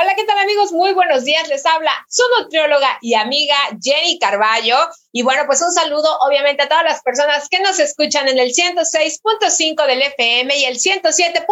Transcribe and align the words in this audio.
Hola, 0.00 0.14
¿qué 0.14 0.24
tal 0.24 0.38
amigos? 0.38 0.72
Muy 0.72 0.94
buenos 0.94 1.24
días. 1.24 1.46
Les 1.48 1.66
habla 1.66 1.92
su 2.08 2.22
nutrióloga 2.38 2.96
y 3.02 3.12
amiga 3.12 3.54
Jenny 3.82 4.18
Carballo. 4.18 4.78
Y 5.12 5.22
bueno, 5.22 5.42
pues 5.46 5.60
un 5.60 5.72
saludo 5.72 6.08
obviamente 6.20 6.62
a 6.62 6.68
todas 6.68 6.84
las 6.84 7.02
personas 7.02 7.50
que 7.50 7.60
nos 7.60 7.78
escuchan 7.78 8.26
en 8.26 8.38
el 8.38 8.50
106.5 8.54 9.86
del 9.86 10.00
FM 10.00 10.56
y 10.56 10.64
el 10.64 10.78
107.9 10.78 11.44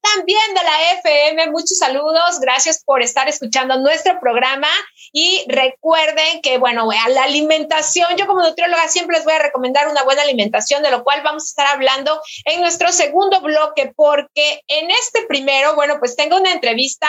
también 0.00 0.54
de 0.54 0.62
la 0.62 0.92
FM. 0.92 1.50
Muchos 1.50 1.78
saludos. 1.78 2.38
Gracias 2.38 2.84
por 2.84 3.02
estar 3.02 3.28
escuchando 3.28 3.76
nuestro 3.80 4.20
programa. 4.20 4.68
Y 5.12 5.44
recuerden 5.48 6.42
que, 6.42 6.58
bueno, 6.58 6.88
a 6.88 7.08
la 7.08 7.24
alimentación, 7.24 8.16
yo 8.16 8.28
como 8.28 8.42
nutrióloga 8.42 8.86
siempre 8.86 9.16
les 9.16 9.24
voy 9.24 9.34
a 9.34 9.40
recomendar 9.40 9.88
una 9.88 10.04
buena 10.04 10.22
alimentación, 10.22 10.84
de 10.84 10.92
lo 10.92 11.02
cual 11.02 11.22
vamos 11.24 11.42
a 11.42 11.46
estar 11.46 11.66
hablando 11.66 12.20
en 12.44 12.60
nuestro 12.60 12.92
segundo 12.92 13.40
bloque, 13.40 13.92
porque 13.96 14.62
en 14.68 14.88
este 14.92 15.26
primero, 15.26 15.74
bueno, 15.74 15.96
pues 15.98 16.14
tengo 16.14 16.36
una 16.36 16.52
entrevista 16.52 17.08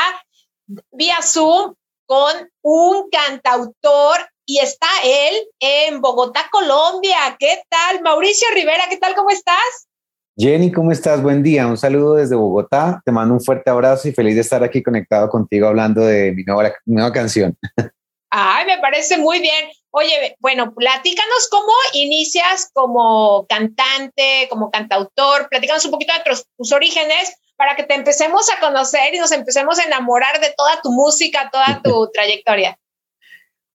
vía 0.91 1.18
Zoom 1.21 1.73
con 2.05 2.34
un 2.62 3.09
cantautor 3.09 4.17
y 4.45 4.59
está 4.59 4.88
él 5.03 5.35
en 5.59 6.02
Bogotá, 6.02 6.48
Colombia. 6.52 7.35
¿Qué 7.38 7.62
tal? 7.70 8.02
Mauricio 8.02 8.48
Rivera, 8.53 8.84
¿qué 8.89 8.98
tal? 8.98 9.13
¿Cómo 9.16 9.30
estás? 9.30 9.88
Jenny, 10.38 10.72
¿cómo 10.72 10.91
estás? 10.91 11.22
Buen 11.22 11.44
día. 11.44 11.67
Un 11.67 11.77
saludo 11.77 12.16
desde 12.16 12.35
Bogotá. 12.35 13.02
Te 13.03 13.11
mando 13.11 13.34
un 13.34 13.41
fuerte 13.41 13.70
abrazo 13.70 14.08
y 14.08 14.13
feliz 14.13 14.35
de 14.35 14.41
estar 14.41 14.63
aquí 14.63 14.84
conectado 14.84 15.30
contigo 15.30 15.67
hablando 15.67 16.02
de 16.02 16.31
mi 16.31 16.44
nueva, 16.44 16.73
nueva 16.86 17.11
canción. 17.11 17.58
Ay, 18.30 18.66
me 18.66 18.77
parece 18.80 19.17
muy 19.17 19.39
bien. 19.39 19.70
Oye, 19.89 20.38
bueno, 20.39 20.73
platícanos 20.75 21.47
cómo 21.49 21.72
inicias 21.94 22.70
como 22.72 23.47
cantante, 23.47 24.47
como 24.49 24.70
cantautor. 24.70 25.49
Platícanos 25.49 25.84
un 25.86 25.91
poquito 25.91 26.13
de 26.13 26.36
tus 26.58 26.72
orígenes 26.72 27.36
para 27.57 27.75
que 27.75 27.84
te 27.84 27.95
empecemos 27.95 28.47
a 28.52 28.59
conocer 28.59 29.13
y 29.13 29.20
nos 29.20 29.31
empecemos 29.31 29.79
a 29.79 29.84
enamorar 29.84 30.39
de 30.39 30.53
toda 30.55 30.79
tu 30.81 30.91
música, 30.91 31.49
toda 31.52 31.81
tu 31.83 32.09
trayectoria? 32.13 32.77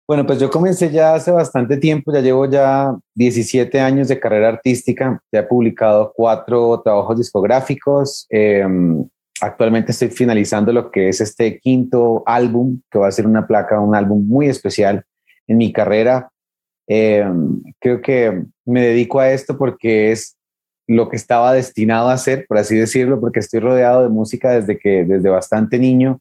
Bueno, 0.07 0.27
pues 0.27 0.41
yo 0.41 0.51
comencé 0.51 0.91
ya 0.91 1.15
hace 1.15 1.31
bastante 1.31 1.77
tiempo, 1.77 2.13
ya 2.13 2.21
llevo 2.21 2.47
ya 2.47 2.95
17 3.15 3.81
años 3.81 4.09
de 4.09 4.19
carrera 4.19 4.49
artística, 4.49 5.21
ya 5.33 5.41
he 5.41 5.45
publicado 5.45 6.13
cuatro 6.15 6.81
trabajos 6.83 7.19
discográficos, 7.19 8.27
em, 8.29 9.09
actualmente 9.41 9.93
estoy 9.93 10.09
finalizando 10.09 10.73
lo 10.73 10.91
que 10.91 11.09
es 11.09 11.21
este 11.21 11.59
quinto 11.59 12.23
álbum, 12.27 12.81
que 12.91 12.99
va 12.99 13.09
a 13.09 13.13
ser 13.13 13.27
una 13.27 13.47
placa, 13.47 13.81
un 13.81 13.95
álbum 13.95 14.27
muy 14.27 14.49
especial 14.49 15.05
en 15.47 15.57
mi 15.57 15.73
carrera. 15.73 16.31
Em, 16.87 17.63
creo 17.81 18.03
que 18.03 18.45
me 18.65 18.83
dedico 18.83 19.21
a 19.21 19.31
esto 19.31 19.57
porque 19.57 20.13
es 20.13 20.37
lo 20.87 21.09
que 21.09 21.17
estaba 21.17 21.53
destinado 21.53 22.09
a 22.09 22.15
hacer, 22.15 22.47
por 22.49 22.59
así 22.59 22.77
decirlo, 22.77 23.21
porque 23.21 23.41
estoy 23.41 23.61
rodeado 23.61 24.03
de 24.03 24.09
música 24.09 24.51
desde 24.51 24.79
que 24.79 25.05
desde 25.05 25.29
bastante 25.29 25.79
niño. 25.79 26.21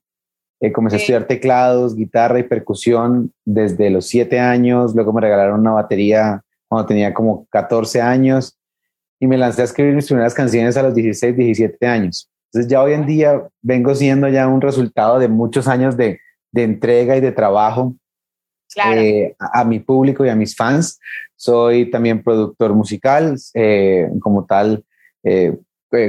Eh, 0.60 0.72
comencé 0.72 0.98
a 0.98 1.00
estudiar 1.00 1.26
teclados, 1.26 1.96
guitarra 1.96 2.40
y 2.40 2.44
percusión 2.44 3.34
desde 3.44 3.90
los 3.90 4.08
siete 4.08 4.40
años. 4.40 4.94
Luego 4.94 5.12
me 5.12 5.22
regalaron 5.22 5.60
una 5.60 5.72
batería 5.72 6.42
cuando 6.68 6.88
tenía 6.88 7.14
como 7.14 7.48
14 7.50 8.02
años 8.02 8.58
y 9.20 9.28
me 9.28 9.38
lancé 9.38 9.62
a 9.62 9.66
escribir 9.66 9.96
mis 9.96 10.08
primeras 10.08 10.34
canciones 10.34 10.78
a 10.78 10.84
los 10.84 10.94
16, 10.94 11.36
17 11.36 11.88
años. 11.88 12.30
Entonces 12.52 12.72
ya 12.72 12.82
hoy 12.84 12.94
en 12.94 13.06
día 13.06 13.48
vengo 13.62 13.96
siendo 13.96 14.28
ya 14.28 14.48
un 14.48 14.62
resultado 14.62 15.20
de 15.20 15.28
muchos 15.28 15.68
años 15.68 15.98
de, 15.98 16.20
de 16.52 16.64
entrega 16.64 17.18
y 17.18 17.22
de 17.22 17.32
trabajo 17.32 17.96
eh, 18.86 19.36
a, 19.38 19.64
mi 19.66 19.80
público 19.80 20.26
y 20.26 20.30
a 20.30 20.36
mis 20.36 20.56
fans. 20.56 21.00
Soy 21.42 21.90
también 21.90 22.22
productor 22.22 22.76
musical, 22.76 23.36
eh, 23.56 24.08
como 24.22 24.46
tal, 24.46 24.86
eh, 25.24 25.58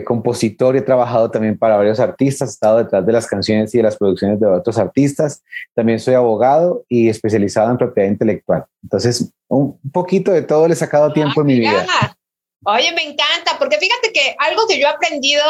compositor, 0.04 0.76
he 0.76 0.82
trabajado 0.82 1.30
también 1.30 1.56
para 1.56 1.78
varios 1.78 1.98
artistas, 2.00 2.50
he 2.50 2.52
estado 2.52 2.76
detrás 2.76 3.06
de 3.06 3.12
las 3.14 3.26
canciones 3.26 3.74
y 3.74 3.78
de 3.78 3.84
las 3.84 3.96
producciones 3.96 4.38
de 4.38 4.46
otros 4.46 4.76
artistas. 4.76 5.42
También 5.74 6.00
soy 6.00 6.12
abogado 6.12 6.84
y 6.86 7.08
especializado 7.08 7.70
en 7.70 7.78
propiedad 7.78 8.10
intelectual. 8.10 8.66
Entonces, 8.82 9.32
un 9.48 9.80
poquito 9.90 10.32
de 10.32 10.42
todo 10.42 10.68
le 10.68 10.74
he 10.74 10.76
sacado 10.76 11.14
tiempo 11.14 11.40
en 11.40 11.46
mi 11.46 11.60
vida. 11.60 11.86
Oye, 12.64 12.92
me 12.92 13.02
encanta, 13.02 13.58
porque 13.58 13.78
fíjate 13.78 14.12
que 14.12 14.36
algo 14.38 14.66
que 14.68 14.78
yo 14.78 14.86
he 14.86 14.90
aprendido 14.90 15.42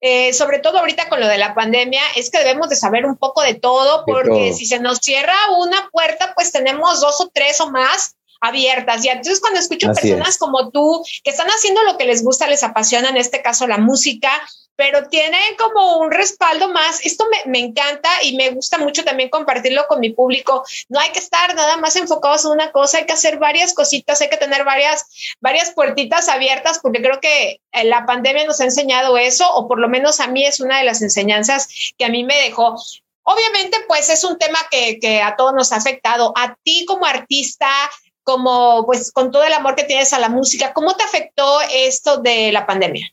eh, 0.00 0.32
sobre 0.32 0.60
todo 0.60 0.78
ahorita 0.78 1.08
con 1.08 1.18
lo 1.18 1.26
de 1.26 1.38
la 1.38 1.56
pandemia, 1.56 2.02
es 2.14 2.30
que 2.30 2.38
debemos 2.38 2.68
de 2.68 2.76
saber 2.76 3.04
un 3.04 3.16
poco 3.16 3.42
de 3.42 3.54
todo, 3.54 4.04
porque 4.06 4.52
si 4.52 4.64
se 4.64 4.78
nos 4.78 4.98
cierra 4.98 5.34
una 5.58 5.88
puerta, 5.90 6.34
pues 6.36 6.52
tenemos 6.52 7.00
dos 7.00 7.20
o 7.20 7.28
tres 7.34 7.60
o 7.60 7.72
más 7.72 8.14
abiertas. 8.40 9.04
Y 9.04 9.08
entonces 9.08 9.40
cuando 9.40 9.60
escucho 9.60 9.92
personas 9.92 10.38
como 10.38 10.70
tú 10.70 11.02
que 11.24 11.30
están 11.30 11.48
haciendo 11.48 11.82
lo 11.84 11.96
que 11.96 12.04
les 12.04 12.22
gusta, 12.22 12.46
les 12.46 12.62
apasiona, 12.62 13.08
en 13.08 13.16
este 13.16 13.42
caso 13.42 13.66
la 13.66 13.78
música, 13.78 14.30
pero 14.78 15.08
tiene 15.08 15.38
como 15.58 15.98
un 15.98 16.12
respaldo 16.12 16.68
más. 16.68 17.04
Esto 17.04 17.26
me, 17.28 17.50
me, 17.50 17.58
encanta 17.58 18.08
y 18.22 18.36
me 18.36 18.50
gusta 18.50 18.78
mucho 18.78 19.02
también 19.02 19.28
compartirlo 19.28 19.86
con 19.88 19.98
mi 19.98 20.10
público. 20.10 20.62
No 20.88 21.00
hay 21.00 21.10
que 21.10 21.18
estar 21.18 21.52
nada 21.56 21.76
más 21.78 21.96
enfocados 21.96 22.44
en 22.44 22.52
una 22.52 22.70
cosa, 22.70 22.98
hay 22.98 23.06
que 23.06 23.12
hacer 23.12 23.38
varias 23.38 23.74
cositas, 23.74 24.20
hay 24.20 24.30
que 24.30 24.36
tener 24.36 24.64
varias, 24.64 25.34
varias 25.40 25.72
puertitas 25.72 26.28
abiertas, 26.28 26.78
porque 26.78 27.02
creo 27.02 27.20
que 27.20 27.60
eh, 27.72 27.84
la 27.86 28.06
pandemia 28.06 28.46
nos 28.46 28.60
ha 28.60 28.64
enseñado 28.64 29.18
eso, 29.18 29.52
o 29.52 29.66
por 29.66 29.80
lo 29.80 29.88
menos 29.88 30.20
a 30.20 30.28
mí 30.28 30.44
es 30.44 30.60
una 30.60 30.78
de 30.78 30.84
las 30.84 31.02
enseñanzas 31.02 31.68
que 31.98 32.04
a 32.04 32.08
mí 32.08 32.22
me 32.22 32.40
dejó. 32.42 32.76
Obviamente, 33.24 33.78
pues 33.88 34.08
es 34.10 34.22
un 34.22 34.38
tema 34.38 34.60
que, 34.70 35.00
que 35.00 35.20
a 35.20 35.34
todos 35.34 35.54
nos 35.54 35.72
ha 35.72 35.76
afectado. 35.76 36.32
A 36.36 36.54
ti 36.62 36.86
como 36.86 37.04
artista, 37.04 37.68
como 38.28 38.84
pues 38.84 39.10
con 39.10 39.30
todo 39.30 39.42
el 39.42 39.54
amor 39.54 39.74
que 39.74 39.84
tienes 39.84 40.12
a 40.12 40.18
la 40.18 40.28
música, 40.28 40.74
¿cómo 40.74 40.94
te 40.94 41.02
afectó 41.02 41.42
esto 41.74 42.18
de 42.18 42.52
la 42.52 42.66
pandemia? 42.66 43.08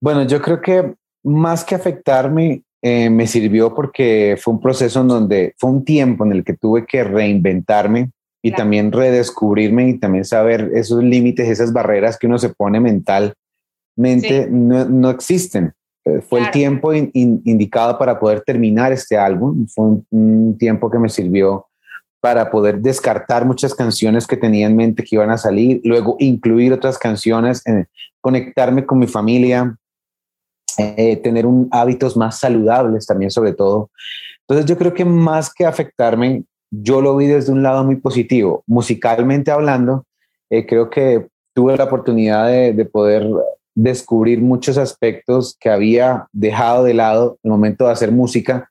Bueno, 0.00 0.22
yo 0.22 0.40
creo 0.40 0.62
que 0.62 0.94
más 1.22 1.64
que 1.64 1.74
afectarme, 1.74 2.62
eh, 2.80 3.10
me 3.10 3.26
sirvió 3.26 3.74
porque 3.74 4.38
fue 4.40 4.54
un 4.54 4.60
proceso 4.62 5.02
en 5.02 5.08
donde 5.08 5.54
fue 5.58 5.68
un 5.68 5.84
tiempo 5.84 6.24
en 6.24 6.32
el 6.32 6.44
que 6.44 6.54
tuve 6.54 6.86
que 6.86 7.04
reinventarme 7.04 8.10
y 8.42 8.52
también 8.52 8.90
redescubrirme 8.90 9.90
y 9.90 9.98
también 9.98 10.24
saber 10.24 10.70
esos 10.74 11.04
límites, 11.04 11.46
esas 11.46 11.70
barreras 11.70 12.18
que 12.18 12.26
uno 12.26 12.38
se 12.38 12.48
pone 12.48 12.80
mentalmente 12.80 14.48
no, 14.50 14.86
no, 14.86 15.10
existen. 15.10 15.74
Eh, 16.06 16.22
fue 16.22 16.40
el 16.40 16.50
tiempo 16.50 16.94
indicado 16.94 17.98
para 17.98 18.18
poder 18.18 18.40
terminar 18.40 18.92
este 18.92 19.18
álbum. 19.18 19.66
Fue 19.66 19.98
un, 20.10 20.56
tiempo 20.58 20.90
que 20.90 20.98
me 20.98 21.10
sirvió 21.10 21.66
para 22.24 22.50
poder 22.50 22.80
descartar 22.80 23.44
muchas 23.44 23.74
canciones 23.74 24.26
que 24.26 24.38
tenía 24.38 24.66
en 24.66 24.74
mente 24.74 25.04
que 25.04 25.16
iban 25.16 25.30
a 25.30 25.36
salir, 25.36 25.82
luego 25.84 26.16
incluir 26.18 26.72
otras 26.72 26.96
canciones, 26.96 27.62
conectarme 28.22 28.86
con 28.86 28.98
mi 28.98 29.06
familia, 29.06 29.76
eh, 30.78 31.16
tener 31.18 31.44
un, 31.44 31.68
hábitos 31.70 32.16
más 32.16 32.40
saludables 32.40 33.04
también 33.04 33.30
sobre 33.30 33.52
todo. 33.52 33.90
Entonces 34.40 34.64
yo 34.64 34.78
creo 34.78 34.94
que 34.94 35.04
más 35.04 35.52
que 35.52 35.66
afectarme, 35.66 36.44
yo 36.70 37.02
lo 37.02 37.14
vi 37.14 37.26
desde 37.26 37.52
un 37.52 37.62
lado 37.62 37.84
muy 37.84 37.96
positivo. 37.96 38.64
Musicalmente 38.66 39.50
hablando, 39.50 40.06
eh, 40.48 40.64
creo 40.64 40.88
que 40.88 41.26
tuve 41.52 41.76
la 41.76 41.84
oportunidad 41.84 42.48
de, 42.48 42.72
de, 42.72 42.86
poder 42.86 43.28
descubrir 43.74 44.40
muchos 44.40 44.78
aspectos 44.78 45.58
que 45.60 45.68
había 45.68 46.26
dejado 46.32 46.84
de 46.84 46.94
lado 46.94 47.38
en 47.42 47.50
el 47.50 47.52
momento 47.52 47.84
de 47.84 47.92
hacer 47.92 48.10
música 48.12 48.70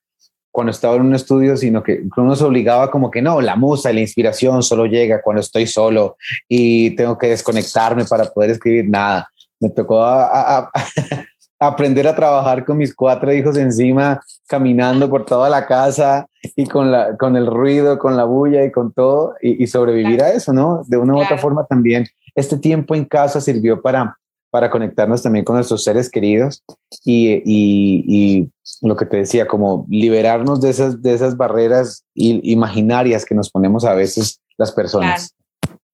cuando 0.53 0.69
estaba 0.69 0.95
en 0.95 1.01
un 1.01 1.15
estudio, 1.15 1.57
sino 1.57 1.81
que 1.81 2.03
uno 2.15 2.35
se 2.35 2.43
obligaba 2.43 2.91
como 2.91 3.09
que 3.09 3.23
no, 3.23 3.41
la 3.41 3.55
musa 3.55 3.89
y 3.89 3.95
la 3.95 4.01
inspiración 4.01 4.61
solo 4.61 4.85
llega 4.85 5.19
cuando 5.23 5.41
estoy 5.41 5.65
solo 5.65 6.15
y 6.47 6.95
tengo 6.95 7.17
que 7.17 7.29
desconectarme 7.29 8.05
para 8.05 8.25
poder 8.25 8.51
escribir 8.51 8.87
nada. 8.87 9.27
Me 9.59 9.71
tocó 9.71 10.03
a, 10.03 10.71
aprender 11.59 12.07
a 12.07 12.15
trabajar 12.15 12.63
con 12.65 12.77
mis 12.77 12.93
cuatro 12.93 13.33
hijos 13.33 13.57
encima, 13.57 14.21
caminando 14.47 15.09
por 15.09 15.25
toda 15.25 15.49
la 15.49 15.65
casa 15.65 16.27
y 16.55 16.67
con, 16.67 16.91
la, 16.91 17.17
con 17.17 17.35
el 17.35 17.47
ruido, 17.47 17.97
con 17.97 18.15
la 18.15 18.25
bulla 18.25 18.63
y 18.63 18.71
con 18.71 18.93
todo, 18.93 19.33
y, 19.41 19.65
sobrevivir 19.65 20.21
a 20.21 20.33
eso, 20.33 20.53
¿no? 20.53 20.83
De 20.85 20.97
una 20.97 21.15
u 21.15 21.21
otra 21.23 21.39
forma 21.39 21.65
también. 21.65 22.05
Este 22.35 22.57
tiempo 22.57 22.93
en 22.93 23.05
casa 23.05 23.41
sirvió 23.41 23.81
para, 23.81 24.19
para 24.53 24.69
conectarnos 24.69 25.23
también 25.23 25.43
con 25.43 25.55
nuestros 25.55 25.83
seres 25.83 26.11
queridos 26.11 26.61
y, 27.03 27.41
y, 27.43 28.49
lo 28.83 28.95
que 28.95 29.07
te 29.07 29.17
decía, 29.17 29.47
como 29.47 29.87
liberarnos 29.89 30.61
de 30.61 30.69
esas, 30.69 31.01
de 31.01 31.15
esas 31.15 31.37
barreras 31.37 32.05
imaginarias 32.13 33.25
que 33.25 33.33
nos 33.33 33.49
ponemos 33.49 33.83
a 33.83 33.95
veces 33.95 34.41
las 34.57 34.71
personas. 34.71 35.33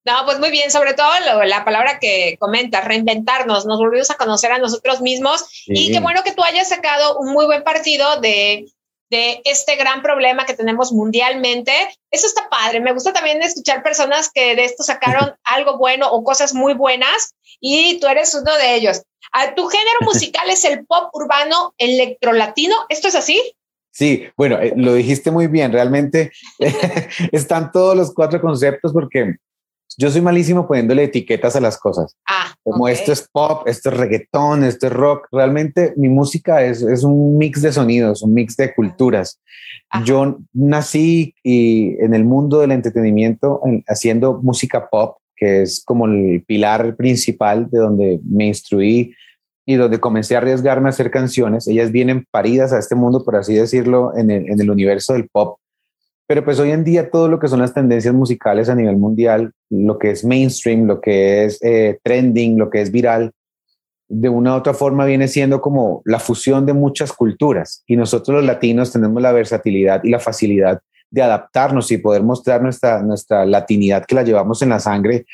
No, 0.03 0.13
pues 0.25 0.39
muy 0.39 0.51
bien, 0.51 0.71
sobre 0.71 0.93
todo 0.93 1.07
la 1.45 1.63
palabra 1.63 1.99
que 1.99 2.35
comentas, 2.37 2.83
reinventarnos, 2.83 3.65
nos 3.65 3.79
volvimos 3.79 4.11
a 4.11 4.17
conocer 4.17 4.51
a 4.51 4.57
nosotros 4.57 4.99
mismos 4.99 5.63
y 5.65 5.93
qué 5.93 6.01
bueno 6.01 6.21
que 6.25 6.33
tú 6.33 6.43
hayas 6.43 6.67
sacado 6.67 7.17
un 7.17 7.31
muy 7.31 7.45
buen 7.45 7.63
partido 7.63 8.19
de, 8.19 8.65
de 9.09 9.41
este 9.45 9.77
gran 9.77 10.01
problema 10.01 10.45
que 10.45 10.53
tenemos 10.53 10.91
mundialmente. 10.91 11.71
Eso 12.11 12.27
está 12.27 12.49
padre. 12.49 12.81
Me 12.81 12.91
gusta 12.91 13.13
también 13.13 13.41
escuchar 13.41 13.83
personas 13.83 14.29
que 14.33 14.55
de 14.57 14.65
esto 14.65 14.83
sacaron 14.83 15.33
algo 15.45 15.77
bueno 15.77 16.11
o 16.11 16.25
cosas 16.25 16.53
muy 16.53 16.73
buenas 16.73 17.35
y 17.59 17.99
tú 17.99 18.07
eres 18.07 18.33
uno 18.33 18.55
de 18.57 18.75
ellos. 18.75 19.03
Ah, 19.33 19.53
¿Tu 19.55 19.67
género 19.67 19.99
musical 20.05 20.49
es 20.49 20.65
el 20.65 20.85
pop 20.85 21.09
urbano 21.13 21.73
electrolatino? 21.77 22.75
¿Esto 22.89 23.07
es 23.07 23.15
así? 23.15 23.41
Sí, 23.91 24.27
bueno, 24.37 24.59
eh, 24.59 24.73
lo 24.75 24.93
dijiste 24.93 25.31
muy 25.31 25.47
bien. 25.47 25.71
Realmente 25.71 26.31
están 27.31 27.71
todos 27.71 27.95
los 27.95 28.13
cuatro 28.13 28.39
conceptos 28.39 28.93
porque 28.93 29.35
yo 29.97 30.09
soy 30.09 30.21
malísimo 30.21 30.67
poniéndole 30.67 31.03
etiquetas 31.03 31.55
a 31.55 31.59
las 31.59 31.77
cosas. 31.77 32.15
Ah, 32.27 32.53
como 32.63 32.87
esto 32.87 33.11
es 33.11 33.27
pop, 33.31 33.67
esto 33.67 33.89
es 33.89 33.97
reggaetón, 33.97 34.63
esto 34.63 34.87
es 34.87 34.93
rock. 34.93 35.27
Realmente 35.31 35.93
mi 35.97 36.07
música 36.07 36.63
es, 36.63 36.81
es 36.81 37.03
un 37.03 37.37
mix 37.37 37.61
de 37.61 37.73
sonidos, 37.73 38.21
un 38.21 38.33
mix 38.33 38.55
de 38.55 38.73
culturas. 38.73 39.41
Yo 40.05 40.37
nací 40.53 41.33
y 41.43 41.95
en 42.03 42.13
el 42.13 42.23
mundo 42.23 42.59
del 42.59 42.71
entretenimiento 42.71 43.61
haciendo 43.87 44.39
música 44.41 44.87
pop, 44.89 45.17
que 45.39 45.61
es 45.61 45.83
como 45.85 46.05
el 46.05 46.43
pilar 46.45 46.95
principal 46.95 47.69
de 47.69 47.79
donde 47.79 48.19
me 48.29 48.47
instruí 48.47 49.15
y 49.65 49.75
donde 49.75 49.99
comencé 49.99 50.35
a 50.35 50.39
arriesgarme 50.39 50.89
a 50.89 50.89
hacer 50.89 51.11
canciones. 51.11 51.67
Ellas 51.67 51.91
vienen 51.91 52.25
paridas 52.29 52.73
a 52.73 52.79
este 52.79 52.95
mundo, 52.95 53.23
por 53.23 53.35
así 53.35 53.53
decirlo, 53.53 54.11
en 54.17 54.31
el, 54.31 54.69
universo 54.69 55.13
del 55.13 55.29
pop 55.29 55.59
pero 56.27 56.45
pues 56.45 56.59
hoy 56.59 56.69
en 56.69 56.83
día 56.83 57.09
todo 57.09 57.27
lo 57.27 57.39
que 57.39 57.47
son 57.47 57.59
las 57.59 57.73
tendencias 57.73 58.13
musicales 58.13 58.69
a 58.69 58.75
nivel 58.75 58.97
mundial, 58.97 59.51
lo 59.71 59.97
que 59.97 60.11
es 60.11 60.23
mainstream, 60.23 60.85
lo 60.85 61.01
que 61.01 61.45
es 61.45 61.57
eh, 61.63 61.97
trending, 62.03 62.55
lo 62.55 62.69
que 62.69 62.81
es 62.81 62.91
viral, 62.91 63.31
de 64.09 64.29
una 64.29 64.53
u 64.53 64.57
otra 64.57 64.75
forma 64.75 65.05
viene 65.05 65.27
siendo 65.27 65.59
como 65.59 66.03
la 66.05 66.19
fusión 66.19 66.67
de 66.67 66.73
muchas 66.73 67.13
culturas. 67.13 67.83
Y 67.87 67.95
nosotros 67.95 68.37
los 68.37 68.45
latinos 68.45 68.91
tenemos 68.91 69.19
la 69.21 69.31
versatilidad 69.31 70.03
y 70.03 70.09
la 70.09 70.19
facilidad 70.19 70.81
de 71.11 71.21
adaptarnos 71.21 71.91
y 71.91 71.97
poder 71.97 72.23
mostrar 72.23 72.61
nuestra, 72.61 73.01
nuestra 73.01 73.45
latinidad 73.45 74.05
que 74.05 74.15
la 74.15 74.23
llevamos 74.23 74.61
en 74.61 74.69
la 74.69 74.79
sangre, 74.79 75.25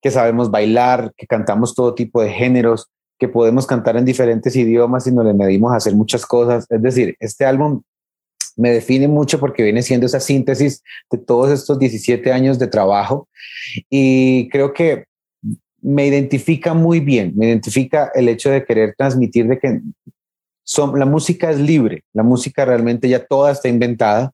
que 0.00 0.10
sabemos 0.10 0.50
bailar, 0.50 1.12
que 1.16 1.26
cantamos 1.26 1.74
todo 1.74 1.94
tipo 1.94 2.22
de 2.22 2.30
géneros, 2.30 2.88
que 3.18 3.28
podemos 3.28 3.66
cantar 3.66 3.96
en 3.96 4.04
diferentes 4.04 4.54
idiomas 4.54 5.06
y 5.06 5.12
nos 5.12 5.24
le 5.24 5.34
medimos 5.34 5.72
a 5.72 5.76
hacer 5.76 5.94
muchas 5.94 6.26
cosas. 6.26 6.66
Es 6.70 6.82
decir, 6.82 7.16
este 7.18 7.44
álbum 7.44 7.82
me 8.56 8.70
define 8.70 9.08
mucho 9.08 9.38
porque 9.38 9.62
viene 9.62 9.82
siendo 9.82 10.06
esa 10.06 10.20
síntesis 10.20 10.82
de 11.10 11.18
todos 11.18 11.50
estos 11.50 11.78
17 11.78 12.32
años 12.32 12.58
de 12.58 12.66
trabajo 12.66 13.28
y 13.90 14.48
creo 14.48 14.72
que 14.72 15.04
me 15.82 16.06
identifica 16.06 16.74
muy 16.74 17.00
bien, 17.00 17.32
me 17.36 17.46
identifica 17.46 18.10
el 18.14 18.28
hecho 18.28 18.50
de 18.50 18.64
querer 18.64 18.94
transmitir 18.96 19.46
de 19.46 19.58
que 19.58 19.80
son, 20.64 20.98
la 20.98 21.06
música 21.06 21.50
es 21.50 21.58
libre, 21.58 22.02
la 22.12 22.22
música 22.22 22.64
realmente 22.64 23.08
ya 23.08 23.24
toda 23.24 23.52
está 23.52 23.68
inventada 23.68 24.32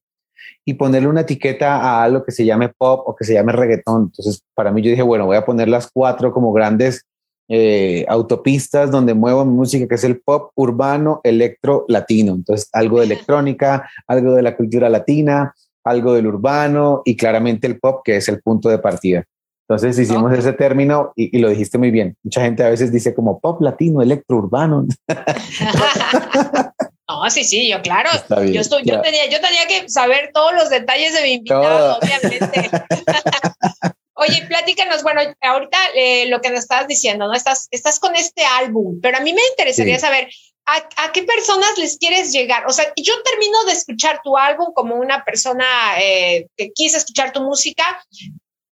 y 0.65 0.75
ponerle 0.75 1.09
una 1.09 1.23
etiqueta 1.23 1.77
a 1.77 2.03
algo 2.03 2.25
que 2.25 2.33
se 2.33 2.45
llame 2.45 2.69
pop 2.69 3.03
o 3.07 3.15
que 3.15 3.25
se 3.25 3.35
llame 3.35 3.53
reggaetón. 3.53 4.03
Entonces, 4.03 4.43
para 4.55 4.71
mí 4.71 4.83
yo 4.83 4.91
dije, 4.91 5.03
bueno, 5.03 5.27
voy 5.27 5.37
a 5.37 5.45
poner 5.45 5.69
las 5.69 5.91
cuatro 5.91 6.33
como 6.33 6.53
grandes 6.53 7.05
eh, 7.49 8.07
autopistas 8.09 8.91
donde 8.91 9.15
muevo 9.15 9.45
música, 9.45 9.87
que 9.87 9.97
es 9.97 10.05
el 10.05 10.21
pop 10.21 10.53
urbano, 10.55 11.21
electro, 11.25 11.85
latino. 11.89 12.35
Entonces, 12.35 12.69
algo 12.73 13.01
de 13.01 13.07
electrónica, 13.07 13.91
algo 14.07 14.35
de 14.35 14.43
la 14.43 14.57
cultura 14.57 14.89
latina, 14.89 15.55
algo 15.85 16.15
del 16.15 16.27
urbano 16.27 17.03
y 17.05 17.17
claramente 17.17 17.67
el 17.67 17.79
pop, 17.79 18.03
que 18.05 18.17
es 18.17 18.29
el 18.29 18.41
punto 18.41 18.69
de 18.69 18.79
partida. 18.79 19.25
Entonces 19.69 19.99
hicimos 19.99 20.33
ese 20.33 20.53
término 20.53 21.13
y, 21.17 21.39
lo 21.39 21.49
dijiste 21.49 21.79
muy 21.79 21.91
bien. 21.91 22.17
Mucha 22.23 22.43
gente 22.43 22.63
a 22.63 22.69
veces 22.69 22.93
dice 22.93 23.15
como 23.15 23.41
pop 23.41 23.61
latino, 23.63 24.03
electro 24.03 24.37
urbano. 24.37 24.87
No, 27.21 27.31
sí, 27.31 27.45
sí, 27.45 27.69
yo 27.69 27.83
claro. 27.83 28.11
yo, 28.51 28.61
estoy, 28.61 28.83
yo, 28.85 29.01
tenía, 29.01 29.27
yo 29.27 29.41
tenía 29.41 29.67
que 29.67 29.89
saber 29.89 30.31
todos 30.33 30.55
los 30.55 30.71
detalles 30.71 31.13
de 31.15 31.23
mi 31.23 31.33
invitado, 31.35 31.99
obviamente. 31.99 32.71
Oye, 34.15 34.43
platícanos, 34.47 35.03
bueno, 35.03 35.21
ahorita 35.41 35.79
eh, 35.95 36.27
lo 36.27 36.41
que 36.41 36.51
nos 36.51 36.61
estabas 36.61 36.87
diciendo, 36.87 37.27
¿no? 37.27 37.35
Estás, 37.35 37.69
estás 37.71 37.99
con 37.99 38.15
este 38.15 38.45
álbum, 38.45 39.01
pero 39.03 39.19
a 39.19 39.21
mí 39.21 39.33
me 39.33 39.43
interesaría 39.51 39.99
saber 39.99 40.29
¿a, 40.67 41.13
qué 41.13 41.23
personas 41.25 41.77
les 41.79 41.99
quieres 41.99 42.33
llegar. 42.33 42.67
O 42.67 42.73
sea, 42.73 42.93
yo 42.97 43.15
termino 43.23 43.65
de 43.65 43.73
escuchar 43.73 44.21
tu 44.23 44.37
álbum 44.37 44.73
como 44.75 44.97
una 44.97 45.25
persona 45.25 45.67
eh, 46.01 46.47
que 46.57 46.73
quise 46.73 46.99
escuchar 46.99 47.33
tu 47.33 47.43
música. 47.43 47.85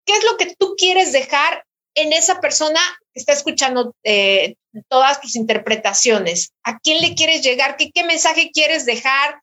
¿Qué 0.04 0.12
es 0.12 0.24
lo 0.24 0.36
que 0.36 0.54
tú 0.58 0.74
quieres 0.76 1.12
dejar 1.12 1.64
en 1.94 2.12
esa 2.12 2.40
persona 2.40 2.80
está 3.18 3.32
escuchando 3.32 3.94
eh, 4.04 4.56
todas 4.88 5.20
tus 5.20 5.36
interpretaciones? 5.36 6.52
¿A 6.64 6.78
quién 6.78 7.00
le 7.00 7.14
quieres 7.14 7.42
llegar? 7.42 7.76
¿Qué, 7.76 7.90
qué 7.92 8.04
mensaje 8.04 8.50
quieres 8.52 8.86
dejar? 8.86 9.40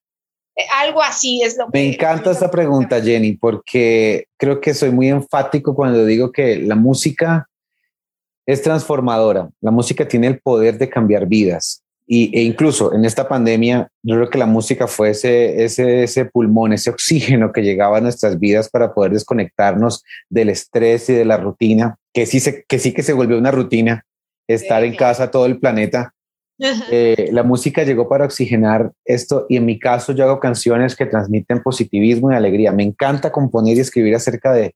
algo 0.73 1.01
así 1.01 1.41
es 1.43 1.57
lo 1.57 1.67
Me 1.73 1.93
encanta 1.93 2.31
esta 2.31 2.49
pregunta, 2.49 3.01
Jenny, 3.01 3.33
porque 3.33 4.27
creo 4.37 4.61
que 4.61 4.73
soy 4.73 4.91
muy 4.91 5.09
enfático 5.09 5.75
cuando 5.75 6.05
digo 6.05 6.31
que 6.31 6.57
la 6.57 6.75
música 6.75 7.49
es 8.45 8.61
transformadora. 8.61 9.49
La 9.61 9.71
música 9.71 10.07
tiene 10.07 10.27
el 10.27 10.39
poder 10.39 10.77
de 10.77 10.89
cambiar 10.89 11.25
vidas. 11.25 11.81
Y, 12.07 12.37
e 12.37 12.43
incluso 12.43 12.93
en 12.93 13.03
esta 13.03 13.27
pandemia, 13.27 13.89
yo 14.03 14.15
creo 14.15 14.29
que 14.29 14.37
la 14.37 14.45
música 14.45 14.87
fue 14.87 15.09
ese, 15.09 15.63
ese, 15.63 16.03
ese 16.03 16.25
pulmón, 16.25 16.71
ese 16.71 16.91
oxígeno 16.91 17.51
que 17.51 17.63
llegaba 17.63 17.97
a 17.97 18.01
nuestras 18.01 18.39
vidas 18.39 18.69
para 18.69 18.93
poder 18.93 19.13
desconectarnos 19.13 20.03
del 20.29 20.49
estrés 20.49 21.09
y 21.09 21.13
de 21.13 21.25
la 21.25 21.37
rutina, 21.37 21.97
que 22.15 22.25
sí, 22.25 22.39
se, 22.39 22.63
que, 22.63 22.79
sí 22.79 22.93
que 22.93 23.03
se 23.03 23.13
volvió 23.13 23.37
una 23.37 23.51
rutina, 23.51 24.05
estar 24.47 24.83
en 24.83 24.95
casa 24.95 25.29
todo 25.29 25.45
el 25.45 25.59
planeta 25.59 26.15
eh, 26.91 27.29
la 27.31 27.43
música 27.43 27.83
llegó 27.83 28.07
para 28.07 28.25
oxigenar 28.25 28.91
esto 29.03 29.45
y 29.49 29.57
en 29.57 29.65
mi 29.65 29.77
caso 29.77 30.13
yo 30.13 30.23
hago 30.23 30.39
canciones 30.39 30.95
que 30.95 31.05
transmiten 31.05 31.61
positivismo 31.61 32.31
y 32.31 32.35
alegría. 32.35 32.71
Me 32.71 32.83
encanta 32.83 33.31
componer 33.31 33.77
y 33.77 33.81
escribir 33.81 34.15
acerca 34.15 34.53
de, 34.53 34.73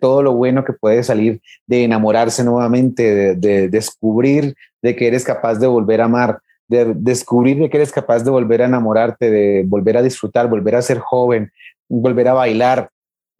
todo 0.00 0.22
lo 0.22 0.32
bueno 0.32 0.64
que 0.64 0.72
puede 0.72 1.02
salir 1.02 1.42
de 1.66 1.84
enamorarse 1.84 2.42
nuevamente, 2.42 3.34
de, 3.34 3.68
descubrir 3.68 4.54
de 4.80 4.96
que 4.96 5.06
eres 5.06 5.24
capaz 5.24 5.56
de 5.56 5.66
volver 5.66 6.00
a 6.00 6.06
amar, 6.06 6.38
de 6.68 6.94
descubrir 6.96 7.58
de 7.58 7.68
que 7.68 7.76
eres 7.76 7.92
capaz 7.92 8.24
de 8.24 8.30
volver 8.30 8.62
a 8.62 8.64
enamorarte, 8.64 9.30
de 9.30 9.62
volver 9.66 9.98
a 9.98 10.02
disfrutar, 10.02 10.48
volver 10.48 10.76
a 10.76 10.80
ser 10.80 11.00
joven, 11.00 11.52
volver 11.86 12.28
a 12.28 12.32
bailar, 12.32 12.88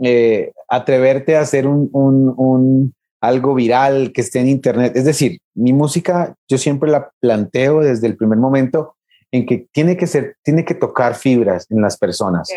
eh, 0.01 0.53
atreverte 0.69 1.35
a 1.35 1.41
hacer 1.41 1.67
un, 1.67 2.95
algo 3.27 3.55
viral 3.55 4.13
que 4.13 4.21
esté 4.21 4.41
en 4.41 4.49
internet. 4.49 4.97
Es 4.97 5.05
decir, 5.05 5.39
mi 5.55 5.73
música 5.73 6.35
yo 6.49 6.59
siempre 6.59 6.91
la 6.91 7.11
planteo 7.21 7.81
desde 7.81 8.07
el 8.07 8.17
primer 8.17 8.39
momento 8.39 8.97
en 9.33 9.47
que 9.47 9.67
tiene 9.73 9.97
que 9.97 10.07
ser, 10.07 10.37
tiene 10.43 10.65
que 10.65 10.75
tocar 10.75 11.15
fibras 11.15 11.67
en 11.71 11.81
las 11.81 11.97
personas. 11.97 12.49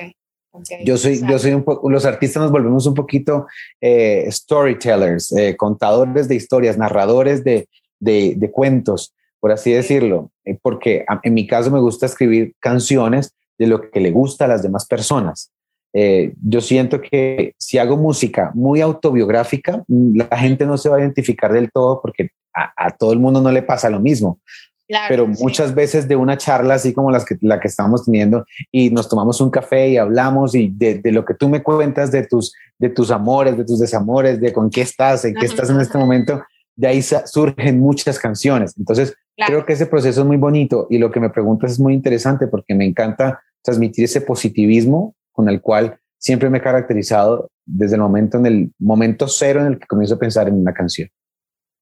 yo 0.84 0.98
soy, 0.98 1.22
yo 1.28 1.40
soy 1.40 1.54
un 1.54 1.64
poco, 1.64 1.90
los 1.90 2.06
artistas 2.06 2.42
nos 2.44 2.52
volvemos 2.52 2.86
un 2.86 2.94
poquito 2.94 3.48
eh, 3.82 4.28
storytellers, 4.30 5.32
eh, 5.32 5.56
contadores 5.58 6.28
de 6.28 6.36
historias, 6.36 6.78
narradores 6.78 7.44
de, 7.44 7.68
de, 8.00 8.52
cuentos, 8.52 9.16
por 9.40 9.52
así 9.52 9.72
decirlo, 9.72 10.32
eh, 10.46 10.58
porque 10.62 11.06
en 11.24 11.34
mi 11.34 11.48
caso 11.48 11.72
me 11.72 11.80
gusta 11.80 12.06
escribir 12.06 12.54
canciones 12.60 13.34
de 13.58 13.68
lo 13.68 13.90
que 13.90 14.00
le 14.00 14.12
gusta 14.12 14.46
a 14.46 14.48
las 14.48 14.62
demás 14.62 14.86
personas. 14.86 15.52
Eh, 16.00 16.36
yo 16.44 16.62
siento 16.62 17.02
que 17.02 17.56
si 17.58 17.80
hago 17.80 17.98
música 17.98 18.52
muy 18.54 18.82
autobiográfica, 18.82 19.84
la 19.88 20.38
gente 20.38 20.68
no 20.68 20.78
se 20.78 20.90
va 20.90 20.98
a 20.98 21.00
identificar 21.00 21.52
del 21.52 21.72
todo 21.72 22.00
porque 22.04 22.30
a, 22.54 22.92
todo 22.92 23.14
el 23.14 23.20
mundo 23.20 23.42
no 23.42 23.52
le 23.52 23.64
pasa 23.64 23.90
lo 23.90 24.00
mismo. 24.00 24.40
pero 25.10 25.26
muchas 25.26 25.74
veces 25.74 26.08
de 26.08 26.16
una 26.16 26.38
charla 26.38 26.76
así 26.76 26.94
como 26.94 27.10
las 27.10 27.26
que, 27.26 27.36
la 27.42 27.60
que 27.60 27.68
estamos 27.68 28.06
teniendo 28.06 28.46
y 28.72 28.92
nos 28.92 29.10
tomamos 29.10 29.42
un 29.42 29.50
café 29.50 29.90
y 29.90 29.98
hablamos 29.98 30.54
y 30.54 30.70
de, 30.70 31.02
lo 31.06 31.26
que 31.26 31.34
tú 31.34 31.50
me 31.50 31.64
cuentas 31.64 32.12
de 32.12 32.28
tus, 32.28 32.54
de 32.78 32.90
tus 32.90 33.10
amores, 33.10 33.58
de 33.58 33.66
tus 33.66 33.80
desamores, 33.80 34.40
de 34.40 34.54
con 34.54 34.70
qué 34.70 34.82
estás, 34.82 35.26
en 35.26 35.34
qué 35.34 35.48
estás 35.48 35.72
en 35.72 35.82
este 35.82 35.98
momento, 35.98 36.44
de 36.76 36.88
ahí 36.88 37.02
surgen 37.02 37.80
muchas 37.80 38.20
canciones. 38.20 38.76
Entonces, 38.78 39.16
creo 39.36 39.66
que 39.66 39.74
ese 39.74 39.88
proceso 39.88 40.22
es 40.22 40.28
muy 40.28 40.38
bonito 40.38 40.86
y 40.92 41.00
lo 41.00 41.10
que 41.10 41.20
me 41.20 41.32
preguntas 41.32 41.72
es 41.72 41.80
muy 41.80 41.96
interesante 41.96 42.46
porque 42.46 42.76
me 42.76 42.86
encanta 42.86 43.42
transmitir 43.64 44.06
ese 44.06 44.22
positivismo 44.22 45.16
con 45.38 45.48
el 45.50 45.62
cual 45.62 46.00
siempre 46.18 46.50
me 46.50 46.58
he 46.58 46.62
caracterizado 46.62 47.52
desde 47.64 47.96
el 47.96 48.02
momento, 48.02 48.40
en 48.40 48.46
el 48.48 48.72
momento 48.80 49.28
cero 49.28 49.62
en 49.62 49.68
el 49.68 49.80
que 49.80 49.86
comienzo 49.86 50.16
a 50.16 50.20
pensar 50.20 50.48
en 50.48 50.56
una 50.56 50.74
canción. 50.74 51.08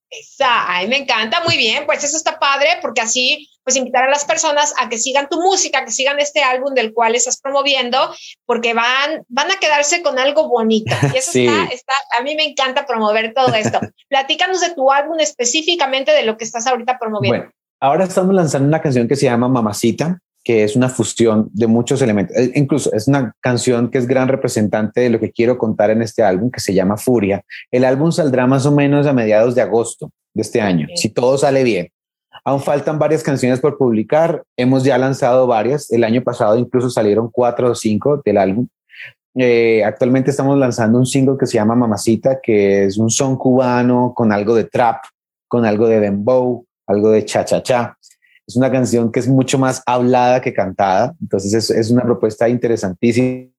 Esa, 0.09 0.71
ay, 0.71 0.89
me 0.89 0.97
encanta, 0.97 1.41
muy 1.45 1.55
bien, 1.55 1.85
pues 1.85 2.03
eso 2.03 2.17
está 2.17 2.37
padre 2.37 2.67
porque 2.81 3.01
así, 3.01 3.49
pues 3.63 3.77
invitar 3.77 4.03
a 4.03 4.09
las 4.09 4.25
personas 4.25 4.73
a 4.77 4.89
que 4.89 4.97
sigan 4.97 5.29
tu 5.29 5.41
música, 5.41 5.85
que 5.85 5.91
sigan 5.91 6.19
este 6.19 6.43
álbum 6.43 6.73
del 6.73 6.93
cual 6.93 7.15
estás 7.15 7.39
promoviendo, 7.39 7.97
porque 8.45 8.73
van, 8.73 9.23
van 9.29 9.51
a 9.51 9.59
quedarse 9.59 10.03
con 10.03 10.19
algo 10.19 10.49
bonito. 10.49 10.93
Y 11.13 11.17
eso 11.17 11.31
está, 11.33 11.65
está, 11.73 11.93
a 12.19 12.23
mí 12.23 12.35
me 12.35 12.43
encanta 12.43 12.85
promover 12.85 13.33
todo 13.33 13.53
esto. 13.55 13.79
Platícanos 14.09 14.59
de 14.59 14.75
tu 14.75 14.91
álbum 14.91 15.17
específicamente 15.19 16.11
de 16.11 16.23
lo 16.23 16.35
que 16.35 16.43
estás 16.43 16.67
ahorita 16.67 16.99
promoviendo. 16.99 17.39
Bueno, 17.39 17.53
ahora 17.79 18.03
estamos 18.03 18.35
lanzando 18.35 18.67
una 18.67 18.81
canción 18.81 19.07
que 19.07 19.15
se 19.15 19.25
llama 19.25 19.47
Mamacita, 19.47 20.19
que 20.45 20.63
es 20.63 20.75
una 20.75 20.89
fusión 20.89 21.49
de 21.53 21.65
muchos 21.65 22.03
elementos. 22.03 22.37
Eh, 22.37 22.51
incluso 22.53 22.93
es 22.93 23.07
una 23.07 23.33
canción 23.41 23.89
que 23.89 23.97
es 23.97 24.07
gran 24.07 24.27
representante 24.27 25.01
de 25.01 25.09
lo 25.09 25.19
que 25.19 25.31
quiero 25.31 25.57
contar 25.57 25.89
en 25.89 26.03
este 26.03 26.21
álbum, 26.21 26.51
que 26.51 26.59
se 26.59 26.73
llama 26.73 26.97
Furia. 26.97 27.43
El 27.71 27.83
álbum 27.83 28.11
saldrá 28.11 28.45
más 28.45 28.65
o 28.67 28.71
menos 28.71 29.07
a 29.07 29.13
mediados 29.13 29.55
de 29.55 29.63
agosto 29.63 30.11
de 30.35 30.43
este 30.43 30.61
año, 30.61 30.87
si 30.95 31.09
todo 31.09 31.37
sale 31.39 31.63
bien. 31.63 31.89
Aún 32.43 32.61
faltan 32.61 32.99
varias 32.99 33.23
canciones 33.23 33.59
por 33.59 33.75
publicar. 33.77 34.43
Hemos 34.55 34.83
ya 34.83 34.99
lanzado 34.99 35.47
varias. 35.47 35.91
El 35.91 36.03
año 36.03 36.21
pasado 36.21 36.59
incluso 36.59 36.91
salieron 36.91 37.29
cuatro 37.31 37.71
o 37.71 37.75
cinco 37.75 38.21
del 38.23 38.37
álbum. 38.37 38.67
Eh, 39.33 39.83
actualmente 39.83 40.29
estamos 40.29 40.59
lanzando 40.59 40.99
un 40.99 41.07
single 41.07 41.37
que 41.39 41.47
se 41.47 41.55
llama 41.55 41.75
Mamacita, 41.75 42.39
que 42.41 42.85
es 42.85 42.99
un 42.99 43.09
son 43.09 43.35
cubano 43.35 44.13
con 44.15 44.31
algo 44.31 44.53
de 44.53 44.65
trap, 44.65 45.05
con 45.47 45.65
algo 45.65 45.87
de 45.87 45.99
dembow, 46.01 46.63
algo 46.85 47.09
de 47.09 47.25
cha-cha-cha 47.25 47.97
es 48.47 48.55
una 48.55 48.71
canción 48.71 49.11
que 49.11 49.19
es 49.19 49.27
mucho 49.27 49.57
más 49.57 49.81
hablada 49.85 50.41
que 50.41 50.53
cantada, 50.53 51.15
entonces 51.21 51.53
es, 51.53 51.69
es 51.69 51.89
una 51.91 52.03
propuesta 52.03 52.47
interesantísima, 52.47 53.49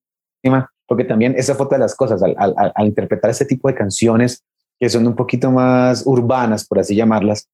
porque 0.87 1.03
también 1.03 1.35
esa 1.37 1.55
foto 1.55 1.75
de 1.75 1.79
las 1.79 1.95
cosas, 1.95 2.21
al, 2.23 2.35
al, 2.37 2.85
interpretar 2.85 3.29
este 3.29 3.45
tipo 3.45 3.67
de 3.67 3.75
canciones 3.75 4.43
que 4.79 4.89
son 4.89 5.05
un 5.07 5.15
poquito 5.15 5.51
más 5.51 6.03
urbanas, 6.05 6.65
por 6.65 6.79
así 6.79 6.95
llamarlas, 6.95 7.49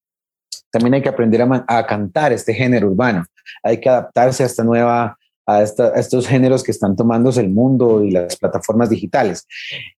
también 0.70 0.94
hay 0.94 1.02
que 1.02 1.08
aprender 1.08 1.40
a, 1.68 1.86
cantar 1.86 2.32
este 2.32 2.52
género 2.52 2.88
urbano. 2.88 3.24
Hay 3.62 3.80
que 3.80 3.88
adaptarse 3.88 4.42
a 4.42 4.46
esta 4.46 4.64
nueva, 4.64 5.16
a, 5.46 5.62
estos 5.62 6.26
géneros 6.26 6.62
que 6.62 6.70
están 6.70 6.96
tomándose 6.96 7.40
el 7.40 7.50
mundo 7.50 8.02
y 8.02 8.10
las 8.10 8.36
plataformas 8.36 8.90
digitales. 8.90 9.46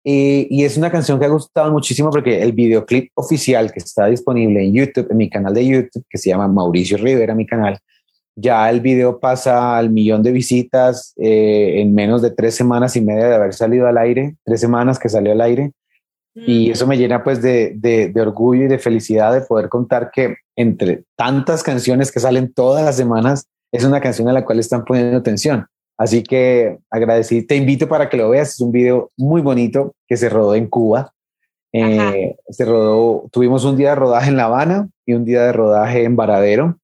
y 0.03 0.63
es 0.63 0.77
una 0.77 0.91
canción 0.91 1.19
que 1.19 1.25
ha 1.25 1.29
gustado 1.29 1.71
muchísimo 1.71 2.09
porque 2.09 2.41
el 2.41 2.53
videoclip 2.53 3.11
oficial 3.15 3.71
que 3.71 3.79
está 3.79 4.07
disponible 4.07 4.63
en 4.63 4.73
YouTube, 4.73 5.07
en 5.11 5.17
mi 5.17 5.29
canal 5.29 5.53
de 5.53 5.65
YouTube, 5.65 6.05
que 6.09 6.17
se 6.17 6.29
llama 6.29 6.47
Mauricio 6.47 6.97
Rivera, 6.97 7.35
mi 7.35 7.45
canal, 7.45 7.79
ya 8.35 8.69
el 8.69 8.81
video 8.81 9.19
pasa 9.19 9.77
al 9.77 9.89
millón 9.89 10.21
de 10.21 10.31
visitas 10.33 11.13
eh, 11.17 11.81
en 11.81 11.95
menos 11.95 12.21
de 12.21 12.31
tres 12.31 12.53
semanas 12.53 12.95
y 12.97 13.01
media 13.01 13.29
de 13.29 13.35
haber 13.35 13.53
salido 13.53 13.87
al 13.87 13.97
aire, 13.97 14.35
tres 14.43 14.59
semanas 14.59 14.99
que 14.99 15.09
salió 15.09 15.31
al 15.31 15.41
aire. 15.41 15.71
Y 16.35 16.67
mm. 16.67 16.71
eso 16.73 16.85
me 16.85 16.97
llena 16.97 17.23
pues 17.23 17.41
de, 17.41 17.73
de, 17.77 18.21
orgullo 18.21 18.65
y 18.65 18.67
de 18.67 18.77
felicidad 18.77 19.33
de 19.33 19.39
poder 19.39 19.69
contar 19.69 20.11
que 20.11 20.35
entre 20.57 21.03
tantas 21.15 21.63
canciones 21.63 22.11
que 22.11 22.19
salen 22.19 22.53
todas 22.53 22.83
las 22.83 22.97
semanas, 22.97 23.47
es 23.71 23.83
una 23.83 24.01
canción 24.01 24.27
a 24.29 24.33
la 24.33 24.45
cual 24.45 24.59
están 24.59 24.85
poniendo 24.85 25.17
atención. 25.17 25.67
Así 25.97 26.23
que 26.23 26.77
agradecí, 26.89 27.41
te 27.41 27.55
invito 27.55 27.87
para 27.87 28.09
que 28.09 28.17
lo 28.17 28.29
veas. 28.29 28.49
Es 28.49 28.59
un 28.59 28.71
video 28.71 29.11
muy 29.17 29.41
bonito 29.41 29.93
que 30.07 30.17
se 30.17 30.29
rodó 30.29 30.55
en 30.55 30.67
Cuba. 30.67 31.13
Eh, 31.71 32.35
se 32.49 32.65
rodó, 32.65 33.27
tuvimos 33.31 33.65
un 33.65 33.75
día 33.75 33.89
de 33.89 33.95
rodaje 33.95 34.29
en 34.29 34.37
La 34.37 34.45
Habana 34.45 34.87
y 35.05 35.13
un 35.13 35.25
día 35.25 35.43
de 35.43 35.53
rodaje 35.53 36.03
en 36.03 36.15
Varadero. 36.15 36.77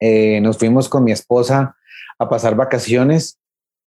Eh, 0.00 0.40
nos 0.40 0.58
fuimos 0.58 0.88
con 0.88 1.04
mi 1.04 1.12
esposa 1.12 1.76
a 2.18 2.28
pasar 2.28 2.54
vacaciones 2.54 3.38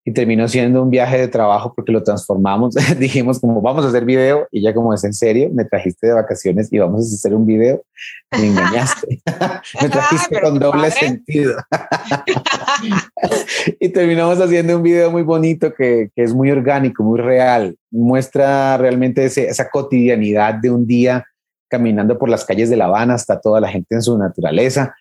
y 0.05 0.12
terminó 0.12 0.48
siendo 0.48 0.83
un 0.83 0.89
viaje 0.89 1.17
de 1.17 1.27
trabajo 1.29 1.74
porque 1.74 1.91
lo 1.91 2.03
transformamos. 2.03 2.75
Dijimos 3.00 3.39
como 3.39 3.62
vamos 3.62 3.86
a 3.86 3.88
hacer 3.88 4.03
video 4.03 4.48
y 4.51 4.62
ya 4.62 4.74
como 4.74 4.93
es 4.93 5.03
en 5.03 5.13
serio, 5.13 5.50
me 5.53 5.65
trajiste 5.65 6.07
de 6.07 6.13
vacaciones 6.13 6.72
y 6.72 6.79
vamos 6.79 7.12
a 7.12 7.15
hacer 7.15 7.33
un 7.33 7.45
video. 7.45 7.83
Me 8.31 8.48
engañaste. 8.48 9.22
me 9.81 9.89
trajiste 9.89 10.41
con 10.41 10.60
doble 10.60 10.91
sentido. 10.91 11.55
y 13.79 13.89
terminamos 13.89 14.39
haciendo 14.39 14.77
un 14.77 14.83
video 14.83 15.10
muy 15.10 15.24
bonito 15.24 15.74
que, 15.74 16.10
que, 16.13 16.24
es 16.24 16.33
muy 16.33 16.51
orgánico, 16.51 17.03
muy 17.03 17.19
real. 17.19 17.77
Muestra 17.89 18.77
realmente 18.77 19.24
ese, 19.24 19.48
esa 19.48 19.69
cotidianidad 19.69 20.55
de 20.55 20.69
un 20.69 20.86
día 20.86 21.25
caminando 21.69 22.19
por 22.19 22.29
las 22.29 22.45
calles 22.45 22.69
de 22.69 22.77
La 22.77 22.86
Habana 22.86 23.15
hasta 23.15 23.39
toda 23.39 23.62
la 23.62 23.69
gente 23.69 23.95
en 23.95 24.01
su 24.01 24.17
naturaleza 24.17 24.93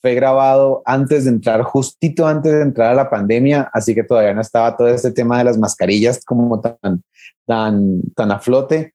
fue 0.00 0.14
grabado 0.14 0.82
antes 0.84 1.24
de 1.24 1.30
entrar, 1.30 1.62
justito 1.62 2.26
antes 2.26 2.52
de 2.52 2.62
entrar 2.62 2.92
a 2.92 2.94
la 2.94 3.10
pandemia, 3.10 3.70
así 3.72 3.94
que 3.94 4.04
todavía 4.04 4.34
no 4.34 4.40
estaba 4.40 4.76
todo 4.76 4.88
este 4.88 5.12
tema 5.12 5.38
de 5.38 5.44
las 5.44 5.58
mascarillas 5.58 6.24
como 6.24 6.60
tan, 6.60 7.02
tan, 7.46 8.02
tan 8.14 8.32
a 8.32 8.38
flote. 8.38 8.94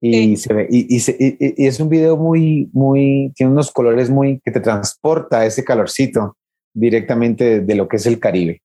Y, 0.00 0.36
se 0.36 0.52
ve, 0.52 0.66
y, 0.70 0.94
y, 0.94 1.66
es 1.66 1.80
un 1.80 1.88
video 1.88 2.16
muy, 2.16 2.68
muy, 2.72 3.32
tiene 3.34 3.52
unos 3.52 3.72
colores 3.72 4.10
muy 4.10 4.40
que 4.44 4.50
te 4.50 4.60
transporta 4.60 5.44
ese 5.44 5.64
calorcito 5.64 6.36
directamente 6.74 7.60
de 7.60 7.74
lo 7.74 7.88
que 7.88 7.96
es 7.96 8.06
el 8.06 8.20
Caribe. 8.20 8.62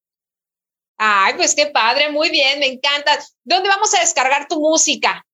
Ay, 0.98 1.33
pues 1.36 1.55
qué 1.55 1.67
padre, 1.67 2.12
muy 2.12 2.29
bien, 2.29 2.60
me 2.60 2.67
encanta. 2.67 3.12
¿Dónde 3.43 3.69
vamos 3.69 3.91
a 3.95 4.01
descargar 4.01 4.48
tu 4.48 4.60
música? 4.60 5.25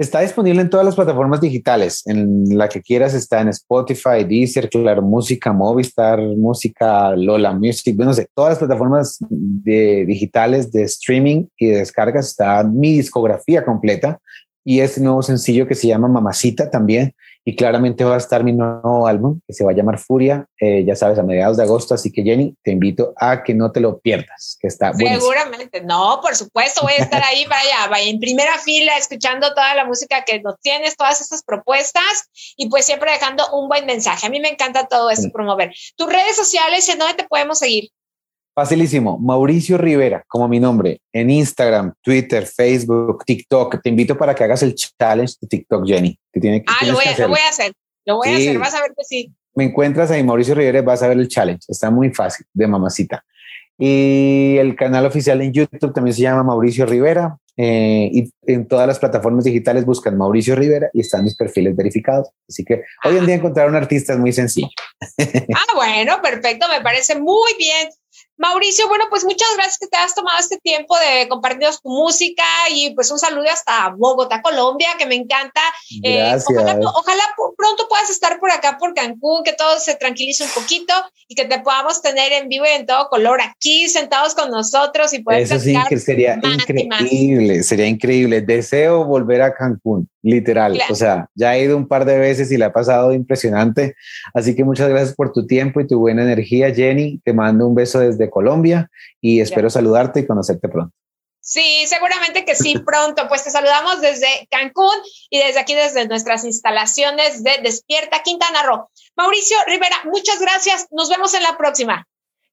Está 0.00 0.20
disponible 0.20 0.62
en 0.62 0.70
todas 0.70 0.86
las 0.86 0.94
plataformas 0.94 1.42
digitales. 1.42 2.02
En 2.06 2.56
la 2.56 2.70
que 2.70 2.80
quieras 2.80 3.12
está 3.12 3.42
en 3.42 3.48
Spotify, 3.48 4.24
Deezer, 4.26 4.70
Claro 4.70 5.02
Música, 5.02 5.52
Movistar, 5.52 6.18
Música, 6.18 7.14
Lola 7.14 7.52
Music, 7.52 7.94
no 7.98 8.14
sé, 8.14 8.26
todas 8.34 8.52
las 8.52 8.58
plataformas 8.60 9.18
de, 9.28 10.06
digitales 10.06 10.72
de 10.72 10.84
streaming 10.84 11.48
y 11.58 11.66
de 11.66 11.76
descargas 11.80 12.28
está 12.28 12.64
mi 12.64 12.96
discografía 12.96 13.62
completa 13.62 14.18
y 14.64 14.80
este 14.80 15.02
nuevo 15.02 15.22
sencillo 15.22 15.66
que 15.66 15.74
se 15.74 15.88
llama 15.88 16.08
Mamacita 16.08 16.70
también 16.70 17.14
y 17.44 17.56
claramente 17.56 18.04
va 18.04 18.14
a 18.14 18.18
estar 18.18 18.44
mi 18.44 18.52
nuevo 18.52 19.06
álbum 19.06 19.40
que 19.46 19.54
se 19.54 19.64
va 19.64 19.70
a 19.70 19.74
llamar 19.74 19.98
Furia, 19.98 20.46
eh, 20.60 20.84
ya 20.84 20.94
sabes, 20.94 21.18
a 21.18 21.22
mediados 21.22 21.56
de 21.56 21.62
agosto. 21.62 21.94
Así 21.94 22.12
que 22.12 22.22
Jenny, 22.22 22.54
te 22.62 22.70
invito 22.70 23.12
a 23.16 23.42
que 23.42 23.54
no 23.54 23.72
te 23.72 23.80
lo 23.80 23.98
pierdas, 23.98 24.58
que 24.60 24.68
está 24.68 24.92
Seguramente, 24.92 25.80
no, 25.82 26.20
por 26.20 26.36
supuesto, 26.36 26.82
voy 26.82 26.92
a 26.98 27.02
estar 27.02 27.22
ahí 27.22 27.44
allá, 27.44 27.88
vaya 27.88 28.10
en 28.10 28.20
primera 28.20 28.58
fila, 28.58 28.96
escuchando 28.96 29.52
toda 29.54 29.74
la 29.74 29.84
música 29.84 30.24
que 30.24 30.40
nos 30.40 30.60
tienes, 30.60 30.96
todas 30.96 31.20
estas 31.20 31.42
propuestas 31.42 32.28
y 32.56 32.68
pues 32.68 32.84
siempre 32.84 33.10
dejando 33.12 33.44
un 33.52 33.68
buen 33.68 33.86
mensaje. 33.86 34.26
A 34.26 34.30
mí 34.30 34.40
me 34.40 34.50
encanta 34.50 34.86
todo 34.86 35.10
esto, 35.10 35.28
promover. 35.32 35.72
Tus 35.96 36.12
redes 36.12 36.36
sociales, 36.36 36.88
¿en 36.88 36.98
dónde 36.98 37.14
te 37.14 37.28
podemos 37.28 37.58
seguir? 37.58 37.90
Facilísimo, 38.60 39.16
Mauricio 39.18 39.78
Rivera, 39.78 40.22
como 40.28 40.46
mi 40.46 40.60
nombre, 40.60 41.00
en 41.14 41.30
Instagram, 41.30 41.94
Twitter, 42.02 42.44
Facebook, 42.44 43.24
TikTok. 43.24 43.80
Te 43.82 43.88
invito 43.88 44.18
para 44.18 44.34
que 44.34 44.44
hagas 44.44 44.62
el 44.62 44.74
challenge 44.74 45.36
de 45.40 45.48
TikTok, 45.48 45.86
Jenny. 45.86 46.18
Que 46.30 46.40
tiene, 46.40 46.62
ah, 46.66 46.84
lo 46.84 46.92
voy, 46.92 47.06
a, 47.06 47.10
hacer, 47.12 47.24
lo 47.24 47.28
voy 48.16 48.28
a 48.28 48.36
hacer, 48.36 48.58
vas 48.58 48.74
a 48.74 48.82
ver 48.82 48.92
que 48.94 49.02
sí. 49.04 49.32
Me 49.54 49.64
encuentras 49.64 50.10
ahí, 50.10 50.22
Mauricio 50.22 50.54
Rivera, 50.54 50.82
vas 50.82 51.02
a 51.02 51.08
ver 51.08 51.16
el 51.16 51.28
challenge. 51.28 51.64
Está 51.68 51.90
muy 51.90 52.10
fácil, 52.10 52.44
de 52.52 52.66
mamacita. 52.66 53.24
Y 53.78 54.58
el 54.58 54.76
canal 54.76 55.06
oficial 55.06 55.40
en 55.40 55.54
YouTube 55.54 55.94
también 55.94 56.14
se 56.14 56.20
llama 56.20 56.42
Mauricio 56.42 56.84
Rivera. 56.84 57.38
Eh, 57.56 58.10
y 58.12 58.30
en 58.46 58.68
todas 58.68 58.86
las 58.86 58.98
plataformas 58.98 59.44
digitales 59.44 59.86
buscan 59.86 60.18
Mauricio 60.18 60.54
Rivera 60.54 60.90
y 60.92 61.00
están 61.00 61.24
mis 61.24 61.34
perfiles 61.34 61.74
verificados. 61.74 62.28
Así 62.46 62.62
que 62.62 62.82
hoy 63.04 63.16
en 63.16 63.24
día 63.24 63.36
encontrar 63.36 63.70
un 63.70 63.76
artista 63.76 64.12
es 64.12 64.18
muy 64.18 64.34
sencillo. 64.34 64.68
Ah, 65.54 65.74
bueno, 65.74 66.20
perfecto, 66.22 66.66
me 66.68 66.82
parece 66.82 67.18
muy 67.18 67.52
bien. 67.58 67.88
Mauricio, 68.40 68.88
bueno, 68.88 69.04
pues 69.10 69.22
muchas 69.22 69.48
gracias 69.54 69.76
que 69.78 69.86
te 69.86 69.98
has 69.98 70.14
tomado 70.14 70.38
este 70.38 70.56
tiempo 70.56 70.96
de 70.96 71.28
compartirnos 71.28 71.82
tu 71.82 71.90
música 71.90 72.42
y 72.74 72.94
pues 72.94 73.10
un 73.10 73.18
saludo 73.18 73.50
hasta 73.50 73.94
Bogotá, 73.94 74.40
Colombia, 74.40 74.88
que 74.98 75.04
me 75.04 75.14
encanta. 75.14 75.60
Eh, 76.02 76.34
ojalá, 76.46 77.34
pronto 77.54 77.86
puedas 77.86 78.08
estar 78.08 78.40
por 78.40 78.50
acá, 78.50 78.78
por 78.78 78.94
Cancún, 78.94 79.44
que 79.44 79.52
todo 79.52 79.78
se 79.78 79.94
tranquilice 79.94 80.44
un 80.44 80.50
poquito 80.50 80.94
y 81.28 81.34
que 81.34 81.44
te 81.44 81.58
podamos 81.58 82.00
tener 82.00 82.32
en 82.32 82.48
vivo 82.48 82.64
y 82.64 82.80
en 82.80 82.86
todo 82.86 83.10
color 83.10 83.42
aquí, 83.42 83.90
sentados 83.90 84.34
con 84.34 84.50
nosotros 84.50 85.12
y 85.12 85.22
poder 85.22 85.42
Eso 85.42 85.60
sí, 85.60 85.76
que 85.90 85.98
sería 85.98 86.40
increíble, 86.42 87.62
sería 87.62 87.86
increíble. 87.86 88.40
Deseo 88.40 89.04
volver 89.04 89.42
a 89.42 89.52
Cancún, 89.52 90.08
literal. 90.22 90.80
O 90.90 90.94
sea, 90.94 91.28
ya 91.34 91.56
he 91.56 91.64
ido 91.64 91.76
un 91.76 91.88
par 91.88 92.04
de 92.04 92.18
veces 92.18 92.50
y 92.52 92.56
la 92.56 92.66
he 92.66 92.70
pasado 92.70 93.12
impresionante. 93.12 93.96
Así 94.34 94.54
que 94.54 94.64
muchas 94.64 94.88
gracias 94.88 95.14
por 95.14 95.32
tu 95.32 95.46
tiempo 95.46 95.80
y 95.80 95.86
tu 95.86 95.98
buena 95.98 96.22
energía, 96.22 96.74
Jenny. 96.74 97.20
Te 97.24 97.32
mando 97.32 97.66
un 97.66 97.74
beso 97.74 98.00
desde 98.00 98.30
Colombia 98.30 98.90
y 99.20 99.40
espero 99.40 99.70
saludarte 99.70 100.20
y 100.20 100.26
conocerte 100.26 100.68
pronto. 100.68 100.94
Sí, 101.42 101.84
seguramente 101.86 102.44
que 102.44 102.54
sí, 102.54 102.78
pronto. 102.86 103.26
Pues 103.28 103.44
te 103.44 103.50
saludamos 103.50 104.00
desde 104.00 104.46
Cancún 104.50 104.94
y 105.30 105.38
desde 105.38 105.60
aquí, 105.60 105.74
desde 105.74 106.06
nuestras 106.06 106.44
instalaciones 106.44 107.42
de 107.42 107.52
Despierta 107.62 108.22
Quintana 108.22 108.62
Roo. 108.62 108.88
Mauricio 109.16 109.56
Rivera, 109.66 109.96
muchas 110.04 110.38
gracias. 110.40 110.86
Nos 110.90 111.08
vemos 111.08 111.34
en 111.34 111.42
la 111.42 111.56
próxima. 111.56 112.06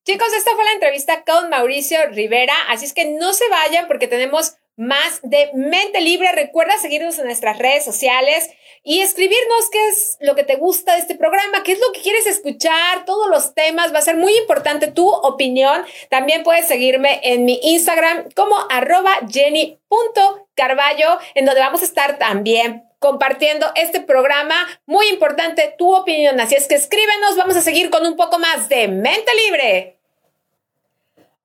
Chicos, 0.08 0.32
esta 0.32 0.54
fue 0.54 0.64
la 0.64 0.72
entrevista 0.72 1.22
con 1.22 1.50
Mauricio 1.50 1.98
Rivera, 2.10 2.54
así 2.70 2.86
es 2.86 2.94
que 2.94 3.04
no 3.04 3.34
se 3.34 3.46
vayan 3.50 3.86
porque 3.88 4.08
tenemos 4.08 4.54
más 4.78 5.20
de 5.22 5.50
Mente 5.54 6.00
Libre. 6.00 6.32
Recuerda 6.32 6.78
seguirnos 6.78 7.18
en 7.18 7.26
nuestras 7.26 7.58
redes 7.58 7.84
sociales 7.84 8.48
y 8.84 9.00
escribirnos 9.00 9.68
qué 9.70 9.88
es 9.88 10.16
lo 10.20 10.34
que 10.34 10.44
te 10.44 10.56
gusta 10.56 10.94
de 10.94 11.00
este 11.00 11.16
programa, 11.16 11.62
qué 11.64 11.72
es 11.72 11.80
lo 11.80 11.92
que 11.92 12.00
quieres 12.00 12.26
escuchar, 12.26 13.04
todos 13.04 13.28
los 13.28 13.54
temas. 13.54 13.92
Va 13.92 13.98
a 13.98 14.02
ser 14.02 14.16
muy 14.16 14.34
importante 14.38 14.86
tu 14.86 15.08
opinión. 15.10 15.84
También 16.08 16.44
puedes 16.44 16.66
seguirme 16.66 17.20
en 17.22 17.44
mi 17.44 17.58
Instagram 17.62 18.30
como 18.34 18.56
arroba 18.70 19.18
jenny.carballo, 19.28 21.18
en 21.34 21.44
donde 21.44 21.60
vamos 21.60 21.82
a 21.82 21.84
estar 21.84 22.18
también 22.18 22.84
compartiendo 23.00 23.66
este 23.74 24.00
programa. 24.00 24.54
Muy 24.86 25.08
importante 25.08 25.74
tu 25.76 25.94
opinión. 25.94 26.40
Así 26.40 26.54
es 26.54 26.68
que 26.68 26.76
escríbenos. 26.76 27.36
Vamos 27.36 27.56
a 27.56 27.62
seguir 27.62 27.90
con 27.90 28.06
un 28.06 28.16
poco 28.16 28.38
más 28.38 28.68
de 28.68 28.86
Mente 28.86 29.32
Libre. 29.46 29.97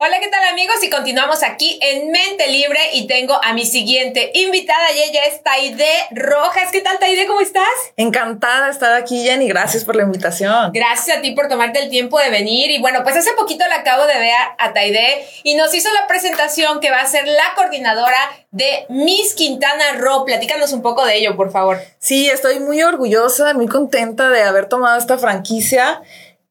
Hola, 0.05 0.19
¿qué 0.19 0.27
tal 0.27 0.43
amigos? 0.49 0.83
Y 0.83 0.89
continuamos 0.89 1.43
aquí 1.43 1.79
en 1.81 2.11
Mente 2.11 2.49
Libre 2.49 2.77
y 2.91 3.07
tengo 3.07 3.39
a 3.41 3.53
mi 3.53 3.65
siguiente 3.65 4.31
invitada 4.33 4.91
y 4.91 5.01
ella 5.01 5.21
es 5.31 5.41
Taide 5.41 5.87
Rojas. 6.11 6.73
¿Qué 6.73 6.81
tal 6.81 6.99
Taide? 6.99 7.25
¿Cómo 7.25 7.39
estás? 7.39 7.63
Encantada 7.95 8.65
de 8.65 8.71
estar 8.73 8.91
aquí, 8.95 9.23
Jenny. 9.23 9.47
Gracias 9.47 9.85
por 9.85 9.95
la 9.95 10.03
invitación. 10.03 10.73
Gracias 10.73 11.17
a 11.17 11.21
ti 11.21 11.31
por 11.31 11.47
tomarte 11.47 11.79
el 11.81 11.89
tiempo 11.89 12.19
de 12.19 12.31
venir. 12.31 12.69
Y 12.71 12.81
bueno, 12.81 13.01
pues 13.03 13.15
hace 13.15 13.31
poquito 13.31 13.65
la 13.69 13.75
acabo 13.75 14.05
de 14.05 14.19
ver 14.19 14.33
a 14.57 14.73
Taide 14.73 15.25
y 15.43 15.55
nos 15.55 15.73
hizo 15.73 15.87
la 15.93 16.05
presentación 16.05 16.81
que 16.81 16.91
va 16.91 16.99
a 16.99 17.05
ser 17.05 17.25
la 17.25 17.53
coordinadora 17.55 18.29
de 18.51 18.85
Miss 18.89 19.33
Quintana 19.35 19.93
Roo. 19.99 20.25
Platícanos 20.25 20.73
un 20.73 20.81
poco 20.81 21.05
de 21.05 21.15
ello, 21.15 21.37
por 21.37 21.49
favor. 21.49 21.79
Sí, 21.99 22.29
estoy 22.29 22.59
muy 22.59 22.83
orgullosa, 22.83 23.53
muy 23.53 23.67
contenta 23.67 24.27
de 24.27 24.43
haber 24.43 24.67
tomado 24.67 24.99
esta 24.99 25.17
franquicia 25.17 26.01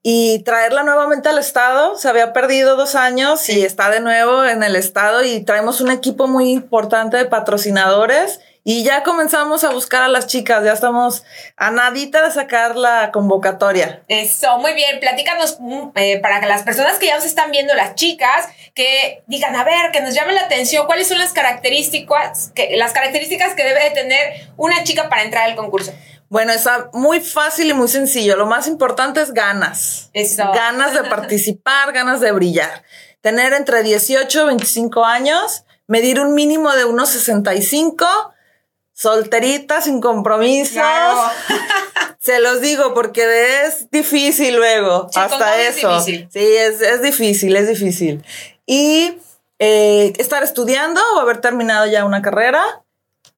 y 0.03 0.41
traerla 0.41 0.83
nuevamente 0.83 1.29
al 1.29 1.39
estado. 1.39 1.97
Se 1.97 2.09
había 2.09 2.33
perdido 2.33 2.77
dos 2.77 2.95
años 2.95 3.49
y 3.49 3.65
está 3.65 3.91
de 3.91 4.01
nuevo 4.01 4.45
en 4.45 4.63
el 4.63 4.77
estado 4.77 5.25
y 5.25 5.45
traemos 5.45 5.81
un 5.81 5.91
equipo 5.91 6.27
muy 6.27 6.51
importante 6.51 7.17
de 7.17 7.25
patrocinadores 7.27 8.41
y 8.65 8.85
ya 8.85 9.03
comenzamos 9.03 9.65
a 9.65 9.71
buscar 9.71 10.03
a 10.03 10.09
las 10.09 10.29
chicas, 10.29 10.65
ya 10.65 10.73
estamos 10.73 11.25
a 11.57 11.73
nadita 11.73 12.25
de 12.25 12.31
sacar 12.33 12.77
la 12.77 13.11
convocatoria. 13.11 14.05
Eso, 14.07 14.57
muy 14.59 14.75
bien, 14.75 15.01
platícanos 15.01 15.57
mm, 15.59 15.89
eh, 15.97 16.21
para 16.21 16.41
que 16.41 16.47
las 16.47 16.63
personas 16.63 16.99
que 16.99 17.07
ya 17.07 17.17
nos 17.17 17.25
están 17.25 17.51
viendo, 17.51 17.75
las 17.75 17.97
chicas, 17.97 18.49
que 18.75 19.25
digan, 19.27 19.57
a 19.57 19.65
ver, 19.65 19.91
que 19.91 20.01
nos 20.01 20.15
llame 20.15 20.33
la 20.33 20.43
atención, 20.43 20.87
cuáles 20.87 21.09
son 21.09 21.19
las 21.19 21.33
características 21.33 22.53
que, 22.55 22.77
las 22.77 22.93
características 22.93 23.55
que 23.55 23.65
debe 23.65 23.83
de 23.83 23.91
tener 23.91 24.49
una 24.57 24.85
chica 24.85 25.09
para 25.09 25.23
entrar 25.23 25.51
al 25.51 25.57
concurso. 25.57 25.93
Bueno, 26.33 26.55
está 26.55 26.89
muy 26.95 27.21
fácil 27.21 27.69
y 27.69 27.75
muy 27.75 27.89
sencillo. 27.89 28.37
Lo 28.37 28.47
más 28.47 28.67
importante 28.67 29.21
es 29.21 29.35
ganas. 29.35 30.09
Eso. 30.15 30.51
Ganas 30.55 30.95
de 30.95 31.05
participar, 31.05 31.93
ganas 31.93 32.23
de 32.23 32.33
brillar. 32.33 32.85
Tener 33.21 33.53
entre 33.53 33.83
18 33.83 34.41
y 34.41 34.47
25 34.47 35.05
años, 35.05 35.67
medir 35.87 36.21
un 36.21 36.33
mínimo 36.33 36.73
de 36.73 36.87
1,65 36.87 38.07
solterita, 38.95 39.83
sin 39.83 40.01
compromisos. 40.01 40.83
Se 42.19 42.41
los 42.41 42.63
digo 42.63 42.95
porque 42.95 43.67
es 43.67 43.91
difícil 43.91 44.57
luego, 44.57 45.11
hasta 45.15 45.61
eso. 45.61 46.01
Sí, 46.01 46.27
es, 46.33 46.81
es, 46.81 47.03
difícil, 47.03 47.55
es 47.57 47.69
difícil. 47.69 48.25
Y 48.65 49.19
eh, 49.59 50.15
estar 50.17 50.43
estudiando 50.43 51.03
o 51.15 51.19
haber 51.19 51.43
terminado 51.43 51.85
ya 51.89 52.07
una 52.07 52.23
carrera 52.23 52.65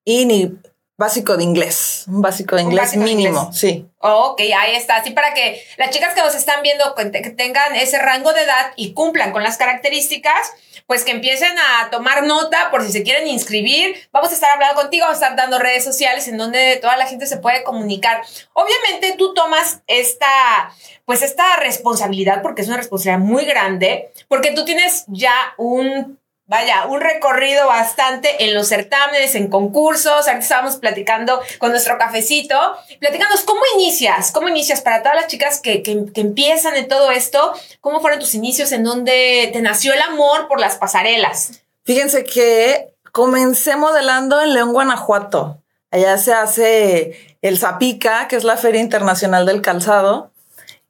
y 0.05 0.25
ni 0.25 0.57
básico 0.97 1.35
de 1.35 1.43
inglés, 1.43 2.05
un 2.07 2.21
básico 2.21 2.55
de 2.55 2.61
inglés 2.61 2.95
mínimo, 2.95 3.51
sí. 3.51 3.85
ok, 3.99 4.39
ahí 4.57 4.75
está. 4.75 4.97
Así 4.97 5.11
para 5.11 5.33
que 5.33 5.61
las 5.77 5.89
chicas 5.89 6.13
que 6.13 6.21
nos 6.21 6.35
están 6.35 6.61
viendo 6.61 6.95
que 6.95 7.29
tengan 7.31 7.75
ese 7.75 7.99
rango 7.99 8.31
de 8.33 8.41
edad 8.41 8.71
y 8.75 8.93
cumplan 8.93 9.31
con 9.31 9.43
las 9.43 9.57
características, 9.57 10.53
pues 10.87 11.03
que 11.03 11.11
empiecen 11.11 11.53
a 11.57 11.89
tomar 11.89 12.23
nota 12.23 12.69
por 12.71 12.85
si 12.85 12.91
se 12.91 13.03
quieren 13.03 13.27
inscribir. 13.27 13.95
Vamos 14.11 14.31
a 14.31 14.35
estar 14.35 14.51
hablando 14.51 14.79
contigo, 14.81 15.05
vamos 15.05 15.21
a 15.21 15.25
estar 15.25 15.37
dando 15.37 15.59
redes 15.59 15.83
sociales 15.83 16.27
en 16.27 16.37
donde 16.37 16.77
toda 16.77 16.95
la 16.95 17.07
gente 17.07 17.25
se 17.25 17.37
puede 17.37 17.63
comunicar. 17.63 18.21
Obviamente 18.53 19.15
tú 19.17 19.33
tomas 19.33 19.81
esta, 19.87 20.73
pues 21.05 21.23
esta 21.23 21.57
responsabilidad 21.57 22.41
porque 22.41 22.61
es 22.61 22.67
una 22.67 22.77
responsabilidad 22.77 23.19
muy 23.19 23.45
grande, 23.45 24.11
porque 24.29 24.51
tú 24.51 24.63
tienes 24.63 25.05
ya 25.07 25.33
un 25.57 26.19
vaya, 26.47 26.85
un 26.87 27.01
recorrido 27.01 27.67
bastante 27.67 28.45
en 28.45 28.53
los 28.53 28.67
certámenes, 28.67 29.35
en 29.35 29.49
concursos. 29.49 30.27
Ahorita 30.27 30.39
estábamos 30.39 30.77
platicando 30.77 31.41
con 31.57 31.71
nuestro 31.71 31.97
cafecito. 31.97 32.55
Platicándonos, 32.99 33.43
¿cómo 33.43 33.61
inicias? 33.75 34.31
¿Cómo 34.31 34.49
inicias 34.49 34.81
para 34.81 35.01
todas 35.01 35.15
las 35.15 35.27
chicas 35.27 35.59
que, 35.59 35.81
que, 35.81 36.05
que, 36.13 36.21
empiezan 36.21 36.75
en 36.75 36.87
todo 36.87 37.11
esto? 37.11 37.53
¿Cómo 37.81 37.99
fueron 37.99 38.19
tus 38.19 38.35
inicios? 38.35 38.71
¿En 38.71 38.83
dónde 38.83 39.49
te 39.53 39.61
nació 39.61 39.93
el 39.93 40.01
amor 40.01 40.47
por 40.47 40.59
las 40.59 40.75
pasarelas? 40.75 41.63
Fíjense 41.83 42.23
que 42.23 42.93
comencé 43.11 43.75
modelando 43.75 44.41
en 44.41 44.53
León, 44.53 44.73
Guanajuato. 44.73 45.61
Allá 45.91 46.17
se 46.17 46.33
hace 46.33 47.37
el 47.41 47.57
Zapica, 47.57 48.27
que 48.27 48.35
es 48.35 48.43
la 48.43 48.57
Feria 48.57 48.81
Internacional 48.81 49.45
del 49.45 49.61
Calzado. 49.61 50.31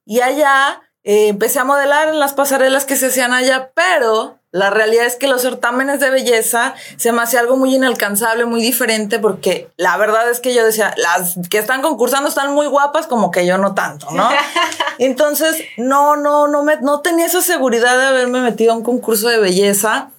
Y 0.06 0.22
allá 0.22 0.82
eh, 1.04 1.28
empecé 1.28 1.60
a 1.60 1.64
modelar 1.64 2.10
en 2.10 2.20
las 2.20 2.34
pasarelas 2.34 2.86
que 2.86 2.96
se 2.96 3.08
hacían 3.08 3.34
allá, 3.34 3.72
pero 3.76 4.40
la 4.56 4.70
realidad 4.70 5.06
es 5.06 5.18
que 5.18 5.28
los 5.28 5.42
certámenes 5.42 6.00
de 6.00 6.10
belleza 6.10 6.76
se 6.96 7.12
me 7.12 7.22
hacía 7.22 7.42
algo 7.42 7.58
muy 7.58 7.76
inalcanzable, 7.76 8.46
muy 8.46 8.62
diferente, 8.62 9.20
porque 9.20 9.70
la 9.76 9.98
verdad 9.98 10.30
es 10.30 10.40
que 10.40 10.54
yo 10.54 10.64
decía, 10.64 10.94
las 10.96 11.36
que 11.50 11.58
están 11.58 11.82
concursando 11.82 12.30
están 12.30 12.54
muy 12.54 12.66
guapas, 12.68 13.06
como 13.06 13.32
que 13.32 13.46
yo 13.46 13.58
no 13.58 13.74
tanto, 13.74 14.10
¿no? 14.12 14.30
Entonces, 14.98 15.62
no, 15.76 16.16
no, 16.16 16.48
no 16.48 16.64
me, 16.64 16.78
no 16.78 17.02
tenía 17.02 17.26
esa 17.26 17.42
seguridad 17.42 17.98
de 17.98 18.06
haberme 18.06 18.40
metido 18.40 18.72
a 18.72 18.78
un 18.78 18.84
concurso 18.84 19.28
de 19.28 19.40
belleza, 19.40 20.12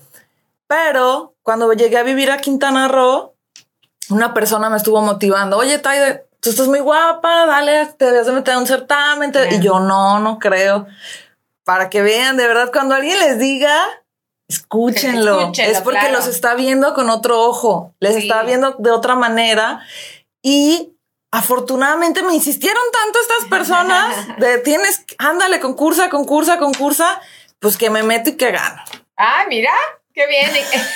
pero 0.67 1.33
cuando 1.43 1.73
llegué 1.73 1.97
a 1.97 2.03
vivir 2.03 2.31
a 2.31 2.37
Quintana 2.37 2.89
Roo, 2.89 3.33
una 4.11 4.35
persona 4.35 4.69
me 4.69 4.77
estuvo 4.77 5.01
motivando, 5.01 5.57
oye, 5.57 5.79
Taide, 5.79 6.27
tú 6.41 6.51
estás 6.51 6.69
muy 6.69 6.81
guapa, 6.81 7.47
dale, 7.47 7.87
te 7.97 8.05
debes 8.05 8.27
de 8.27 8.33
meter 8.33 8.53
a 8.53 8.59
un 8.59 8.67
certamen. 8.67 9.33
Y 9.51 9.61
yo, 9.61 9.81
no, 9.81 10.19
no 10.19 10.39
creo. 10.39 10.87
Para 11.65 11.89
que 11.89 12.03
vean, 12.03 12.37
de 12.37 12.47
verdad, 12.47 12.71
cuando 12.71 12.95
alguien 12.95 13.19
les 13.19 13.39
diga, 13.39 13.75
escúchenlo. 14.49 15.53
es 15.57 15.81
porque 15.81 16.11
los 16.11 16.27
está 16.27 16.55
viendo 16.55 16.95
con 16.95 17.11
otro 17.11 17.43
ojo, 17.43 17.95
les 18.01 18.17
está 18.17 18.43
viendo 18.43 18.73
de 18.79 18.91
otra 18.91 19.15
manera. 19.15 19.81
Y 20.43 20.97
afortunadamente 21.33 22.23
me 22.23 22.35
insistieron 22.35 22.83
tanto 22.93 23.19
estas 23.21 23.45
personas 23.51 24.39
de 24.39 24.59
tienes, 24.59 25.05
ándale, 25.19 25.61
concursa, 25.61 26.09
concursa, 26.09 26.59
concursa, 26.59 27.21
pues 27.59 27.77
que 27.77 27.91
me 27.91 28.03
meto 28.03 28.31
y 28.31 28.37
que 28.37 28.51
gano. 28.53 28.83
Ah, 29.17 29.45
mira. 29.49 29.73
Qué 30.15 30.27
bien. 30.27 30.51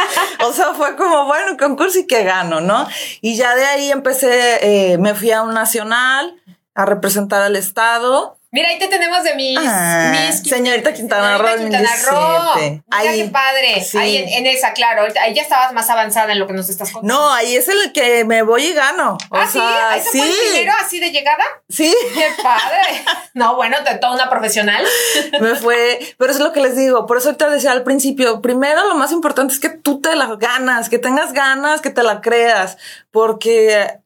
o 0.40 0.52
sea, 0.54 0.72
fue 0.72 0.96
como, 0.96 1.26
bueno, 1.26 1.58
concurso 1.58 1.98
y 1.98 2.06
que 2.06 2.24
gano, 2.24 2.62
¿no? 2.62 2.88
Y 3.20 3.36
ya 3.36 3.54
de 3.54 3.66
ahí 3.66 3.90
empecé, 3.90 4.92
eh, 4.92 4.96
me 4.96 5.14
fui 5.14 5.30
a 5.32 5.42
un 5.42 5.52
nacional 5.52 6.40
a 6.74 6.86
representar 6.86 7.42
al 7.42 7.56
Estado 7.56 8.39
Mira, 8.52 8.68
ahí 8.68 8.80
te 8.80 8.88
tenemos 8.88 9.22
de 9.22 9.36
mis, 9.36 9.56
ah, 9.60 10.12
mis 10.12 10.40
señorita 10.42 10.92
Quintana 10.92 11.38
Roo. 11.38 11.56
Quintana 11.56 11.90
Roo. 12.10 12.54
Mira 12.56 12.82
ahí, 12.90 13.22
qué 13.22 13.28
padre. 13.28 13.86
Ahí 13.96 14.16
en, 14.16 14.46
esa, 14.46 14.72
claro. 14.72 15.06
Ahí 15.22 15.34
ya 15.34 15.42
estabas 15.42 15.72
más 15.72 15.88
avanzada 15.88 16.32
en 16.32 16.40
lo 16.40 16.48
que 16.48 16.54
nos 16.54 16.68
estás 16.68 16.90
contando. 16.90 17.14
No, 17.14 17.32
ahí 17.32 17.54
es 17.54 17.68
el 17.68 17.92
que 17.92 18.24
me 18.24 18.42
voy 18.42 18.64
y 18.64 18.72
gano. 18.74 19.18
ah, 19.30 19.46
sí. 19.46 19.60
Ahí 19.60 20.00
se 20.00 20.10
fue 20.10 20.28
el 20.28 20.34
primero 20.50 20.72
así 20.84 20.98
de 20.98 21.12
llegada. 21.12 21.44
Sí. 21.68 21.94
Qué 22.12 22.42
padre. 22.42 23.04
no, 23.34 23.54
bueno, 23.54 23.76
de 23.82 23.98
toda 23.98 24.14
una 24.14 24.28
profesional. 24.28 24.84
me 25.40 25.54
fue. 25.54 26.00
Pero 26.18 26.32
es 26.32 26.40
lo 26.40 26.52
que 26.52 26.60
les 26.60 26.76
digo. 26.76 27.06
Por 27.06 27.18
eso 27.18 27.36
te 27.36 27.48
decía 27.48 27.70
al 27.70 27.84
principio. 27.84 28.40
Primero, 28.42 28.88
lo 28.88 28.96
más 28.96 29.12
importante 29.12 29.54
es 29.54 29.60
que 29.60 29.68
tú 29.68 30.00
te 30.00 30.16
las 30.16 30.40
ganas, 30.40 30.88
que 30.88 30.98
tengas 30.98 31.32
ganas, 31.32 31.80
que 31.80 31.90
te 31.90 32.02
la 32.02 32.20
creas. 32.20 32.78
Porque 33.12 34.00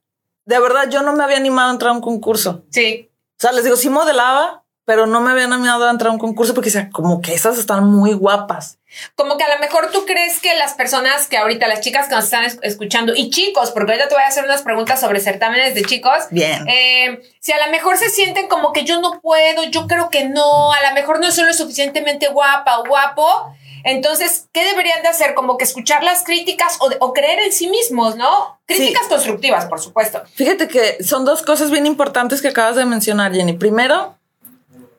de 0.44 0.60
verdad 0.60 0.90
yo 0.90 1.00
no 1.00 1.14
me 1.14 1.24
había 1.24 1.38
animado 1.38 1.70
a 1.70 1.72
entrar 1.72 1.92
a 1.92 1.94
un 1.94 2.02
concurso. 2.02 2.64
Sí. 2.70 3.10
O 3.44 3.46
sea, 3.46 3.52
les 3.52 3.64
digo, 3.64 3.76
sí 3.76 3.90
modelaba, 3.90 4.64
pero 4.86 5.06
no 5.06 5.20
me 5.20 5.30
habían 5.30 5.52
animado 5.52 5.86
a 5.86 5.90
entrar 5.90 6.08
a 6.08 6.12
un 6.12 6.18
concurso 6.18 6.54
porque 6.54 6.70
sea, 6.70 6.88
como 6.88 7.20
que 7.20 7.34
esas 7.34 7.58
están 7.58 7.84
muy 7.84 8.14
guapas. 8.14 8.78
Como 9.16 9.36
que 9.36 9.44
a 9.44 9.54
lo 9.54 9.60
mejor 9.60 9.90
tú 9.92 10.06
crees 10.06 10.40
que 10.40 10.56
las 10.56 10.72
personas 10.72 11.28
que 11.28 11.36
ahorita, 11.36 11.68
las 11.68 11.82
chicas 11.82 12.08
que 12.08 12.14
nos 12.14 12.24
están 12.24 12.46
escuchando 12.62 13.12
y 13.14 13.28
chicos, 13.28 13.70
porque 13.70 13.92
ahorita 13.92 14.08
te 14.08 14.14
voy 14.14 14.24
a 14.24 14.28
hacer 14.28 14.46
unas 14.46 14.62
preguntas 14.62 14.98
sobre 14.98 15.20
certámenes 15.20 15.74
de 15.74 15.84
chicos. 15.84 16.24
Bien. 16.30 16.66
Eh, 16.68 17.20
si 17.38 17.52
a 17.52 17.66
lo 17.66 17.70
mejor 17.70 17.98
se 17.98 18.08
sienten 18.08 18.48
como 18.48 18.72
que 18.72 18.84
yo 18.84 18.98
no 19.02 19.20
puedo, 19.20 19.64
yo 19.64 19.86
creo 19.88 20.08
que 20.08 20.26
no, 20.26 20.72
a 20.72 20.80
lo 20.88 20.94
mejor 20.94 21.20
no 21.20 21.30
soy 21.30 21.44
lo 21.44 21.52
suficientemente 21.52 22.28
guapa 22.28 22.78
o 22.78 22.86
guapo. 22.86 23.54
Entonces, 23.84 24.48
¿qué 24.52 24.64
deberían 24.64 25.02
de 25.02 25.08
hacer? 25.08 25.34
Como 25.34 25.58
que 25.58 25.64
escuchar 25.64 26.02
las 26.02 26.24
críticas 26.24 26.78
o, 26.80 27.12
creer 27.12 27.38
en 27.40 27.52
sí 27.52 27.68
mismos, 27.68 28.16
¿no? 28.16 28.58
Críticas 28.66 29.06
constructivas, 29.08 29.66
por 29.66 29.80
supuesto. 29.80 30.22
Fíjate 30.34 30.68
que 30.68 31.04
son 31.04 31.24
dos 31.24 31.42
cosas 31.42 31.70
bien 31.70 31.86
importantes 31.86 32.40
que 32.40 32.48
acabas 32.48 32.76
de 32.76 32.86
mencionar, 32.86 33.34
Jenny. 33.34 33.52
Primero, 33.52 34.18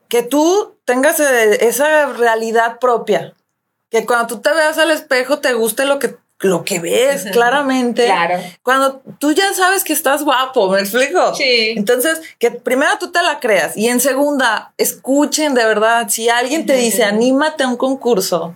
que 0.07 0.21
tú 0.21 0.77
tengas 0.85 1.19
eh, 1.19 1.65
esa 1.67 2.05
realidad 2.05 2.79
propia. 2.79 3.33
Que 3.89 4.05
cuando 4.05 4.27
tú 4.27 4.41
te 4.41 4.53
veas 4.53 4.77
al 4.77 4.91
espejo 4.91 5.39
te 5.39 5.53
guste 5.53 5.85
lo 5.85 5.99
que 5.99 6.17
lo 6.39 6.63
que 6.63 6.79
ves 6.79 7.25
claramente. 7.31 8.05
Claro. 8.05 8.39
Cuando 8.61 9.01
tú 9.19 9.31
ya 9.31 9.53
sabes 9.53 9.83
que 9.83 9.93
estás 9.93 10.23
guapo, 10.23 10.69
¿me 10.69 10.79
explico? 10.79 11.33
Sí. 11.33 11.73
Entonces, 11.75 12.21
que 12.39 12.51
primero 12.51 12.91
tú 12.99 13.11
te 13.11 13.21
la 13.23 13.39
creas 13.39 13.75
y 13.75 13.87
en 13.87 13.99
segunda, 13.99 14.73
escuchen 14.77 15.53
de 15.53 15.65
verdad, 15.65 16.07
si 16.09 16.29
alguien 16.29 16.65
te 16.65 16.75
dice, 16.75 17.03
anímate 17.03 17.63
a 17.63 17.67
un 17.67 17.77
concurso, 17.77 18.55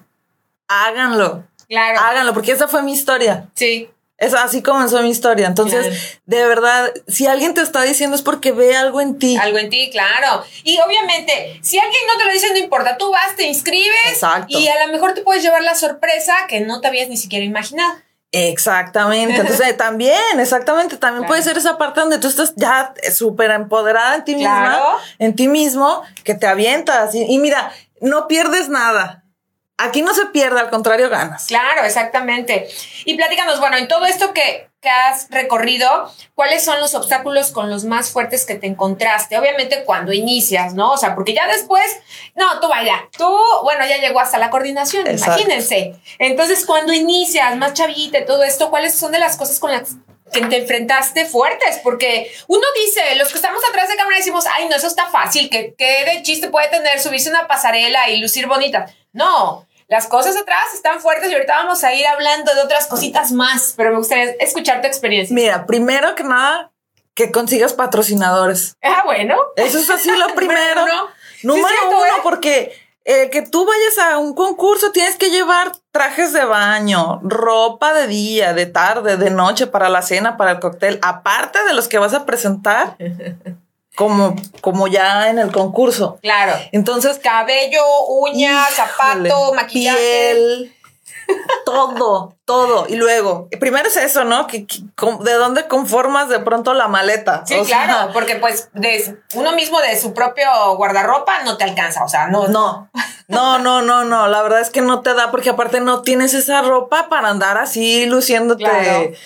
háganlo. 0.69 1.43
Claro. 1.67 1.99
Háganlo, 1.99 2.33
porque 2.33 2.53
esa 2.53 2.67
fue 2.67 2.81
mi 2.81 2.93
historia. 2.93 3.49
Sí. 3.55 3.89
Es 4.17 4.33
así 4.33 4.61
comenzó 4.61 5.01
mi 5.01 5.09
historia. 5.09 5.47
Entonces, 5.47 6.19
de 6.25 6.45
verdad, 6.45 6.91
si 7.07 7.25
alguien 7.25 7.53
te 7.53 7.61
está 7.61 7.83
diciendo 7.83 8.17
es 8.17 8.21
porque 8.21 8.51
ve 8.51 8.75
algo 8.75 8.99
en 8.99 9.17
ti. 9.17 9.37
Algo 9.37 9.57
en 9.59 9.69
ti, 9.69 9.89
claro. 9.91 10.43
Y 10.63 10.77
obviamente, 10.79 11.57
si 11.61 11.79
alguien 11.79 12.01
no 12.05 12.17
te 12.17 12.25
lo 12.25 12.31
dice, 12.31 12.49
no 12.51 12.57
importa. 12.57 12.97
Tú 12.97 13.11
vas, 13.11 13.37
te 13.37 13.43
inscribes. 13.43 14.11
Exacto. 14.11 14.59
Y 14.59 14.67
a 14.67 14.85
lo 14.85 14.91
mejor 14.91 15.13
te 15.13 15.21
puedes 15.21 15.41
llevar 15.41 15.61
la 15.61 15.73
sorpresa 15.73 16.33
que 16.49 16.59
no 16.59 16.81
te 16.81 16.89
habías 16.89 17.07
ni 17.07 17.15
siquiera 17.15 17.45
imaginado. 17.45 17.93
Exactamente. 18.33 19.35
Entonces, 19.39 19.77
también, 19.77 20.37
exactamente. 20.37 20.97
También 20.97 21.25
puede 21.25 21.41
ser 21.41 21.57
esa 21.57 21.77
parte 21.77 22.01
donde 22.01 22.19
tú 22.19 22.27
estás 22.27 22.53
ya 22.57 22.93
súper 23.13 23.51
empoderada 23.51 24.15
en 24.15 24.25
ti 24.25 24.35
misma, 24.35 24.97
en 25.17 25.33
ti 25.33 25.47
mismo, 25.47 26.03
que 26.25 26.33
te 26.33 26.45
avientas. 26.45 27.15
y 27.15 27.37
mira, 27.37 27.71
no 28.01 28.27
pierdes 28.27 28.67
nada. 28.67 29.23
Aquí 29.81 30.01
no 30.01 30.13
se 30.13 30.25
pierde, 30.27 30.59
al 30.59 30.69
contrario, 30.69 31.09
ganas. 31.09 31.45
Claro, 31.47 31.85
exactamente. 31.85 32.67
Y 33.05 33.15
platícanos, 33.15 33.61
bueno, 33.61 33.77
en 33.77 33.87
todo 33.87 34.05
esto 34.05 34.33
que, 34.33 34.69
que, 34.81 34.89
has 34.89 35.29
recorrido, 35.29 36.11
¿cuáles 36.35 36.65
son 36.65 36.81
los 36.81 36.95
obstáculos 36.95 37.51
con 37.51 37.69
los 37.69 37.85
más 37.85 38.09
fuertes 38.09 38.45
que 38.45 38.55
te 38.55 38.67
encontraste? 38.67 39.37
Obviamente 39.37 39.85
cuando 39.85 40.11
inicias, 40.11 40.73
¿no? 40.73 40.91
O 40.91 40.97
sea, 40.97 41.15
porque 41.15 41.33
ya 41.33 41.47
después, 41.47 41.85
no, 42.35 42.59
tú 42.59 42.67
vaya, 42.67 43.07
tú, 43.17 43.33
bueno, 43.63 43.85
ya 43.87 43.99
llegó 43.99 44.19
hasta 44.19 44.37
la 44.37 44.49
coordinación, 44.49 45.09
imagínense. 45.09 45.95
Entonces, 46.19 46.65
cuando 46.65 46.91
inicias, 46.91 47.55
más 47.55 47.73
chavita 47.73 48.25
todo 48.25 48.43
esto, 48.43 48.69
¿cuáles 48.69 48.95
son 48.95 49.13
de 49.13 49.19
las 49.19 49.37
cosas 49.37 49.59
con 49.59 49.71
las 49.71 49.95
que 50.29 50.41
te 50.41 50.57
enfrentaste 50.57 51.25
fuertes, 51.25 51.79
porque 51.83 52.31
uno 52.47 52.63
dice, 52.85 53.15
los 53.15 53.29
que 53.29 53.37
estamos 53.37 53.63
atrás 53.67 53.89
de 53.89 53.95
cámara 53.95 54.17
decimos, 54.17 54.45
ay, 54.53 54.67
no, 54.69 54.75
eso 54.75 54.87
está 54.87 55.07
fácil, 55.07 55.49
que, 55.49 55.73
que 55.75 56.05
de 56.05 56.21
chiste 56.21 56.49
puede 56.49 56.67
tener 56.67 56.99
subirse 56.99 57.29
una 57.29 57.47
pasarela 57.47 58.09
y 58.09 58.17
lucir 58.17 58.45
bonita. 58.45 58.93
No, 59.11 59.67
las 59.89 60.07
cosas 60.07 60.37
atrás 60.37 60.73
están 60.75 61.01
fuertes 61.01 61.31
y 61.31 61.33
ahorita 61.33 61.53
vamos 61.63 61.83
a 61.83 61.93
ir 61.93 62.05
hablando 62.05 62.53
de 62.53 62.61
otras 62.61 62.85
cositas 62.85 63.31
más, 63.31 63.73
pero 63.75 63.89
me 63.89 63.97
gustaría 63.97 64.31
escuchar 64.39 64.81
tu 64.81 64.87
experiencia. 64.87 65.33
Mira, 65.33 65.65
primero 65.65 66.13
que 66.13 66.23
nada, 66.23 66.71
que 67.15 67.31
consigas 67.31 67.73
patrocinadores. 67.73 68.77
Ah, 68.83 69.01
bueno. 69.03 69.35
Eso 69.55 69.79
es 69.79 69.89
así 69.89 70.11
lo 70.11 70.27
primero. 70.35 70.85
Número 71.41 71.75
uno, 71.87 72.05
¿eh? 72.05 72.09
porque 72.21 72.71
el 73.03 73.31
que 73.31 73.41
tú 73.41 73.65
vayas 73.65 73.97
a 73.97 74.19
un 74.19 74.35
concurso 74.35 74.91
tienes 74.91 75.15
que 75.15 75.31
llevar 75.31 75.71
trajes 75.91 76.33
de 76.33 76.45
baño, 76.45 77.19
ropa 77.23 77.91
de 77.93 78.05
día, 78.05 78.53
de 78.53 78.67
tarde, 78.67 79.17
de 79.17 79.31
noche, 79.31 79.65
para 79.65 79.89
la 79.89 80.03
cena, 80.03 80.37
para 80.37 80.51
el 80.51 80.59
cóctel, 80.59 80.99
aparte 81.01 81.63
de 81.63 81.73
los 81.73 81.87
que 81.87 81.97
vas 81.97 82.13
a 82.13 82.27
presentar. 82.27 82.95
Como, 83.99 84.33
como 84.61 84.87
ya 84.87 85.29
en 85.29 85.39
el 85.39 85.51
concurso. 85.51 86.19
Claro. 86.21 86.53
Entonces. 86.71 87.19
Cabello, 87.19 87.83
uñas, 88.07 88.69
zapato, 88.69 89.53
maquillaje. 89.53 89.97
Piel, 89.97 90.73
todo, 91.65 92.37
todo. 92.45 92.85
Y 92.87 92.95
luego, 92.95 93.49
primero 93.59 93.89
es 93.89 93.97
eso, 93.97 94.23
¿no? 94.23 94.47
Que, 94.47 94.65
¿De 95.19 95.33
dónde 95.33 95.67
conformas 95.67 96.29
de 96.29 96.39
pronto 96.39 96.73
la 96.73 96.87
maleta? 96.87 97.43
Sí, 97.45 97.59
claro, 97.65 98.13
porque 98.13 98.37
pues 98.37 98.69
de 98.73 99.17
uno 99.33 99.51
mismo 99.51 99.81
de 99.81 99.99
su 99.99 100.13
propio 100.13 100.47
guardarropa 100.77 101.43
no 101.43 101.57
te 101.57 101.65
alcanza, 101.65 102.05
o 102.05 102.07
sea, 102.07 102.27
no. 102.27 102.47
No, 102.47 102.89
no, 103.27 103.59
no, 103.59 103.81
no, 103.81 104.05
no. 104.05 104.27
La 104.29 104.41
verdad 104.41 104.61
es 104.61 104.69
que 104.69 104.79
no 104.79 105.01
te 105.01 105.13
da 105.13 105.29
porque 105.29 105.49
aparte 105.49 105.81
no 105.81 106.03
tienes 106.03 106.33
esa 106.33 106.61
ropa 106.61 107.09
para 107.09 107.27
andar 107.27 107.57
así 107.57 108.05
luciéndote. 108.05 109.17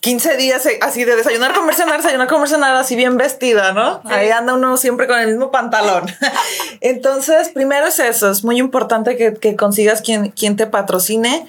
15 0.00 0.36
días 0.36 0.64
eh, 0.66 0.78
así 0.80 1.04
de 1.04 1.16
desayunar, 1.16 1.52
comer, 1.54 1.74
cenar, 1.74 1.96
desayunar, 1.96 2.28
comer, 2.28 2.48
cenar, 2.48 2.74
así 2.76 2.94
bien 2.94 3.16
vestida, 3.16 3.72
¿no? 3.72 4.00
Ahí 4.04 4.30
anda 4.30 4.54
uno 4.54 4.76
siempre 4.76 5.06
con 5.08 5.18
el 5.18 5.26
mismo 5.26 5.50
pantalón. 5.50 6.06
Entonces, 6.80 7.48
primero 7.48 7.86
es 7.86 7.98
eso, 7.98 8.30
es 8.30 8.44
muy 8.44 8.58
importante 8.58 9.16
que, 9.16 9.56
consigas 9.56 10.00
quien, 10.00 10.30
quien 10.30 10.56
te 10.56 10.66
patrocine. 10.66 11.46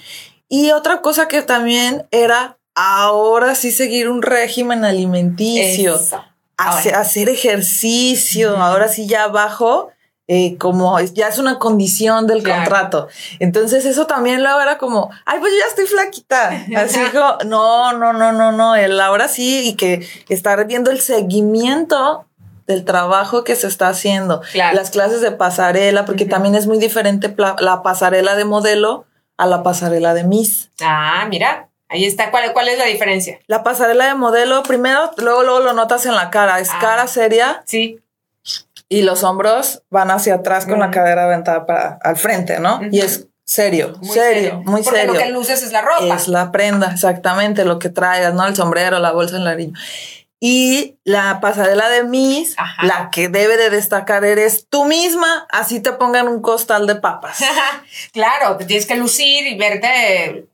Y 0.48 0.72
otra 0.72 1.02
cosa 1.02 1.28
que 1.28 1.44
también 1.44 2.08
era 2.10 2.58
ahora 2.74 3.54
sí 3.54 3.72
seguir 3.72 4.10
un 4.10 4.24
régimen 4.24 4.84
alimenticio, 4.84 6.00
hacer, 6.58 7.30
ejercicio, 7.30 8.58
ahora 8.58 8.88
sí 8.88 9.06
ya 9.06 9.28
bajo 9.28 9.92
eh, 10.32 10.58
como 10.60 11.00
ya 11.00 11.28
es 11.28 11.40
una 11.40 11.58
condición 11.58 12.28
del 12.28 12.44
contrato. 12.44 13.08
Entonces 13.40 13.84
eso 13.86 14.06
también 14.06 14.44
luego 14.44 14.62
era 14.62 14.78
como, 14.78 15.10
ay, 15.26 15.40
pues 15.40 15.52
yo 15.54 15.60
ya 15.60 15.66
estoy 15.66 15.88
flaquita. 15.88 16.50
Así 16.78 17.00
como, 17.12 17.38
no, 17.46 17.94
no, 17.94 18.14
no, 18.14 18.32
no, 18.32 18.52
no, 18.52 18.76
el 18.76 19.02
ahora 19.02 19.28
sí 19.28 19.68
y 19.68 19.76
que 19.76 20.08
estar 20.30 20.68
viendo 20.68 20.92
el 20.92 21.02
seguimiento 21.02 22.28
del 22.68 22.86
trabajo 22.86 23.44
que 23.44 23.56
se 23.56 23.66
está 23.66 23.88
haciendo, 23.88 24.44
las 24.54 24.92
clases 24.92 25.22
de 25.22 25.32
pasarela, 25.32 26.06
porque 26.06 26.26
también 26.26 26.54
es 26.54 26.68
muy 26.68 26.78
diferente 26.78 27.36
la 27.58 27.82
pasarela 27.82 28.36
de 28.36 28.46
modelo 28.46 29.08
a 29.36 29.48
la 29.48 29.64
pasarela 29.64 30.14
de 30.14 30.26
Miss. 30.26 30.70
Ah, 30.80 31.26
mira. 31.28 31.70
Ahí 31.92 32.06
está. 32.06 32.30
¿Cuál, 32.30 32.54
¿Cuál 32.54 32.68
es 32.68 32.78
la 32.78 32.86
diferencia? 32.86 33.40
La 33.48 33.64
pasarela 33.64 34.06
de 34.06 34.14
modelo, 34.14 34.62
primero, 34.62 35.10
luego, 35.18 35.42
luego 35.42 35.60
lo 35.62 35.74
notas 35.74 36.06
en 36.06 36.14
la 36.14 36.30
cara. 36.30 36.60
Es 36.60 36.70
ah. 36.72 36.78
cara 36.80 37.08
seria. 37.08 37.64
Sí 37.66 38.00
y 38.90 39.04
los 39.04 39.24
hombros 39.24 39.84
van 39.92 40.10
hacia 40.10 40.36
atrás 40.36 40.66
con 40.66 40.80
la 40.80 40.90
cadera 40.90 41.26
aventada 41.26 41.66
para 41.68 42.00
al 42.02 42.18
frente, 42.18 42.60
¿no? 42.60 42.82
Y 42.92 43.02
es 43.02 43.28
serio, 43.46 43.96
muy 44.02 44.10
serio, 44.10 44.62
muy 44.66 44.82
Porque 44.82 45.00
serio. 45.00 45.14
Lo 45.14 45.20
que 45.20 45.30
luces 45.30 45.62
es 45.62 45.72
la 45.72 45.82
ropa. 45.82 46.16
Es 46.16 46.28
la 46.28 46.52
prenda, 46.52 46.92
exactamente, 46.92 47.66
lo 47.66 47.78
que 47.78 47.90
traigas, 47.90 48.34
¿no? 48.34 48.46
El 48.48 48.56
sombrero, 48.56 49.00
la 49.00 49.12
bolsa, 49.12 49.38
el 49.38 49.46
larillo. 49.46 49.74
Y 50.42 50.98
la 51.04 51.40
pasarela 51.42 51.90
de 51.90 52.04
Miss, 52.06 52.56
la 52.82 53.10
que 53.12 53.28
debe 53.28 53.58
de 53.58 53.70
destacar 53.70 54.24
eres 54.24 54.68
tú 54.70 54.86
misma, 54.86 55.46
así 55.52 55.82
te 55.82 55.92
pongan 55.92 56.28
un 56.28 56.42
costal 56.42 56.88
de 56.88 56.96
papas. 56.96 57.40
claro, 58.14 58.58
te 58.58 58.66
tienes 58.66 58.86
que 58.86 58.96
lucir 58.96 59.46
y 59.46 59.58
verte 59.58 60.48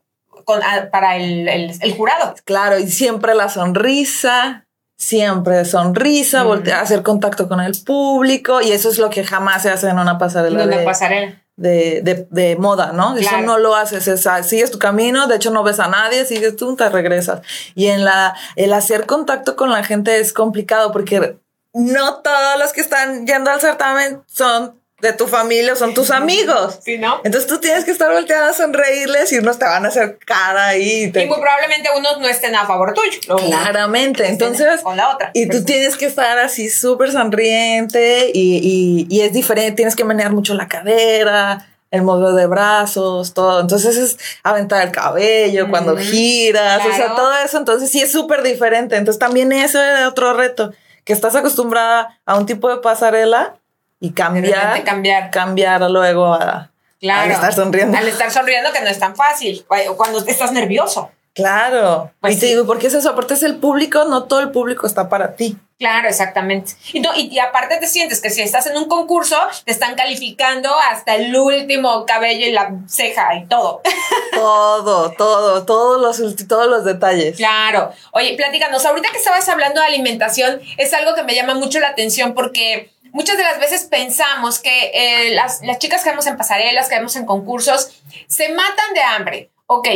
con, 0.44 0.60
para 0.90 1.16
el, 1.16 1.48
el 1.48 1.94
jurado. 1.96 2.34
Claro, 2.44 2.78
y 2.78 2.88
siempre 2.88 3.34
la 3.34 3.48
sonrisa, 3.48 4.65
siempre 4.96 5.64
sonrisa, 5.64 6.42
voltear, 6.42 6.82
hacer 6.82 7.02
contacto 7.02 7.48
con 7.48 7.60
el 7.60 7.74
público 7.84 8.60
y 8.62 8.72
eso 8.72 8.88
es 8.88 8.98
lo 8.98 9.10
que 9.10 9.24
jamás 9.24 9.62
se 9.62 9.70
hace 9.70 9.88
en 9.88 9.98
una 9.98 10.18
pasarela. 10.18 10.66
de, 10.66 10.84
pasarela. 10.84 11.42
De, 11.56 12.56
moda, 12.58 12.92
¿no? 12.92 13.16
Eso 13.16 13.40
no 13.42 13.58
lo 13.58 13.74
haces, 13.74 14.08
es, 14.08 14.28
sigues 14.46 14.70
tu 14.70 14.78
camino, 14.78 15.26
de 15.26 15.36
hecho 15.36 15.50
no 15.50 15.62
ves 15.62 15.80
a 15.80 15.88
nadie, 15.88 16.24
sigues 16.24 16.56
tú, 16.56 16.76
te 16.76 16.88
regresas. 16.88 17.42
Y 17.74 17.86
en 17.86 18.04
la, 18.04 18.34
el 18.56 18.72
hacer 18.72 19.06
contacto 19.06 19.56
con 19.56 19.70
la 19.70 19.84
gente 19.84 20.18
es 20.18 20.32
complicado 20.32 20.92
porque 20.92 21.38
no 21.72 22.16
todos 22.22 22.58
los 22.58 22.72
que 22.72 22.80
están 22.80 23.26
yendo 23.26 23.50
al 23.50 23.60
certamen 23.60 24.22
son 24.26 24.80
de 25.00 25.12
tu 25.12 25.26
familia 25.26 25.76
son 25.76 25.92
tus 25.92 26.10
amigos. 26.10 26.78
Sí, 26.82 26.96
¿no? 26.96 27.20
Entonces 27.22 27.46
tú 27.46 27.58
tienes 27.58 27.84
que 27.84 27.90
estar 27.90 28.10
volteada 28.10 28.50
a 28.50 28.52
sonreírles 28.54 29.30
y 29.32 29.38
unos 29.38 29.58
te 29.58 29.66
van 29.66 29.84
a 29.84 29.88
hacer 29.88 30.18
cara 30.24 30.68
ahí. 30.68 31.12
Y, 31.14 31.26
muy 31.26 31.38
probablemente 31.38 31.90
unos 31.94 32.18
no 32.18 32.26
estén 32.26 32.54
a 32.54 32.66
favor 32.66 32.94
tuyo. 32.94 33.36
Claramente. 33.36 34.26
Entonces. 34.26 34.80
Con 34.80 34.96
la 34.96 35.10
otra. 35.10 35.30
Y 35.34 35.48
tú 35.48 35.64
tienes 35.64 35.96
que 35.96 36.06
estar 36.06 36.38
así 36.38 36.70
súper 36.70 37.12
sonriente 37.12 38.30
y, 38.32 39.06
y, 39.10 39.20
es 39.20 39.32
diferente. 39.32 39.76
Tienes 39.76 39.96
que 39.96 40.04
menear 40.04 40.32
mucho 40.32 40.54
la 40.54 40.68
cadera 40.68 41.66
el 41.92 42.02
modo 42.02 42.34
de 42.34 42.46
brazos, 42.46 43.32
todo. 43.34 43.60
Entonces 43.60 43.96
es 43.96 44.18
aventar 44.42 44.84
el 44.84 44.92
cabello 44.92 45.68
cuando 45.70 45.96
giras, 45.96 46.84
o 46.84 46.92
sea, 46.92 47.14
todo 47.14 47.32
eso. 47.44 47.58
Entonces 47.58 47.90
sí 47.90 48.00
es 48.00 48.10
súper 48.10 48.42
diferente. 48.42 48.96
Entonces 48.96 49.18
también 49.18 49.52
eso 49.52 49.82
es 49.82 50.06
otro 50.06 50.34
reto, 50.34 50.72
que 51.04 51.12
estás 51.12 51.36
acostumbrada 51.36 52.18
a 52.24 52.36
un 52.36 52.46
tipo 52.46 52.68
de 52.70 52.78
pasarela 52.78 53.56
y 54.00 54.12
cambiar, 54.12 54.84
cambiar, 54.84 55.30
cambiar 55.30 55.80
luego 55.90 56.34
a, 56.34 56.70
claro, 57.00 57.32
estar 57.32 57.52
sonriendo. 57.52 57.96
Al 57.96 58.08
estar 58.08 58.30
sonriendo, 58.30 58.72
que 58.72 58.80
no 58.80 58.88
es 58.88 58.98
tan 58.98 59.16
fácil, 59.16 59.64
cuando 59.96 60.24
estás 60.26 60.52
nervioso. 60.52 61.10
Claro. 61.34 62.10
Pues 62.20 62.36
y 62.36 62.40
te 62.40 62.46
digo, 62.46 62.66
porque 62.66 62.86
es 62.86 62.94
eso, 62.94 63.10
aparte 63.10 63.34
es 63.34 63.42
el 63.42 63.56
público, 63.56 64.04
no 64.04 64.24
todo 64.24 64.40
el 64.40 64.50
público 64.50 64.86
está 64.86 65.08
para 65.10 65.36
ti. 65.36 65.58
Claro, 65.78 66.08
exactamente. 66.08 66.72
Y, 66.94 67.02
y, 67.04 67.38
aparte 67.38 67.76
te 67.76 67.86
sientes 67.86 68.22
que 68.22 68.30
si 68.30 68.40
estás 68.40 68.66
en 68.66 68.78
un 68.78 68.86
concurso, 68.86 69.36
te 69.66 69.72
están 69.72 69.94
calificando 69.94 70.70
hasta 70.90 71.16
el 71.16 71.36
último 71.36 72.06
cabello 72.06 72.46
y 72.46 72.52
la 72.52 72.72
ceja 72.88 73.34
y 73.36 73.46
todo. 73.46 73.82
Todo, 74.32 75.12
todo, 75.12 75.64
todos 75.64 76.20
los, 76.20 76.46
todos 76.46 76.66
los 76.66 76.84
detalles. 76.84 77.38
Claro. 77.38 77.90
Oye, 78.12 78.34
platícanos, 78.36 78.84
ahorita 78.84 79.08
que 79.10 79.16
estabas 79.16 79.48
hablando 79.48 79.80
de 79.80 79.86
alimentación, 79.86 80.60
es 80.76 80.92
algo 80.92 81.14
que 81.14 81.22
me 81.22 81.34
llama 81.34 81.54
mucho 81.54 81.80
la 81.80 81.88
atención 81.88 82.34
porque 82.34 82.92
muchas 83.12 83.36
de 83.36 83.44
las 83.44 83.58
veces 83.58 83.84
pensamos 83.84 84.58
que 84.58 84.90
eh, 84.94 85.34
las, 85.34 85.60
chicas 85.78 86.02
que 86.02 86.10
vemos 86.10 86.26
en 86.26 86.36
pasarelas, 86.36 86.88
que 86.88 86.96
vemos 86.96 87.16
en 87.16 87.26
concursos, 87.26 88.02
se 88.26 88.48
matan 88.50 88.94
de 88.94 89.02
hambre. 89.02 89.50
Ok, 89.66 89.88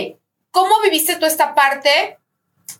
¿cómo 0.50 0.80
viviste 0.82 1.16
tú 1.16 1.26
esta 1.26 1.54
parte? 1.54 2.18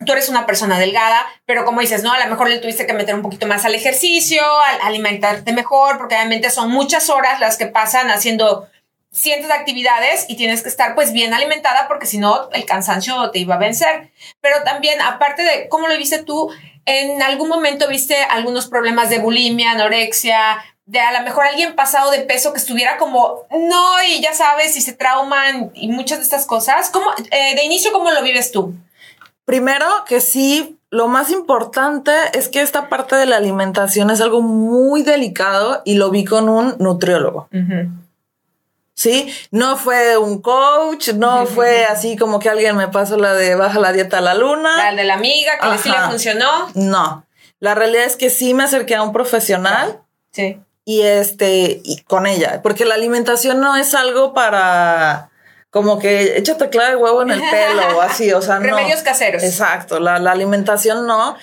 Tú 0.05 0.13
eres 0.13 0.29
una 0.29 0.47
persona 0.47 0.79
delgada, 0.79 1.27
pero 1.45 1.65
como 1.65 1.81
dices, 1.81 2.03
¿no? 2.03 2.13
A 2.13 2.19
lo 2.19 2.31
mejor 2.31 2.49
le 2.49 2.59
tuviste 2.59 2.87
que 2.87 2.93
meter 2.93 3.15
un 3.15 3.23
poquito 3.23 3.47
más 3.47 3.65
al 3.65 3.75
ejercicio, 3.75 4.43
al 4.43 4.81
alimentarte 4.83 5.53
mejor, 5.53 5.99
porque 5.99 6.15
obviamente 6.15 6.51
son 6.51 6.71
muchas 6.71 7.11
horas 7.11 7.39
las 7.41 7.57
que 7.57 7.67
pasan 7.67 8.11
haciendo 8.11 8.69
cientos 9.13 9.49
de 9.49 9.55
actividades 9.55 10.27
y 10.29 10.37
tienes 10.37 10.63
que 10.63 10.69
estar 10.69 10.95
pues 10.95 11.13
bien 11.13 11.35
alimentada 11.35 11.89
porque 11.89 12.07
si 12.07 12.19
no 12.19 12.49
el 12.53 12.65
cansancio 12.65 13.31
te 13.31 13.41
iba 13.41 13.57
a 13.57 13.59
vencer. 13.59 14.13
Pero 14.41 14.63
también, 14.63 15.01
aparte 15.01 15.43
de 15.43 15.69
cómo 15.69 15.89
lo 15.89 15.97
viste 15.99 16.23
tú, 16.23 16.51
¿En 16.85 17.23
algún 17.23 17.49
momento 17.49 17.89
viste 17.89 18.17
algunos 18.17 18.69
problemas 18.69 19.11
de 19.11 19.19
bulimia, 19.19 19.73
anorexia, 19.73 20.59
de 20.87 21.01
a 21.01 21.13
lo 21.13 21.25
mejor 21.25 21.45
alguien 21.45 21.77
pasado 21.77 22.11
de 22.11 22.21
peso 22.21 22.53
que 22.53 22.59
estuviera 22.59 22.99
como, 22.99 23.47
no, 23.51 24.03
y 24.09 24.21
ya 24.21 24.35
sabes, 24.35 24.77
y 24.77 24.81
se 24.81 24.93
trauman 24.93 25.71
y 25.75 25.89
muchas 25.89 26.19
de 26.19 26.25
estas 26.25 26.47
cosas? 26.47 26.91
¿Cómo, 26.91 27.07
eh, 27.31 27.55
de 27.55 27.65
inicio, 27.65 27.93
cómo 27.93 28.11
lo 28.11 28.23
vives 28.23 28.51
tú? 28.51 28.75
Primero 29.45 29.87
que 30.07 30.21
sí, 30.21 30.79
lo 30.91 31.07
más 31.07 31.31
importante 31.31 32.13
es 32.35 32.49
que 32.49 32.61
esta 32.61 32.89
parte 32.89 33.15
de 33.15 33.27
la 33.27 33.37
alimentación 33.37 34.11
es 34.11 34.21
algo 34.21 34.43
muy 34.43 35.03
delicado 35.03 35.83
y 35.85 35.95
lo 35.95 36.11
vi 36.11 36.25
con 36.25 36.49
un 36.49 36.75
nutriólogo. 36.79 37.49
¿Sí? 39.01 39.35
No 39.51 39.79
fue 39.79 40.19
un 40.19 40.43
coach, 40.43 41.15
no 41.15 41.47
fue 41.47 41.87
así 41.87 42.19
como 42.19 42.39
que 42.39 42.51
alguien 42.51 42.77
me 42.77 42.89
pasó 42.89 43.17
la 43.17 43.33
de 43.33 43.55
baja 43.55 43.81
la 43.81 43.93
dieta 43.93 44.19
a 44.19 44.21
la 44.21 44.35
luna. 44.35 44.77
La 44.77 44.95
de 44.95 45.05
la 45.05 45.15
amiga, 45.15 45.53
que 45.59 45.79
sí 45.79 45.89
le 45.89 45.99
funcionó. 46.01 46.69
No, 46.75 47.25
la 47.61 47.75
realidad 47.75 48.05
es 48.05 48.17
que 48.17 48.29
sí 48.29 48.53
me 48.53 48.65
acerqué 48.65 48.97
a 48.97 49.03
un 49.03 49.15
profesional. 49.15 50.03
Sí. 50.33 50.61
Y 50.85 51.01
este, 51.01 51.81
y 51.83 52.03
con 52.03 52.27
ella, 52.27 52.61
porque 52.63 52.85
la 52.85 52.95
alimentación 52.95 53.61
no 53.61 53.75
es 53.75 53.95
algo 53.95 54.35
para 54.35 55.30
como 55.71 56.01
que 56.01 56.37
échate 56.37 56.69
clara 56.69 56.91
de 56.91 56.97
huevo 56.97 57.23
en 57.23 57.31
el 57.31 57.41
pelo 57.41 57.99
o 57.99 58.01
así, 58.01 58.33
o 58.33 58.43
sea, 58.43 58.59
no. 58.61 58.77
Remedios 58.77 59.03
caseros. 59.03 59.43
Exacto, 59.43 60.01
la, 60.01 60.17
alimentación 60.17 61.07
no. 61.07 61.37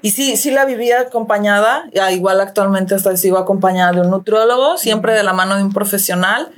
Y 0.00 0.10
sí, 0.12 0.36
sí 0.36 0.50
la 0.50 0.64
vivía 0.64 1.00
acompañada, 1.00 1.84
igual 2.10 2.40
actualmente 2.40 2.94
hasta 2.94 3.16
sigo 3.16 3.36
acompañada 3.36 3.92
de 3.92 4.00
un 4.00 4.10
nutriólogo, 4.10 4.78
siempre 4.78 5.12
de 5.12 5.22
la 5.22 5.34
mano 5.34 5.56
de 5.56 5.62
un 5.62 5.72
profesional. 5.72 6.50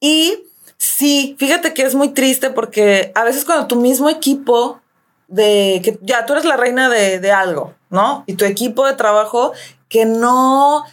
Y 0.00 0.44
sí, 0.76 1.34
fíjate 1.38 1.72
que 1.72 1.82
es 1.82 1.94
muy 1.94 2.10
triste 2.10 2.50
porque 2.50 3.10
a 3.14 3.24
veces 3.24 3.44
cuando 3.44 3.66
tu 3.66 3.76
mismo 3.76 4.10
equipo 4.10 4.80
de 5.28 5.80
que 5.82 5.98
ya 6.02 6.26
tú 6.26 6.34
eres 6.34 6.44
la 6.44 6.56
reina 6.56 6.88
de, 6.88 7.18
de 7.18 7.32
algo, 7.32 7.74
¿no? 7.90 8.22
Y 8.26 8.34
tu 8.34 8.44
equipo 8.44 8.86
de 8.86 8.92
trabajo 8.92 9.52
que 9.88 10.04
no 10.04 10.84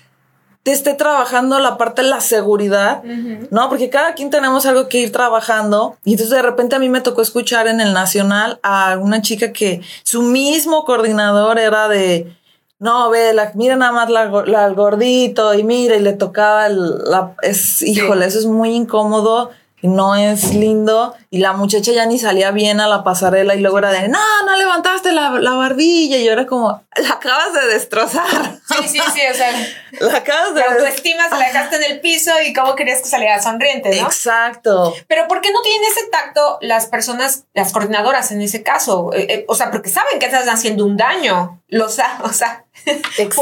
te 0.63 0.71
esté 0.71 0.93
trabajando 0.93 1.59
la 1.59 1.77
parte 1.77 2.01
de 2.03 2.07
la 2.07 2.21
seguridad, 2.21 3.03
¿no? 3.03 3.67
Porque 3.67 3.89
cada 3.89 4.13
quien 4.13 4.29
tenemos 4.29 4.65
algo 4.65 4.87
que 4.87 5.01
ir 5.01 5.11
trabajando. 5.11 5.97
Y 6.05 6.11
entonces 6.11 6.35
de 6.35 6.41
repente 6.41 6.75
a 6.75 6.79
mí 6.79 6.87
me 6.87 7.01
tocó 7.01 7.21
escuchar 7.21 7.67
en 7.67 7.81
el 7.81 7.93
Nacional 7.93 8.59
a 8.63 8.97
una 8.97 9.21
chica 9.21 9.51
que 9.51 9.81
su 10.03 10.21
mismo 10.21 10.85
coordinador 10.85 11.59
era 11.59 11.89
de, 11.89 12.33
no, 12.79 13.09
ve, 13.09 13.33
la, 13.33 13.51
mira 13.55 13.75
nada 13.75 13.91
más 13.91 14.09
la, 14.09 14.65
el 14.65 14.73
gordito 14.73 15.53
y 15.53 15.63
mira, 15.63 15.97
y 15.97 15.99
le 15.99 16.13
tocaba 16.13 16.67
el, 16.67 16.97
la, 17.09 17.35
es, 17.41 17.81
híjole, 17.81 18.25
eso 18.25 18.39
es 18.39 18.45
muy 18.45 18.73
incómodo 18.73 19.51
no 19.87 20.15
es 20.15 20.53
lindo 20.53 21.13
y 21.29 21.39
la 21.39 21.53
muchacha 21.53 21.91
ya 21.91 22.05
ni 22.05 22.17
salía 22.17 22.51
bien 22.51 22.79
a 22.79 22.87
la 22.87 23.03
pasarela 23.03 23.55
y 23.55 23.59
luego 23.59 23.79
era 23.79 23.91
de, 23.91 24.07
no, 24.07 24.19
no 24.45 24.55
levantaste 24.55 25.11
la, 25.11 25.29
barbilla 25.29 26.17
y 26.17 26.25
yo 26.25 26.31
era 26.31 26.45
como, 26.45 26.83
la 26.95 27.09
acabas 27.09 27.53
de 27.53 27.67
destrozar. 27.67 28.59
Sí, 28.65 28.87
sí, 28.87 28.99
sí, 29.13 29.21
o 29.29 29.33
sea, 29.33 29.51
la 29.99 30.17
acabas 30.17 30.53
de... 30.53 30.61
La 30.61 30.67
autoestima 30.67 31.27
se 31.27 31.35
la 31.35 31.47
dejaste 31.47 31.75
en 31.75 31.83
el 31.91 32.01
piso 32.01 32.31
y 32.45 32.53
cómo 32.53 32.75
querías 32.75 33.01
que 33.01 33.09
saliera 33.09 33.41
sonriente, 33.41 33.89
¿no? 33.99 34.07
Exacto. 34.07 34.93
Pero 35.07 35.27
¿por 35.27 35.41
qué 35.41 35.51
no 35.51 35.61
tienen 35.61 35.89
ese 35.91 36.07
tacto 36.07 36.57
las 36.61 36.85
personas, 36.85 37.45
las 37.53 37.73
coordinadoras 37.73 38.31
en 38.31 38.41
ese 38.41 38.63
caso? 38.63 39.11
Eh, 39.13 39.27
eh, 39.29 39.45
o 39.47 39.55
sea, 39.55 39.69
porque 39.69 39.89
saben 39.89 40.17
que 40.19 40.27
estás 40.27 40.47
haciendo 40.47 40.85
un 40.85 40.95
daño, 40.97 41.61
lo 41.67 41.89
saben, 41.89 42.25
o 42.25 42.31
sea, 42.31 42.65
Exacto. 43.17 43.33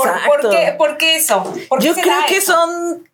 ¿por, 0.78 0.98
qué, 0.98 1.16
eso? 1.16 1.54
yo 1.80 1.94
creo 1.94 2.26
que 2.28 2.42
son 2.42 3.08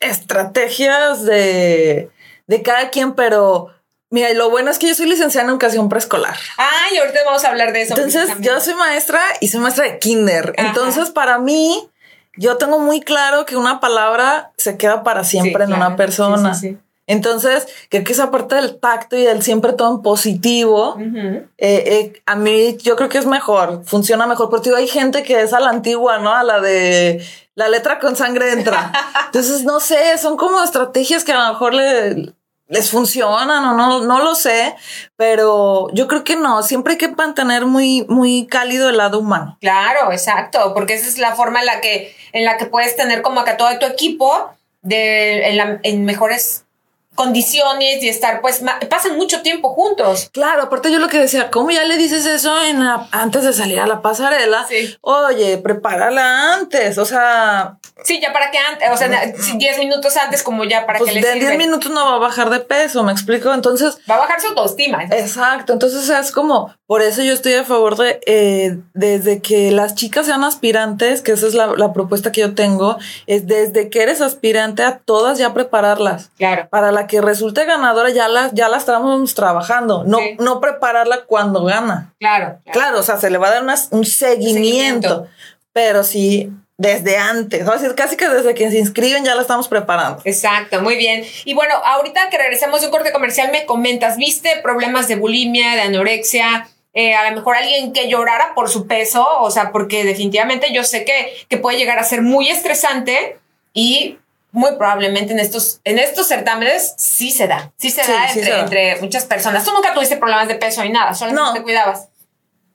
estrategias 0.00 1.24
de 1.24 2.10
de 2.46 2.62
cada 2.62 2.90
quien, 2.90 3.14
pero 3.14 3.68
mira, 4.10 4.32
lo 4.34 4.50
bueno 4.50 4.70
es 4.70 4.78
que 4.78 4.88
yo 4.88 4.94
soy 4.94 5.06
licenciada 5.06 5.44
en 5.44 5.50
educación 5.50 5.88
preescolar. 5.88 6.36
Ah, 6.58 6.86
y 6.92 6.98
ahorita 6.98 7.20
vamos 7.24 7.44
a 7.44 7.48
hablar 7.48 7.72
de 7.72 7.82
eso. 7.82 7.94
Entonces, 7.94 8.30
yo 8.40 8.60
soy 8.60 8.74
maestra 8.74 9.20
y 9.40 9.48
soy 9.48 9.60
maestra 9.60 9.84
de 9.84 9.98
kinder. 9.98 10.54
Entonces, 10.56 11.10
para 11.10 11.38
mí, 11.38 11.88
yo 12.36 12.56
tengo 12.56 12.78
muy 12.78 13.00
claro 13.00 13.44
que 13.46 13.56
una 13.56 13.80
palabra 13.80 14.52
se 14.56 14.76
queda 14.76 15.02
para 15.02 15.24
siempre 15.24 15.64
en 15.64 15.72
una 15.72 15.96
persona. 15.96 16.58
Entonces, 17.06 17.66
creo 17.88 18.04
que 18.04 18.12
esa 18.12 18.30
parte 18.30 18.54
del 18.54 18.78
tacto 18.78 19.16
y 19.16 19.24
del 19.24 19.42
siempre 19.42 19.72
todo 19.72 19.96
en 19.96 20.02
positivo, 20.02 20.96
eh, 20.98 21.48
eh, 21.58 22.22
a 22.26 22.36
mí 22.36 22.76
yo 22.78 22.96
creo 22.96 23.08
que 23.08 23.18
es 23.18 23.26
mejor, 23.26 23.82
funciona 23.84 24.26
mejor, 24.26 24.50
porque 24.50 24.74
hay 24.74 24.86
gente 24.86 25.22
que 25.22 25.42
es 25.42 25.52
a 25.52 25.60
la 25.60 25.70
antigua, 25.70 26.18
¿no? 26.18 26.32
A 26.32 26.44
la 26.44 26.60
de 26.60 27.24
la 27.54 27.68
letra 27.68 27.98
con 27.98 28.16
sangre 28.16 28.52
entra. 28.52 28.92
Entonces, 29.26 29.64
no 29.64 29.80
sé, 29.80 30.16
son 30.16 30.36
como 30.36 30.62
estrategias 30.62 31.24
que 31.24 31.32
a 31.32 31.46
lo 31.46 31.52
mejor 31.52 31.74
le, 31.74 32.32
les 32.68 32.90
funcionan 32.90 33.64
o 33.64 33.74
no, 33.74 34.00
no 34.00 34.20
lo 34.20 34.34
sé, 34.34 34.74
pero 35.16 35.88
yo 35.92 36.08
creo 36.08 36.24
que 36.24 36.36
no, 36.36 36.62
siempre 36.62 36.92
hay 36.92 36.98
que 36.98 37.08
mantener 37.08 37.66
muy, 37.66 38.06
muy 38.08 38.46
cálido 38.46 38.88
el 38.88 38.96
lado 38.96 39.18
humano. 39.18 39.58
Claro, 39.60 40.12
exacto, 40.12 40.72
porque 40.72 40.94
esa 40.94 41.08
es 41.08 41.18
la 41.18 41.34
forma 41.34 41.60
en 41.60 41.66
la 41.66 41.80
que, 41.80 42.16
en 42.32 42.44
la 42.44 42.56
que 42.56 42.66
puedes 42.66 42.96
tener 42.96 43.22
como 43.22 43.40
acá 43.40 43.56
todo 43.56 43.76
tu 43.78 43.86
equipo 43.86 44.50
de, 44.80 45.48
en, 45.48 45.80
en 45.82 46.04
mejores 46.04 46.64
condiciones 47.14 48.02
y 48.02 48.08
estar, 48.08 48.40
pues, 48.40 48.62
pasan 48.88 49.16
mucho 49.16 49.42
tiempo 49.42 49.74
juntos. 49.74 50.30
Claro, 50.32 50.62
aparte 50.62 50.90
yo 50.90 50.98
lo 50.98 51.08
que 51.08 51.18
decía, 51.18 51.50
¿cómo 51.50 51.70
ya 51.70 51.84
le 51.84 51.96
dices 51.96 52.24
eso 52.26 52.62
en 52.62 52.82
antes 52.82 53.44
de 53.44 53.52
salir 53.52 53.80
a 53.80 53.86
la 53.86 54.00
pasarela? 54.00 54.66
Sí. 54.68 54.96
Oye, 55.02 55.58
prepárala 55.58 56.54
antes, 56.54 56.98
o 56.98 57.04
sea... 57.04 57.76
Sí, 58.04 58.20
ya 58.20 58.32
para 58.32 58.50
que 58.50 58.58
antes, 58.58 58.88
o 58.90 58.96
sea, 58.96 59.32
10 59.56 59.78
minutos 59.78 60.16
antes 60.16 60.42
como 60.42 60.64
ya 60.64 60.86
para 60.86 60.98
pues 60.98 61.12
que 61.12 61.20
le 61.20 61.26
de 61.26 61.34
10 61.34 61.58
minutos 61.58 61.92
no 61.92 62.04
va 62.06 62.16
a 62.16 62.18
bajar 62.18 62.50
de 62.50 62.60
peso, 62.60 63.02
¿me 63.02 63.12
explico? 63.12 63.52
Entonces... 63.52 63.98
Va 64.10 64.16
a 64.16 64.18
bajar 64.18 64.40
su 64.40 64.48
autoestima. 64.48 65.04
Exacto, 65.04 65.72
entonces 65.72 66.08
es 66.08 66.32
como, 66.32 66.74
por 66.86 67.02
eso 67.02 67.22
yo 67.22 67.32
estoy 67.32 67.54
a 67.54 67.64
favor 67.64 67.96
de, 67.96 68.20
eh, 68.26 68.78
desde 68.94 69.40
que 69.40 69.70
las 69.70 69.94
chicas 69.94 70.26
sean 70.26 70.44
aspirantes, 70.44 71.20
que 71.20 71.32
esa 71.32 71.46
es 71.46 71.54
la, 71.54 71.68
la 71.76 71.92
propuesta 71.92 72.32
que 72.32 72.40
yo 72.40 72.54
tengo, 72.54 72.96
es 73.26 73.46
desde 73.46 73.90
que 73.90 74.02
eres 74.02 74.20
aspirante 74.20 74.82
a 74.82 74.98
todas 74.98 75.38
ya 75.38 75.54
prepararlas. 75.54 76.30
Claro. 76.38 76.68
Para 76.70 76.90
la 77.02 77.06
que 77.06 77.20
resulte 77.20 77.64
ganadora 77.64 78.10
ya 78.10 78.28
la, 78.28 78.50
ya 78.52 78.68
la 78.68 78.76
estamos 78.76 79.34
trabajando, 79.34 80.04
no, 80.06 80.18
no 80.38 80.60
prepararla 80.60 81.24
cuando 81.24 81.64
gana. 81.64 82.14
Claro, 82.18 82.58
claro. 82.72 83.00
o 83.00 83.02
sea, 83.02 83.16
se 83.16 83.30
le 83.30 83.38
va 83.38 83.48
a 83.48 83.60
dar 83.60 83.64
un 83.90 84.04
seguimiento, 84.04 85.26
pero 85.72 86.04
sí 86.04 86.50
desde 86.78 87.16
antes, 87.16 87.66
o 87.68 87.78
sea, 87.78 87.94
casi 87.94 88.16
que 88.16 88.28
desde 88.28 88.54
que 88.54 88.70
se 88.70 88.78
inscriben 88.78 89.24
ya 89.24 89.34
la 89.34 89.42
estamos 89.42 89.68
preparando. 89.68 90.20
Exacto, 90.24 90.80
muy 90.80 90.96
bien. 90.96 91.24
Y 91.44 91.54
bueno, 91.54 91.74
ahorita 91.74 92.28
que 92.28 92.38
regresemos 92.38 92.80
de 92.80 92.86
un 92.86 92.92
corte 92.92 93.12
comercial, 93.12 93.50
me 93.52 93.66
comentas, 93.66 94.16
¿viste 94.16 94.58
problemas 94.62 95.06
de 95.06 95.16
bulimia, 95.16 95.76
de 95.76 95.82
anorexia? 95.82 96.68
Eh, 96.94 97.14
a 97.14 97.30
lo 97.30 97.36
mejor 97.36 97.56
alguien 97.56 97.92
que 97.92 98.08
llorara 98.08 98.54
por 98.54 98.68
su 98.68 98.86
peso, 98.86 99.24
o 99.40 99.50
sea, 99.50 99.70
porque 99.70 100.04
definitivamente 100.04 100.72
yo 100.72 100.82
sé 100.82 101.04
que, 101.04 101.32
que 101.48 101.56
puede 101.56 101.78
llegar 101.78 101.98
a 101.98 102.04
ser 102.04 102.20
muy 102.22 102.48
estresante 102.48 103.38
y 103.72 104.18
muy 104.52 104.76
probablemente 104.76 105.32
en 105.32 105.40
estos, 105.40 105.80
en 105.84 105.98
estos 105.98 106.28
certámenes 106.28 106.94
sí 106.98 107.30
se 107.30 107.48
da. 107.48 107.72
Sí 107.78 107.90
se 107.90 108.02
da, 108.02 108.30
entre, 108.30 108.60
entre, 108.60 108.96
muchas 109.00 109.24
personas. 109.24 109.64
Tú 109.64 109.72
nunca 109.72 109.94
tuviste 109.94 110.18
problemas 110.18 110.46
de 110.46 110.54
peso 110.54 110.82
ni 110.84 110.90
nada, 110.90 111.12
no. 111.32 111.54
te 111.54 111.62
cuidabas. 111.62 112.08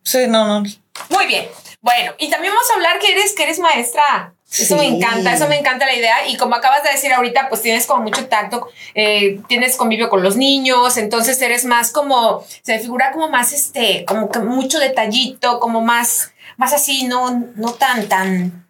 Sí, 0.04 0.26
no, 0.28 0.46
no. 0.46 0.70
Muy 1.10 1.28
bien. 1.28 1.48
Bueno, 1.82 2.14
y 2.18 2.30
también 2.30 2.52
vamos 2.54 2.70
a 2.72 2.74
hablar 2.76 3.00
que 3.00 3.12
eres, 3.12 3.34
que 3.34 3.44
eres 3.44 3.60
maestra. 3.60 4.34
Eso 4.52 4.78
me 4.78 4.88
encanta, 4.88 5.34
eso 5.34 5.48
me 5.48 5.60
encanta 5.60 5.86
la 5.86 5.94
idea. 5.94 6.28
Y 6.28 6.38
como 6.38 6.56
acabas 6.56 6.82
de 6.82 6.92
decir 6.92 7.14
ahorita, 7.14 7.50
pues 7.50 7.62
tienes 7.62 7.86
como 7.86 8.04
mucho 8.04 8.28
tacto, 8.28 8.68
eh, 8.96 9.42
tienes 9.48 9.76
convivio 9.76 10.10
con 10.10 10.24
los 10.24 10.38
niños, 10.38 10.98
entonces 10.98 11.40
eres 11.42 11.66
más 11.66 11.92
como, 11.92 12.44
se 12.64 12.80
figura 12.80 13.12
como 13.12 13.30
más 13.30 13.52
este, 13.52 14.06
como 14.06 14.30
que 14.30 14.40
mucho 14.40 14.80
detallito, 14.80 15.60
como 15.60 15.82
más, 15.82 16.32
más 16.56 16.74
así, 16.74 17.04
no, 17.04 17.44
no 17.56 17.74
tan, 17.74 18.08
tan, 18.08 18.67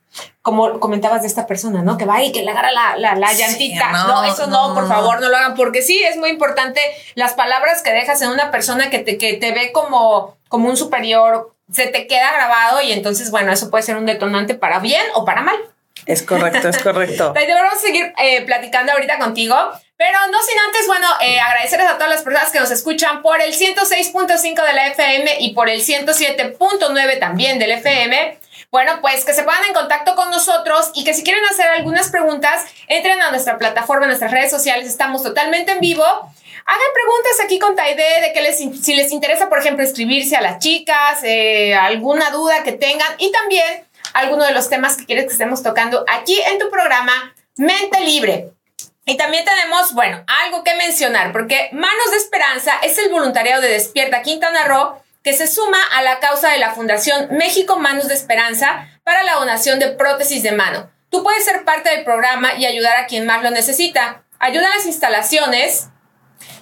como 0.47 0.79
comentabas 0.79 1.23
de 1.23 1.27
esta 1.27 1.45
persona, 1.45 1.81
¿no? 1.81 1.97
Que 1.97 2.05
va 2.05 2.23
y 2.23 2.31
que 2.31 2.41
le 2.41 2.51
agarra 2.51 2.71
la, 2.71 2.95
la, 2.95 3.33
llantita. 3.33 3.91
no, 3.91 4.23
eso 4.23 4.47
no, 4.47 4.73
por 4.73 4.87
favor, 4.87 5.19
no 5.19 5.27
lo 5.27 5.35
hagan, 5.35 5.55
porque 5.55 5.81
sí, 5.81 6.01
es 6.01 6.15
muy 6.15 6.29
importante 6.29 6.79
las 7.15 7.33
palabras 7.33 7.81
que 7.81 7.91
dejas 7.91 8.21
en 8.21 8.29
una 8.29 8.49
persona 8.49 8.89
que 8.89 8.99
te, 8.99 9.17
que 9.17 9.33
te 9.33 9.51
ve 9.51 9.73
como, 9.73 10.37
como 10.47 10.69
un 10.69 10.77
superior, 10.77 11.51
se 11.69 11.87
te 11.87 12.07
queda 12.07 12.31
grabado 12.31 12.81
y 12.81 12.93
entonces, 12.93 13.29
bueno, 13.29 13.51
eso 13.51 13.69
puede 13.69 13.83
ser 13.83 13.97
un 13.97 14.05
detonante 14.05 14.55
para 14.55 14.79
bien 14.79 15.03
o 15.15 15.25
para 15.25 15.41
mal. 15.41 15.57
Es 16.05 16.23
correcto, 16.23 16.69
es 16.69 16.77
correcto. 16.77 17.33
vamos 17.53 17.73
a 17.73 17.79
seguir 17.79 18.13
eh, 18.17 18.45
platicando 18.45 18.93
ahorita 18.93 19.19
contigo, 19.19 19.53
pero 19.97 20.17
no 20.31 20.41
sin 20.43 20.57
antes, 20.59 20.87
bueno, 20.87 21.07
eh, 21.23 21.41
agradecerles 21.41 21.89
a 21.89 21.95
todas 21.95 22.09
las 22.09 22.21
personas 22.21 22.53
que 22.53 22.61
nos 22.61 22.71
escuchan 22.71 23.21
por 23.21 23.41
el 23.41 23.53
106.5 23.53 24.65
de 24.65 24.73
la 24.73 24.87
FM 24.87 25.41
y 25.41 25.53
por 25.53 25.69
el 25.69 25.81
107.9 25.81 27.19
también 27.19 27.59
del 27.59 27.71
FM. 27.71 28.46
Bueno, 28.69 28.99
pues 28.99 29.23
que 29.23 29.33
se 29.33 29.43
pongan 29.43 29.63
en 29.65 29.73
contacto 29.73 30.15
con 30.15 30.29
nosotros 30.29 30.91
y 30.93 31.05
que 31.05 31.13
si 31.13 31.23
quieren 31.23 31.43
hacer 31.45 31.67
algunas 31.67 32.09
preguntas, 32.09 32.65
entren 32.87 33.21
a 33.21 33.31
nuestra 33.31 33.57
plataforma, 33.57 34.05
a 34.05 34.07
nuestras 34.07 34.31
redes 34.31 34.51
sociales, 34.51 34.87
estamos 34.87 35.23
totalmente 35.23 35.71
en 35.71 35.79
vivo. 35.79 36.03
Hagan 36.03 36.93
preguntas 36.93 37.39
aquí 37.45 37.59
con 37.59 37.77
Taide 37.77 38.21
de 38.21 38.33
que 38.33 38.41
les, 38.41 38.57
si 38.57 38.93
les 38.93 39.13
interesa, 39.13 39.47
por 39.47 39.59
ejemplo, 39.59 39.85
escribirse 39.85 40.35
a 40.35 40.41
las 40.41 40.59
chicas, 40.59 41.19
eh, 41.23 41.75
alguna 41.75 42.29
duda 42.31 42.63
que 42.63 42.73
tengan 42.73 43.07
y 43.19 43.31
también 43.31 43.85
alguno 44.13 44.43
de 44.43 44.51
los 44.51 44.69
temas 44.69 44.97
que 44.97 45.05
quieres 45.05 45.25
que 45.25 45.31
estemos 45.31 45.63
tocando 45.63 46.03
aquí 46.09 46.37
en 46.51 46.59
tu 46.59 46.69
programa 46.69 47.33
Mente 47.55 48.01
Libre. 48.01 48.49
Y 49.05 49.15
también 49.15 49.45
tenemos, 49.45 49.93
bueno, 49.93 50.21
algo 50.27 50.65
que 50.65 50.75
mencionar, 50.75 51.31
porque 51.31 51.69
Manos 51.71 52.11
de 52.11 52.17
Esperanza 52.17 52.73
es 52.83 52.97
el 52.97 53.09
voluntariado 53.09 53.61
de 53.61 53.69
Despierta 53.69 54.21
Quintana 54.21 54.65
Roo 54.65 55.01
que 55.27 55.33
se 55.33 55.45
suma 55.45 55.77
a 55.91 56.01
la 56.03 56.19
causa 56.19 56.51
de 56.51 56.57
la 56.57 56.71
Fundación 56.71 57.27
México 57.31 57.77
Manos 57.77 58.07
de 58.07 58.13
Esperanza 58.13 58.87
para 59.03 59.23
la 59.23 59.33
donación 59.33 59.77
de 59.77 59.89
prótesis 59.89 60.41
de 60.41 60.53
mano. 60.53 60.89
Tú 61.09 61.21
puedes 61.21 61.43
ser 61.43 61.65
parte 61.65 61.89
del 61.89 62.05
programa 62.05 62.55
y 62.55 62.65
ayudar 62.65 62.95
a 62.95 63.07
quien 63.07 63.25
más 63.25 63.43
lo 63.43 63.51
necesita. 63.51 64.23
Ayuda 64.39 64.71
a 64.71 64.77
las 64.77 64.85
instalaciones. 64.85 65.89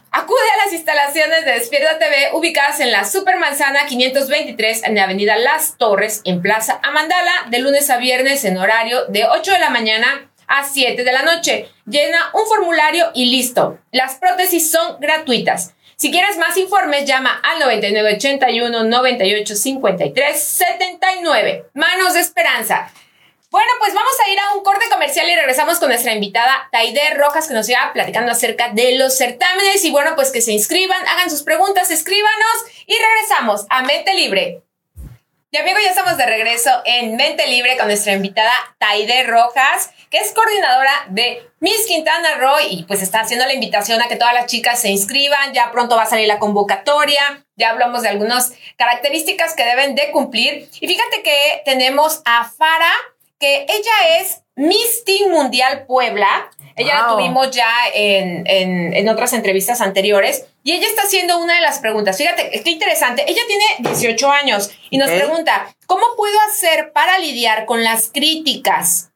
Acude 0.10 0.42
a 0.52 0.66
las 0.66 0.74
instalaciones 0.74 1.46
de 1.46 1.52
Despierta 1.52 2.00
TV 2.00 2.32
ubicadas 2.34 2.80
en 2.80 2.92
la 2.92 3.06
Supermanzana 3.06 3.86
523 3.86 4.82
en 4.86 4.96
la 4.96 5.04
Avenida 5.04 5.38
Las 5.38 5.78
Torres 5.78 6.22
en 6.24 6.42
Plaza 6.42 6.80
Amandala 6.82 7.46
de 7.52 7.60
lunes 7.60 7.92
a 7.92 7.98
viernes 7.98 8.46
en 8.46 8.58
horario 8.58 9.06
de 9.10 9.26
8 9.26 9.52
de 9.52 9.60
la 9.60 9.70
mañana 9.70 10.32
a 10.48 10.64
7 10.64 11.04
de 11.04 11.12
la 11.12 11.22
noche. 11.22 11.70
Llena 11.86 12.32
un 12.34 12.48
formulario 12.48 13.12
y 13.14 13.26
listo. 13.26 13.78
Las 13.92 14.16
prótesis 14.16 14.72
son 14.72 15.00
gratuitas. 15.00 15.75
Si 15.98 16.12
quieres 16.12 16.38
más 16.38 16.58
informes, 16.58 17.06
llama 17.06 17.40
al 17.42 17.60
9981 17.60 18.84
98 18.84 19.56
53 19.56 20.44
79. 20.44 21.66
Manos 21.74 22.14
de 22.14 22.20
Esperanza. 22.20 22.92
Bueno, 23.50 23.72
pues 23.80 23.94
vamos 23.94 24.12
a 24.20 24.30
ir 24.30 24.38
a 24.38 24.58
un 24.58 24.64
corte 24.64 24.90
comercial 24.92 25.30
y 25.30 25.36
regresamos 25.36 25.80
con 25.80 25.88
nuestra 25.88 26.14
invitada 26.14 26.68
Taide 26.74 27.14
Rojas 27.14 27.48
que 27.48 27.54
nos 27.54 27.66
siga 27.66 27.94
platicando 27.94 28.34
acerca 28.34 28.72
de 28.74 28.98
los 28.98 29.18
certámenes 29.18 29.86
y 29.86 29.92
bueno, 29.92 30.16
pues 30.16 30.32
que 30.32 30.42
se 30.42 30.52
inscriban, 30.52 31.08
hagan 31.08 31.30
sus 31.30 31.44
preguntas, 31.44 31.90
escríbanos 31.90 32.66
y 32.86 32.96
regresamos 32.98 33.66
a 33.70 33.84
Mente 33.84 34.14
Libre. 34.16 34.65
Y 35.52 35.58
amigo, 35.58 35.78
ya 35.82 35.90
estamos 35.90 36.18
de 36.18 36.26
regreso 36.26 36.70
en 36.86 37.16
Mente 37.16 37.48
Libre 37.48 37.78
con 37.78 37.88
nuestra 37.88 38.14
invitada 38.14 38.52
Taide 38.78 39.24
Rojas, 39.24 39.92
que 40.10 40.18
es 40.18 40.34
coordinadora 40.34 41.06
de 41.10 41.50
Miss 41.60 41.86
Quintana 41.88 42.36
Roo 42.36 42.58
y 42.70 42.84
pues 42.84 43.02
está 43.02 43.22
haciendo 43.22 43.46
la 43.46 43.54
invitación 43.54 44.02
a 44.02 44.08
que 44.08 44.18
todas 44.18 44.34
las 44.34 44.48
chicas 44.48 44.82
se 44.82 44.90
inscriban. 44.90 45.54
Ya 45.54 45.72
pronto 45.72 45.96
va 45.96 46.04
a 46.04 46.08
salir 46.08 46.28
la 46.28 46.40
convocatoria. 46.40 47.46
Ya 47.56 47.70
hablamos 47.70 48.02
de 48.02 48.10
algunas 48.10 48.54
características 48.78 49.56
que 49.56 49.64
deben 49.64 49.96
de 49.96 50.12
cumplir. 50.12 50.70
Y 50.82 50.88
fíjate 50.88 51.24
que 51.24 51.62
tenemos 51.64 52.22
a 52.26 52.50
Fara, 52.50 52.92
que 53.40 53.66
ella 53.70 54.20
es 54.20 54.42
Miss 54.56 55.04
Teen 55.04 55.32
Mundial 55.32 55.86
Puebla. 55.86 56.50
Ella 56.78 57.02
la 57.02 57.08
tuvimos 57.08 57.52
ya 57.52 57.70
en, 57.94 59.10
otras 59.10 59.34
entrevistas 59.34 59.80
anteriores 59.80 60.46
y 60.64 60.74
ella 60.74 60.88
está 60.88 61.04
haciendo 61.04 61.40
una 61.40 61.56
de 61.56 61.62
las 61.62 61.80
preguntas. 61.80 62.18
Fíjate, 62.18 62.62
qué 62.64 62.70
interesante. 62.70 63.24
Ella 63.28 63.42
tiene 63.48 63.90
18 63.90 64.30
años 64.30 64.72
y 64.90 64.98
nos 64.98 65.10
pregunta, 65.10 65.74
¿cómo 65.86 66.04
puedo 66.18 66.38
hacer 66.50 66.92
para 66.92 67.18
lidiar 67.20 67.66
con 67.66 67.84
las 67.84 68.10
críticas? 68.14 69.12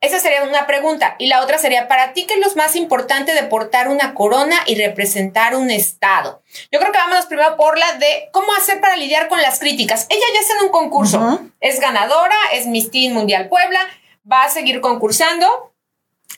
Esa 0.00 0.20
sería 0.20 0.44
una 0.44 0.66
pregunta. 0.68 1.16
Y 1.18 1.26
la 1.26 1.42
otra 1.42 1.58
sería, 1.58 1.88
¿para 1.88 2.12
ti 2.12 2.24
qué 2.24 2.34
es 2.34 2.40
lo 2.40 2.54
más 2.54 2.76
importante 2.76 3.34
de 3.34 3.42
portar 3.42 3.88
una 3.88 4.14
corona 4.14 4.56
y 4.66 4.76
representar 4.76 5.56
un 5.56 5.70
estado? 5.70 6.42
Yo 6.70 6.78
creo 6.78 6.92
que 6.92 6.98
vámonos 6.98 7.26
primero 7.26 7.56
por 7.56 7.76
la 7.76 7.94
de 7.94 8.28
cómo 8.32 8.52
hacer 8.54 8.80
para 8.80 8.96
lidiar 8.96 9.26
con 9.26 9.42
las 9.42 9.58
críticas. 9.58 10.06
Ella 10.08 10.24
ya 10.34 10.40
está 10.40 10.54
en 10.54 10.64
un 10.66 10.70
concurso. 10.70 11.40
Es 11.60 11.80
ganadora, 11.80 12.36
es 12.52 12.66
Miss 12.66 12.92
Teen 12.92 13.12
Mundial 13.12 13.48
Puebla, 13.48 13.80
va 14.30 14.44
a 14.44 14.50
seguir 14.50 14.80
concursando. 14.80 15.46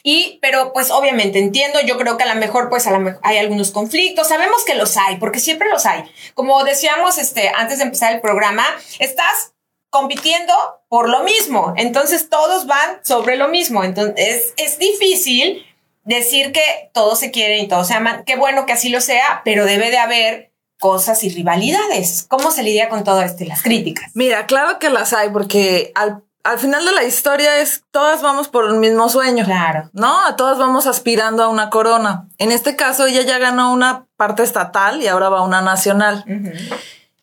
Y, 0.03 0.38
pero 0.40 0.72
pues 0.72 0.90
obviamente 0.90 1.38
entiendo, 1.38 1.79
yo 1.83 1.98
creo 1.98 2.16
que 2.16 2.24
a 2.24 2.35
lo 2.35 2.40
mejor 2.40 2.70
pues 2.70 2.87
a 2.87 2.90
lo 2.90 3.00
mejor 3.00 3.20
hay 3.22 3.37
algunos 3.37 3.70
conflictos, 3.70 4.29
sabemos 4.29 4.64
que 4.64 4.74
los 4.74 4.96
hay, 4.96 5.16
porque 5.16 5.40
siempre 5.40 5.68
los 5.68 5.85
hay. 5.85 6.05
Como 6.33 6.64
decíamos 6.64 7.18
este, 7.18 7.50
antes 7.55 7.79
de 7.79 7.85
empezar 7.85 8.14
el 8.14 8.20
programa, 8.22 8.64
estás 8.98 9.53
compitiendo 9.90 10.55
por 10.88 11.09
lo 11.09 11.22
mismo. 11.22 11.74
Entonces 11.76 12.31
todos 12.31 12.66
van 12.66 13.05
sobre 13.05 13.37
lo 13.37 13.48
mismo. 13.48 13.85
Entonces 13.85 14.55
es, 14.57 14.79
difícil 14.79 15.66
decir 16.05 16.53
que 16.53 16.90
todos 16.94 17.18
se 17.18 17.31
quieren 17.31 17.64
y 17.64 17.68
todos 17.68 17.88
se 17.88 17.94
aman. 17.94 18.24
Qué 18.24 18.37
bueno 18.37 18.64
que 18.64 18.72
así 18.72 18.88
lo 18.88 19.00
sea, 19.00 19.42
pero 19.44 19.66
debe 19.66 19.90
de 19.90 19.98
haber 19.98 20.53
cosas 20.79 21.22
y 21.24 21.29
rivalidades. 21.29 22.24
¿Cómo 22.29 22.50
se 22.53 22.62
lidia 22.62 22.88
con 22.88 23.05
todo 23.05 23.20
esto 23.20 23.44
y 23.44 23.48
las 23.48 23.62
críticas? 23.62 24.11
Mira, 24.14 24.46
claro 24.46 24.79
que 24.79 24.88
las 24.88 25.12
hay 25.12 25.29
porque 25.29 25.92
al, 25.94 26.24
al 26.42 26.59
final 26.59 26.85
de 26.85 26.92
la 26.92 27.05
historia 27.05 27.59
es 27.59 27.85
todas 27.90 28.22
vamos 28.22 28.48
por 28.48 28.66
el 28.66 28.74
mismo 28.76 29.09
sueño. 29.09 29.44
Claro. 29.44 29.90
¿No? 29.92 30.24
A 30.26 30.37
todas 30.37 30.59
vamos 30.59 30.87
aspirando 30.87 31.42
a 31.42 31.48
una 31.48 31.70
corona. 31.70 32.26
En 32.38 32.53
este 32.53 32.76
caso 32.76 33.07
ella 33.07 33.22
ya 33.22 33.38
ganó 33.38 33.72
una 33.72 34.07
parte 34.16 34.42
estatal 34.42 35.03
y 35.03 35.09
ahora 35.09 35.29
va 35.29 35.38
a 35.38 35.42
una 35.42 35.61
nacional. 35.61 36.24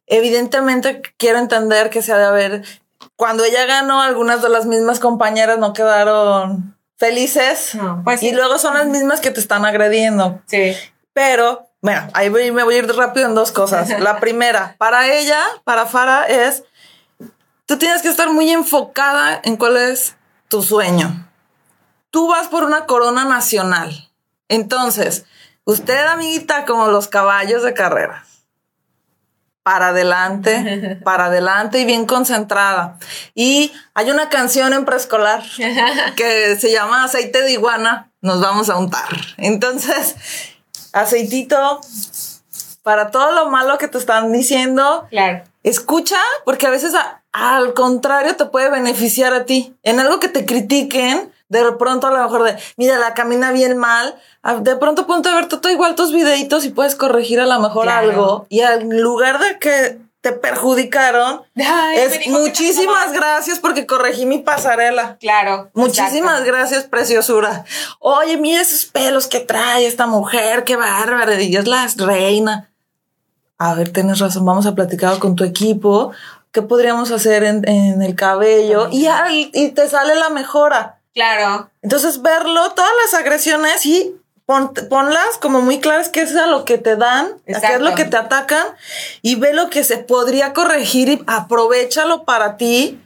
Evidentemente 0.06 1.01
quiero 1.17 1.39
entender 1.39 1.89
que 1.89 2.01
se 2.01 2.13
ha 2.13 2.17
de 2.17 2.25
haber, 2.25 2.63
cuando 3.15 3.43
ella 3.43 3.65
ganó, 3.65 4.01
algunas 4.01 4.41
de 4.41 4.49
las 4.49 4.65
mismas 4.65 4.99
compañeras 4.99 5.60
no 5.60 5.73
quedaron 5.73 6.77
felices 6.97 7.77
pues 8.03 8.23
y 8.23 8.32
luego 8.32 8.58
son 8.58 8.73
las 8.73 8.88
mismas 8.88 9.21
que 9.21 9.32
te 9.32 9.39
están 9.39 9.65
agrediendo. 9.65 10.41
Sí. 10.47 10.75
Pero, 11.13 11.67
bueno, 11.82 12.08
ahí 12.13 12.30
me 12.30 12.63
voy 12.63 12.75
a 12.75 12.77
ir 12.77 12.95
rápido 12.95 13.27
en 13.27 13.36
dos 13.36 13.51
cosas. 13.51 13.89
La 13.99 14.19
primera, 14.19 14.75
para 14.77 15.12
ella, 15.12 15.41
para 15.63 15.86
Fara, 15.86 16.25
es, 16.25 16.63
tú 17.67 17.77
tienes 17.77 18.01
que 18.01 18.10
estar 18.10 18.32
muy 18.32 18.49
enfocada 18.49 19.39
en 19.43 19.58
cuál 19.58 19.77
es 19.77 20.15
tu 20.47 20.63
sueño. 20.63 21.30
Tú 22.10 22.27
vas 22.27 22.47
por 22.47 22.63
una 22.63 22.88
corona 22.88 23.25
nacional. 23.25 24.10
Entonces, 24.47 25.25
usted, 25.65 26.08
amiguita, 26.08 26.65
como 26.65 26.88
los 26.88 27.08
caballos 27.08 27.62
de 27.62 27.75
carrera 27.75 28.23
para 29.67 29.89
adelante, 29.89 30.97
para 31.03 31.25
adelante 31.25 31.80
y 31.80 31.86
bien 31.86 32.06
concentrada. 32.06 32.97
Y 33.36 33.73
hay 33.93 34.10
una 34.10 34.30
canción 34.30 34.71
en 34.71 34.86
preescolar 34.86 35.43
que 36.15 36.56
se 36.56 36.71
llama 36.71 37.03
Aceite 37.03 37.41
de 37.41 37.51
iguana, 37.51 38.10
nos 38.21 38.39
vamos 38.39 38.69
a 38.69 38.77
untar. 38.77 39.10
Entonces, 39.36 40.15
aceitito 40.93 41.82
para 42.82 43.12
todo 43.12 43.34
lo 43.34 43.49
malo 43.49 43.77
que 43.77 43.89
te 43.89 43.97
están 43.97 44.32
diciendo. 44.32 45.06
Claro. 45.10 45.43
Escucha, 45.63 46.20
porque 46.46 46.67
a 46.67 46.70
veces 46.70 46.93
al 47.32 47.74
contrario 47.74 48.36
te 48.36 48.46
puede 48.46 48.70
beneficiar 48.70 49.34
a 49.34 49.46
ti. 49.46 49.76
En 49.84 50.00
algo 50.00 50.20
que 50.20 50.30
te 50.30 50.46
critiquen, 50.46 51.32
de 51.50 51.72
pronto 51.74 52.08
a 52.08 52.12
lo 52.12 52.24
mejor 52.24 52.43
de, 52.43 52.58
mira, 52.76 52.98
la 52.98 53.13
camina 53.13 53.52
bien 53.52 53.78
mal, 53.78 54.15
de 54.62 54.76
pronto 54.76 55.08
ponte 55.08 55.30
a 55.30 55.36
ver 55.36 55.48
todo 55.48 55.70
igual 55.70 55.96
tus 55.96 56.12
videitos 56.12 56.65
y 56.65 56.70
puedes 56.70 56.96
corregir 56.96 57.39
a 57.39 57.46
lo 57.46 57.60
mejor 57.60 57.89
algo. 57.89 58.46
Y 58.50 58.62
en 58.62 59.02
lugar 59.02 59.39
de 59.39 59.60
que 59.60 59.98
te 60.22 60.32
perjudicaron, 60.32 61.43
es 61.96 62.28
muchísimas 62.28 63.13
gracias 63.13 63.60
porque 63.60 63.86
corregí 63.86 64.26
mi 64.26 64.39
pasarela. 64.39 65.17
Claro. 65.20 65.70
Muchísimas 65.74 66.43
gracias, 66.43 66.86
preciosura. 66.86 67.65
Oye, 68.00 68.38
mira 68.38 68.62
esos 68.62 68.86
pelos 68.86 69.28
que 69.28 69.39
trae 69.39 69.86
esta 69.86 70.08
mujer, 70.08 70.63
qué 70.63 70.76
bárbara, 70.76 71.41
y 71.41 71.56
es 71.56 71.67
la 71.67 71.88
reina. 71.98 72.66
A 73.58 73.74
ver, 73.74 73.91
tienes 73.91 74.20
razón, 74.20 74.46
vamos 74.46 74.65
a 74.65 74.76
platicar 74.76 75.17
con 75.20 75.36
tu 75.36 75.43
equipo. 75.43 76.12
¿Qué 76.52 76.62
podríamos 76.62 77.12
hacer 77.12 77.43
en, 77.43 78.02
el 78.02 78.15
cabello? 78.15 78.89
Y, 78.91 79.08
y 79.54 79.70
te 79.70 79.88
sale 79.89 80.15
la 80.15 80.30
mejora. 80.30 81.00
Claro. 81.13 81.70
Entonces, 81.82 82.22
verlo, 82.22 82.72
todas 82.72 82.91
las 83.04 83.20
agresiones 83.20 83.86
y 83.86 84.15
ponlas 84.48 85.38
como 85.41 85.62
muy 85.62 85.80
claras 85.80 86.10
qué 86.10 86.22
es 86.22 86.36
a 86.36 86.48
lo 86.48 86.63
que 86.63 86.78
te 86.78 86.96
dan, 86.96 87.41
qué 87.46 87.54
es 87.54 87.82
lo 87.82 87.96
que 87.96 88.06
te 88.06 88.15
atacan 88.15 88.65
y 89.22 89.36
ve 89.36 89.54
lo 89.54 89.70
que 89.70 89.84
se 89.84 89.98
podría 89.98 90.54
corregir 90.54 91.10
y 91.10 91.24
aprovechalo 91.28 92.24
para 92.24 92.56
ti 92.56 93.02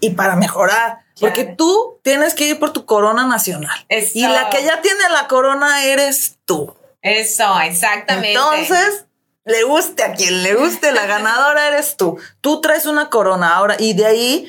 y 0.00 0.10
para 0.10 0.36
mejorar. 0.36 0.98
Porque 1.18 1.44
tú 1.44 2.00
tienes 2.02 2.34
que 2.34 2.46
ir 2.46 2.58
por 2.58 2.72
tu 2.72 2.84
corona 2.84 3.26
nacional. 3.26 3.86
Y 3.88 4.26
la 4.26 4.50
que 4.50 4.64
ya 4.64 4.82
tiene 4.82 5.08
la 5.10 5.28
corona 5.28 5.84
eres 5.84 6.38
tú. 6.44 6.74
Eso, 7.00 7.60
exactamente. 7.60 8.32
Entonces, 8.32 9.06
le 9.44 9.64
guste 9.64 10.02
a 10.04 10.12
quien 10.12 10.42
le 10.42 10.54
guste, 10.54 10.92
la 10.92 11.06
ganadora 11.06 11.68
eres 11.68 11.96
tú. 11.96 12.18
Tú 12.40 12.60
traes 12.60 12.86
una 12.86 13.10
corona 13.10 13.56
ahora 13.56 13.76
y 13.78 13.94
de 13.94 14.06
ahí 14.06 14.48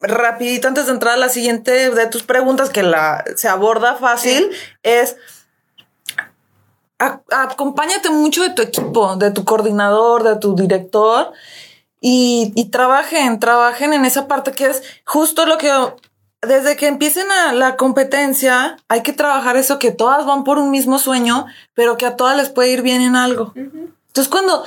rapidito 0.00 0.68
antes 0.68 0.86
de 0.86 0.92
entrar 0.92 1.14
a 1.14 1.18
la 1.18 1.28
siguiente 1.28 1.90
de 1.90 2.06
tus 2.06 2.22
preguntas 2.22 2.70
que 2.70 2.82
la 2.82 3.22
se 3.36 3.48
aborda 3.48 3.96
fácil 3.96 4.50
es 4.82 5.16
acompáñate 6.98 8.10
mucho 8.10 8.42
de 8.42 8.50
tu 8.50 8.62
equipo, 8.62 9.16
de 9.16 9.30
tu 9.30 9.44
coordinador, 9.44 10.22
de 10.22 10.36
tu 10.36 10.54
director 10.54 11.32
y, 12.00 12.52
y, 12.56 12.70
trabajen, 12.70 13.38
trabajen 13.40 13.92
en 13.92 14.06
esa 14.06 14.26
parte 14.26 14.52
que 14.52 14.66
es 14.66 14.82
justo 15.04 15.44
lo 15.44 15.58
que 15.58 15.70
desde 16.42 16.76
que 16.76 16.86
empiecen 16.86 17.30
a 17.30 17.52
la 17.52 17.76
competencia 17.76 18.78
hay 18.88 19.02
que 19.02 19.12
trabajar 19.12 19.56
eso 19.56 19.78
que 19.78 19.90
todas 19.90 20.24
van 20.24 20.44
por 20.44 20.58
un 20.58 20.70
mismo 20.70 20.98
sueño, 20.98 21.46
pero 21.74 21.98
que 21.98 22.06
a 22.06 22.16
todas 22.16 22.36
les 22.36 22.48
puede 22.48 22.70
ir 22.70 22.82
bien 22.82 23.02
en 23.02 23.16
algo. 23.16 23.52
Entonces 24.10 24.30
cuando 24.30 24.64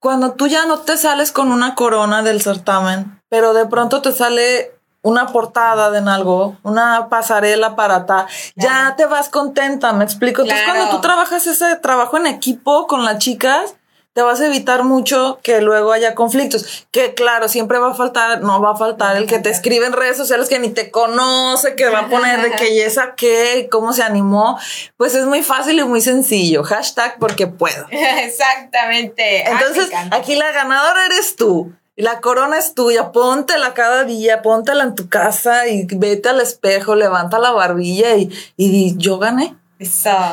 cuando 0.00 0.32
tú 0.32 0.46
ya 0.46 0.64
no 0.64 0.80
te 0.80 0.96
sales 0.96 1.30
con 1.30 1.52
una 1.52 1.74
corona 1.74 2.22
del 2.22 2.40
certamen, 2.40 3.20
pero 3.28 3.52
de 3.52 3.66
pronto 3.66 4.00
te 4.00 4.12
sale 4.12 4.72
una 5.02 5.28
portada 5.28 5.90
de 5.90 6.10
algo, 6.10 6.56
una 6.62 7.08
pasarela 7.08 7.76
para 7.76 8.06
ta, 8.06 8.26
ya 8.56 8.94
te 8.96 9.06
vas 9.06 9.28
contenta, 9.28 9.92
me 9.92 10.04
explico. 10.04 10.42
Entonces, 10.42 10.66
cuando 10.66 10.90
tú 10.90 11.00
trabajas 11.00 11.46
ese 11.46 11.76
trabajo 11.76 12.16
en 12.16 12.26
equipo 12.26 12.86
con 12.86 13.04
las 13.04 13.18
chicas, 13.18 13.74
te 14.12 14.22
vas 14.22 14.40
a 14.40 14.46
evitar 14.46 14.82
mucho 14.82 15.38
que 15.42 15.60
luego 15.60 15.92
haya 15.92 16.14
conflictos. 16.14 16.86
Que 16.90 17.14
claro, 17.14 17.48
siempre 17.48 17.78
va 17.78 17.92
a 17.92 17.94
faltar, 17.94 18.42
no 18.42 18.60
va 18.60 18.72
a 18.72 18.76
faltar 18.76 19.16
el 19.16 19.26
que 19.26 19.38
te 19.38 19.50
escribe 19.50 19.86
en 19.86 19.92
redes 19.92 20.16
sociales 20.16 20.48
que 20.48 20.58
ni 20.58 20.70
te 20.70 20.90
conoce, 20.90 21.76
que 21.76 21.88
va 21.88 22.00
a 22.00 22.08
poner 22.08 22.42
de 22.42 22.50
que 22.56 22.74
y 22.74 22.80
esa 22.80 23.14
qué, 23.14 23.68
cómo 23.70 23.92
se 23.92 24.02
animó. 24.02 24.58
Pues 24.96 25.14
es 25.14 25.26
muy 25.26 25.42
fácil 25.42 25.78
y 25.78 25.84
muy 25.84 26.00
sencillo. 26.00 26.64
Hashtag 26.64 27.18
porque 27.18 27.46
puedo. 27.46 27.86
Exactamente. 27.90 29.48
Entonces, 29.48 29.90
aquí 30.10 30.34
la 30.34 30.50
ganadora 30.50 31.06
eres 31.06 31.36
tú. 31.36 31.72
La 31.96 32.20
corona 32.20 32.58
es 32.58 32.74
tuya, 32.74 33.12
póntela 33.12 33.74
cada 33.74 34.04
día, 34.04 34.40
póntela 34.40 34.84
en 34.84 34.94
tu 34.94 35.08
casa 35.08 35.68
y 35.68 35.86
vete 35.86 36.30
al 36.30 36.40
espejo, 36.40 36.94
levanta 36.94 37.38
la 37.38 37.50
barbilla 37.50 38.16
y, 38.16 38.30
y 38.56 38.96
yo 38.96 39.18
gané. 39.18 39.59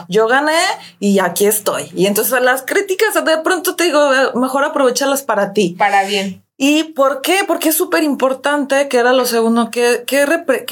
Yo 0.09 0.27
gané 0.27 0.59
y 0.99 1.19
aquí 1.19 1.45
estoy. 1.45 1.89
Y 1.95 2.05
entonces 2.05 2.41
las 2.41 2.63
críticas 2.63 3.13
de 3.13 3.37
pronto 3.39 3.75
te 3.75 3.85
digo, 3.85 4.09
mejor 4.35 4.65
aprovecharlas 4.65 5.23
para 5.23 5.53
ti. 5.53 5.75
Para 5.77 6.03
bien. 6.03 6.43
¿Y 6.57 6.85
por 6.85 7.21
qué? 7.21 7.41
Porque 7.47 7.69
es 7.69 7.77
súper 7.77 8.03
importante, 8.03 8.87
que 8.87 8.97
era 8.97 9.13
lo 9.13 9.25
segundo, 9.25 9.69
que, 9.69 10.03
que, 10.07 10.23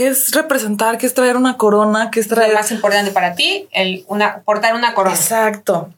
es 0.07 0.31
representar, 0.31 0.97
que 0.97 1.05
es 1.05 1.13
traer 1.13 1.37
una 1.37 1.57
corona, 1.57 2.09
que 2.09 2.19
es 2.19 2.27
traer... 2.27 2.49
Lo 2.49 2.57
más 2.57 2.71
importante 2.71 3.11
para 3.11 3.35
ti, 3.35 3.67
el 3.71 4.03
una, 4.07 4.41
portar 4.41 4.73
una 4.73 4.95
corona. 4.95 5.15
Exacto. 5.15 5.93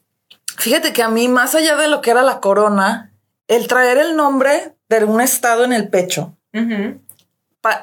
Fíjate 0.58 0.92
que 0.92 1.04
a 1.04 1.10
mí, 1.10 1.30
más 1.30 1.56
allá 1.56 1.78
de 1.78 1.88
lo 1.88 2.02
que 2.02 2.12
era 2.12 2.22
la 2.22 2.42
corona, 2.42 3.12
el 3.48 3.68
traer 3.68 3.98
el 3.98 4.18
nombre 4.18 4.74
de 4.90 5.06
un 5.06 5.22
estado 5.22 5.63
en 5.63 5.72
el 5.72 5.88
pecho, 5.88 6.36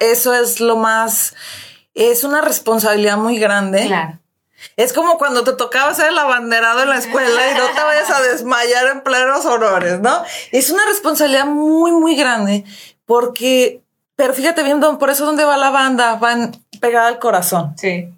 eso 0.01 0.35
es 0.35 0.61
lo 0.61 0.77
más... 0.77 1.35
Es 1.95 2.25
una 2.25 2.43
responsabilidad 2.43 3.17
muy 3.17 3.39
grande. 3.39 3.87
Claro 3.87 4.19
es 4.77 4.93
como 4.93 5.19
cuando 5.19 5.45
te 5.45 5.53
tocaba 5.53 5.91
hacer 5.91 6.09
el 6.09 6.19
abanderado 6.19 6.83
en 6.83 6.91
la 6.91 6.99
escuela 6.99 7.51
y 7.51 7.55
no 7.55 7.67
te 7.75 7.83
vayas 7.83 8.11
a 8.11 8.23
desmayar 8.23 8.87
en 8.89 9.03
plenos 9.03 9.45
honores, 9.47 10.01
¿no? 10.01 10.23
Es 10.53 10.71
una 10.71 10.85
responsabilidad 10.87 11.47
muy, 11.47 11.93
muy 11.93 12.17
grande 12.17 12.65
porque, 13.07 13.83
pero 14.17 14.35
fíjate 14.35 14.63
bien, 14.63 14.81
por 14.81 15.11
eso 15.11 15.25
donde 15.27 15.45
va 15.45 15.57
la 15.57 15.71
banda, 15.71 16.17
van 16.17 16.53
pegada 16.81 17.09
al 17.09 17.19
corazón. 17.19 17.75
Sí. 17.77 18.09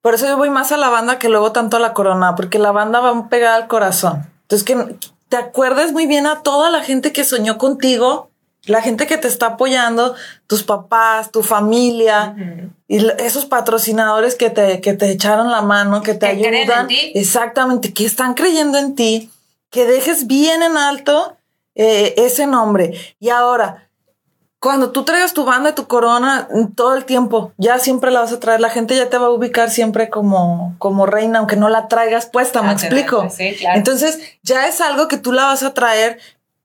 Por 0.00 0.14
eso 0.14 0.26
yo 0.26 0.36
voy 0.36 0.50
más 0.50 0.70
a 0.70 0.76
la 0.76 0.90
banda 0.90 1.18
que 1.18 1.30
luego 1.30 1.52
tanto 1.52 1.78
a 1.78 1.80
la 1.80 1.94
corona, 1.94 2.34
porque 2.34 2.58
la 2.58 2.72
banda 2.72 3.00
va 3.00 3.28
pegada 3.28 3.56
al 3.56 3.68
corazón. 3.68 4.30
Entonces, 4.42 4.64
que 4.64 4.98
te 5.30 5.36
acuerdes 5.36 5.92
muy 5.92 6.06
bien 6.06 6.26
a 6.26 6.42
toda 6.42 6.70
la 6.70 6.82
gente 6.82 7.10
que 7.12 7.24
soñó 7.24 7.56
contigo 7.56 8.30
la 8.66 8.80
gente 8.80 9.06
que 9.06 9.18
te 9.18 9.28
está 9.28 9.46
apoyando, 9.46 10.14
tus 10.46 10.62
papás, 10.62 11.30
tu 11.30 11.42
familia 11.42 12.34
y 12.88 13.06
esos 13.18 13.46
patrocinadores 13.46 14.34
que 14.34 14.50
te, 14.50 14.80
que 14.80 14.94
te 14.94 15.10
echaron 15.10 15.50
la 15.50 15.62
mano, 15.62 16.02
que 16.02 16.14
te 16.14 16.26
ayudan. 16.26 16.88
Exactamente, 16.90 17.92
que 17.92 18.04
están 18.04 18.34
creyendo 18.34 18.78
en 18.78 18.94
ti, 18.94 19.30
que 19.70 19.86
dejes 19.86 20.26
bien 20.26 20.62
en 20.62 20.76
alto 20.76 21.36
eh, 21.74 22.14
ese 22.16 22.46
nombre. 22.46 22.92
Y 23.18 23.30
ahora, 23.30 23.88
cuando 24.60 24.92
tú 24.92 25.04
traigas 25.04 25.34
tu 25.34 25.44
banda, 25.44 25.74
tu 25.74 25.86
corona, 25.86 26.48
todo 26.74 26.96
el 26.96 27.04
tiempo, 27.04 27.52
ya 27.58 27.78
siempre 27.78 28.10
la 28.10 28.20
vas 28.20 28.32
a 28.32 28.40
traer. 28.40 28.60
La 28.60 28.70
gente 28.70 28.96
ya 28.96 29.10
te 29.10 29.18
va 29.18 29.26
a 29.26 29.30
ubicar 29.30 29.70
siempre 29.70 30.08
como, 30.08 30.74
como 30.78 31.04
reina, 31.04 31.40
aunque 31.40 31.56
no 31.56 31.68
la 31.68 31.88
traigas 31.88 32.26
puesta, 32.26 32.62
me 32.62 32.72
explico. 32.72 33.28
Entonces, 33.74 34.20
ya 34.42 34.66
es 34.66 34.80
algo 34.80 35.08
que 35.08 35.18
tú 35.18 35.32
la 35.32 35.44
vas 35.44 35.62
a 35.62 35.74
traer 35.74 36.18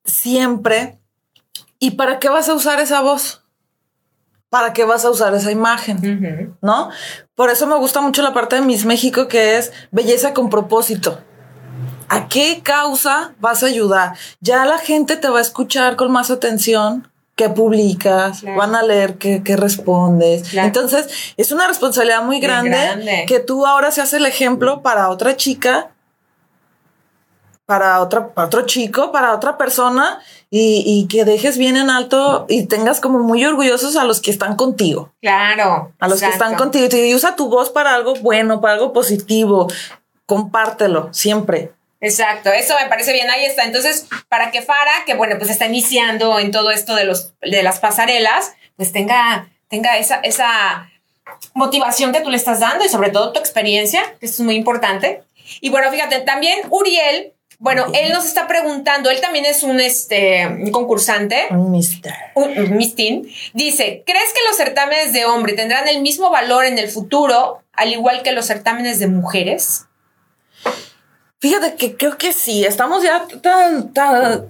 siempre 0.05 0.98
¿Y 1.80 1.91
para 1.91 2.19
qué 2.19 2.30
vas 2.30 2.49
a 2.49 2.53
usar 2.53 2.80
esa 2.80 3.01
voz? 3.01 3.43
¿Para 4.49 4.73
qué 4.73 4.84
vas 4.84 5.05
a 5.05 5.09
usar 5.09 5.34
esa 5.36 5.51
imagen? 5.51 6.57
¿No? 6.61 6.89
Por 7.36 7.49
eso 7.49 7.67
me 7.67 7.75
gusta 7.75 8.01
mucho 8.01 8.21
la 8.21 8.34
parte 8.34 8.55
de 8.55 8.61
Miss 8.61 8.86
México 8.86 9.27
que 9.27 9.57
es 9.57 9.71
belleza 9.91 10.34
con 10.34 10.49
propósito. 10.49 11.21
¿A 12.09 12.27
qué 12.27 12.61
causa 12.63 13.36
vas 13.39 13.61
a 13.63 13.67
ayudar? 13.67 14.15
Ya 14.41 14.65
la 14.65 14.80
gente 14.80 15.15
te 15.15 15.30
va 15.30 15.38
a 15.38 15.43
escuchar 15.43 15.95
con 15.95 16.11
más 16.11 16.32
atención 16.32 17.07
qué 17.39 17.47
publicas, 17.47 18.43
van 18.43 18.75
a 18.75 18.84
leer 18.84 19.17
qué, 19.17 19.41
respondes. 19.55 20.53
Entonces, 20.53 21.34
es 21.38 21.53
una 21.53 21.67
responsabilidad 21.67 22.21
muy 22.21 22.41
grande, 22.41 23.23
que 23.27 23.39
tú 23.39 23.65
ahora 23.65 23.91
seas 23.91 24.11
el 24.13 24.25
ejemplo 24.25 24.82
para 24.82 25.09
otra 25.09 25.38
chica, 25.38 25.91
para, 27.65 28.01
otra, 28.01 28.34
para 28.34 28.47
otro 28.47 28.65
chico, 28.65 29.13
para 29.13 29.34
otra 29.34 29.57
persona 29.57 30.19
y, 30.51 31.07
que 31.09 31.25
dejes 31.25 31.57
bien 31.57 31.77
en 31.77 31.89
alto 31.89 32.45
y 32.49 32.65
tengas 32.65 32.99
como 32.99 33.19
muy 33.19 33.45
orgullosos 33.45 33.95
a 33.95 34.03
los 34.03 34.19
que 34.19 34.31
están 34.31 34.55
contigo. 34.55 35.13
Claro. 35.21 35.93
A 35.99 36.07
los 36.07 36.19
que 36.19 36.27
están 36.27 36.55
contigo. 36.55 36.87
Y 36.91 37.13
usa 37.13 37.35
tu 37.35 37.49
voz 37.49 37.69
para 37.69 37.93
algo 37.93 38.15
bueno, 38.15 38.59
para 38.59 38.73
algo 38.73 38.91
positivo. 38.91 39.67
Compártelo 40.25 41.13
siempre. 41.13 41.71
Exacto, 42.01 42.49
eso 42.51 42.75
me 42.81 42.87
parece 42.87 43.11
bien, 43.11 43.29
ahí 43.29 43.45
está. 43.45 43.63
Entonces, 43.63 44.07
para 44.29 44.51
que 44.51 44.61
Fara, 44.61 45.03
que 45.05 45.15
bueno, 45.15 45.35
pues 45.37 45.49
está 45.49 45.65
iniciando 45.65 46.39
en 46.39 46.51
todo 46.51 46.71
esto 46.71 46.95
de 46.95 47.03
los 47.03 47.33
de 47.41 47.61
las 47.61 47.79
pasarelas, 47.79 48.53
pues 48.77 48.93
tenga, 48.93 49.49
tenga 49.67 49.97
esa, 49.97 50.15
esa 50.21 50.89
motivación 51.53 52.13
que 52.13 52.21
tú 52.21 52.29
le 52.29 52.37
estás 52.37 52.61
dando 52.61 52.85
y 52.85 52.89
sobre 52.89 53.09
todo 53.09 53.33
tu 53.33 53.39
experiencia, 53.39 54.01
que 54.19 54.25
esto 54.25 54.41
es 54.41 54.45
muy 54.45 54.55
importante. 54.55 55.23
Y 55.59 55.69
bueno, 55.69 55.91
fíjate, 55.91 56.21
también 56.21 56.59
Uriel 56.69 57.33
bueno, 57.62 57.88
él 57.93 58.14
nos 58.14 58.24
está 58.24 58.47
preguntando, 58.47 59.10
él 59.10 59.20
también 59.20 59.43
es 59.43 59.64
un, 59.64 59.82
este, 59.82 60.47
un 60.47 60.72
concursante. 60.72 61.47
Un 61.49 61.72
mister. 61.72 62.16
Un, 62.34 62.78
mistín. 62.78 63.30
Dice, 63.53 64.01
¿crees 64.05 64.32
que 64.32 64.39
los 64.47 64.55
certámenes 64.55 65.12
de 65.12 65.26
hombre 65.26 65.53
tendrán 65.53 65.89
el 65.89 66.01
mismo 66.01 66.30
valor 66.30 66.64
en 66.64 66.78
el 66.78 66.89
futuro, 66.89 67.62
al 67.74 67.91
igual 67.91 68.24
que 68.24 68.32
los 68.32 68.45
certámenes 68.45 68.99
de 68.99 69.07
mujeres? 69.07 69.88
Fíjate 71.39 71.76
que 71.76 71.97
creo 71.97 72.18
que 72.18 72.32
sí, 72.32 72.64
estamos 72.64 73.03
ya 73.03 73.28
tan, 73.41 73.91
tan... 73.91 74.47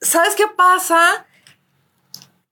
¿Sabes 0.00 0.34
qué 0.34 0.48
pasa? 0.56 1.24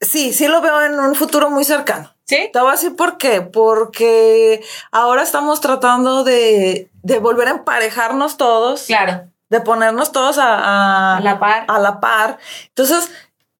Sí, 0.00 0.32
sí 0.32 0.46
lo 0.46 0.60
veo 0.60 0.84
en 0.84 0.94
un 0.94 1.16
futuro 1.16 1.50
muy 1.50 1.64
cercano. 1.64 2.14
¿Sí? 2.24 2.48
Te 2.52 2.60
voy 2.60 2.68
a 2.68 2.72
decir 2.72 2.94
por 2.94 3.18
qué. 3.18 3.40
Porque 3.40 4.62
ahora 4.92 5.24
estamos 5.24 5.60
tratando 5.60 6.22
de, 6.22 6.88
de 7.02 7.18
volver 7.18 7.48
a 7.48 7.52
emparejarnos 7.52 8.36
todos. 8.36 8.84
Claro 8.86 9.29
de 9.50 9.60
ponernos 9.60 10.12
todos 10.12 10.38
a, 10.38 11.16
a, 11.16 11.20
la 11.20 11.38
par. 11.38 11.64
A 11.68 11.78
la 11.78 12.00
par. 12.00 12.38
Entonces, 12.68 13.10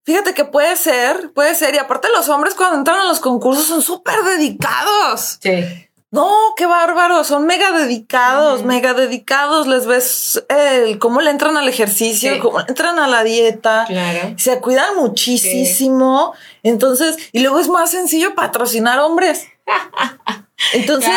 fíjate 0.03 0.33
que 0.33 0.45
puede 0.45 0.75
ser, 0.77 1.31
puede 1.33 1.53
ser. 1.53 1.75
Y 1.75 1.77
aparte 1.77 2.07
los 2.15 2.27
hombres 2.29 2.55
cuando 2.55 2.77
entran 2.77 2.99
a 2.99 3.05
los 3.05 3.19
concursos 3.19 3.65
son 3.65 3.81
súper 3.81 4.23
dedicados. 4.23 5.37
Sí. 5.41 5.87
No, 6.11 6.29
qué 6.57 6.65
bárbaro, 6.65 7.23
son 7.23 7.45
mega 7.45 7.71
dedicados, 7.71 8.63
mega 8.63 8.93
dedicados. 8.93 9.65
Les 9.67 9.85
ves 9.85 10.43
el 10.49 10.99
cómo 10.99 11.21
le 11.21 11.29
entran 11.29 11.55
al 11.55 11.69
ejercicio, 11.69 12.37
cómo 12.41 12.59
entran 12.59 12.99
a 12.99 13.07
la 13.07 13.23
dieta. 13.23 13.85
Claro. 13.87 14.33
Se 14.37 14.59
cuidan 14.59 14.97
muchísimo. 14.97 16.33
Entonces, 16.63 17.15
y 17.31 17.39
luego 17.39 17.59
es 17.59 17.69
más 17.69 17.91
sencillo 17.91 18.35
patrocinar 18.35 18.99
hombres. 18.99 19.47
Entonces, 20.73 21.11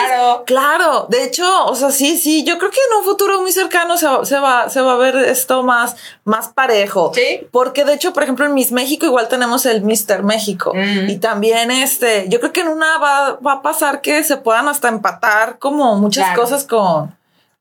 claro. 0.47 1.07
de 1.09 1.24
hecho, 1.24 1.66
o 1.66 1.74
sea, 1.74 1.90
sí, 1.90 2.16
sí, 2.16 2.45
yo 2.45 2.59
creo 2.59 2.70
que 2.70 2.80
en 2.90 2.99
un 2.99 3.05
futuro 3.05 3.40
muy 3.40 3.53
cercano 3.53 3.97
se, 3.97 4.07
va, 4.07 4.70
se 4.70 4.80
va 4.80 4.92
a 4.92 4.97
ver 4.97 5.16
esto 5.16 5.62
más, 5.62 5.97
más 6.24 6.49
parejo. 6.49 7.12
Sí. 7.14 7.47
Porque 7.51 7.84
de 7.84 7.95
hecho, 7.95 8.12
por 8.12 8.22
ejemplo, 8.22 8.47
en 8.47 8.55
Miss 8.55 8.72
México 8.72 9.07
igual 9.07 9.28
tenemos 9.28 9.66
el 9.66 9.82
Mister 9.82 10.22
México. 10.22 10.72
Y 10.74 11.16
también 11.16 11.70
este, 11.70 12.26
yo 12.28 12.40
creo 12.40 12.53
que 12.53 12.61
en 12.61 12.68
una 12.68 12.99
va, 12.99 13.53
a 13.53 13.62
pasar 13.62 14.01
que 14.01 14.22
se 14.24 14.36
puedan 14.36 14.68
hasta 14.68 14.88
empatar 14.88 15.59
como 15.59 15.97
muchas 15.97 16.36
cosas 16.36 16.64
con, 16.64 17.14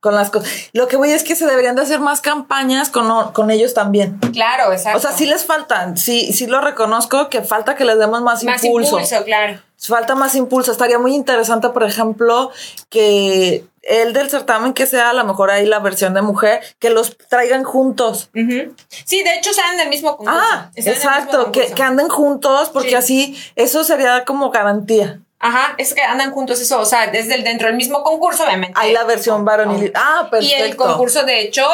con 0.03 0.15
las 0.15 0.29
cosas. 0.29 0.51
Lo 0.73 0.89
que 0.89 0.97
voy 0.97 1.11
es 1.11 1.23
que 1.23 1.33
se 1.33 1.45
deberían 1.45 1.77
de 1.77 1.81
hacer 1.81 2.01
más 2.01 2.19
campañas 2.19 2.89
con, 2.89 3.31
con 3.31 3.49
ellos 3.49 3.73
también. 3.73 4.19
Claro, 4.33 4.73
exacto. 4.73 4.97
O 4.97 5.01
sea, 5.01 5.13
sí 5.13 5.25
les 5.25 5.45
faltan, 5.45 5.95
sí, 5.95 6.33
sí 6.33 6.45
lo 6.45 6.59
reconozco 6.59 7.29
que 7.29 7.41
falta 7.41 7.75
que 7.75 7.85
les 7.85 7.97
demos 7.97 8.21
más, 8.21 8.43
más 8.43 8.61
impulso. 8.65 8.99
impulso. 8.99 9.23
claro. 9.23 9.61
Falta 9.77 10.15
más 10.15 10.35
impulso. 10.35 10.73
Estaría 10.73 10.99
muy 10.99 11.15
interesante, 11.15 11.69
por 11.69 11.83
ejemplo, 11.83 12.51
que 12.89 13.63
el 13.81 14.11
del 14.11 14.29
certamen 14.29 14.73
que 14.73 14.87
sea 14.87 15.11
a 15.11 15.13
lo 15.13 15.23
mejor 15.23 15.51
ahí 15.51 15.65
la 15.65 15.79
versión 15.79 16.13
de 16.13 16.21
mujer, 16.21 16.61
que 16.79 16.89
los 16.89 17.17
traigan 17.29 17.63
juntos. 17.63 18.29
Sí, 18.33 19.23
de 19.23 19.35
hecho 19.37 19.53
sean 19.53 19.77
del 19.77 19.87
mismo 19.87 20.17
concurso. 20.17 20.37
Ah, 20.37 20.69
exacto, 20.75 21.53
que, 21.53 21.73
que, 21.73 21.81
anden 21.81 22.09
juntos 22.09 22.69
porque 22.71 22.97
así 22.97 23.37
eso 23.55 23.85
sería 23.85 24.25
como 24.25 24.51
garantía. 24.51 25.21
Ajá, 25.43 25.75
es 25.77 25.93
que 25.93 26.01
andan 26.01 26.31
juntos 26.31 26.61
eso, 26.61 26.79
o 26.79 26.85
sea, 26.85 27.07
desde 27.07 27.35
el 27.35 27.43
dentro 27.43 27.67
del 27.67 27.75
mismo 27.75 28.01
concurso, 28.01 28.45
obviamente. 28.45 28.79
Hay 28.79 28.93
la 28.93 29.03
versión 29.03 29.43
varonil. 29.43 29.91
Ah, 29.93 30.29
perfecto. 30.31 30.57
Y 30.57 30.61
el 30.61 30.77
concurso, 30.77 31.23
de 31.23 31.41
hecho, 31.41 31.67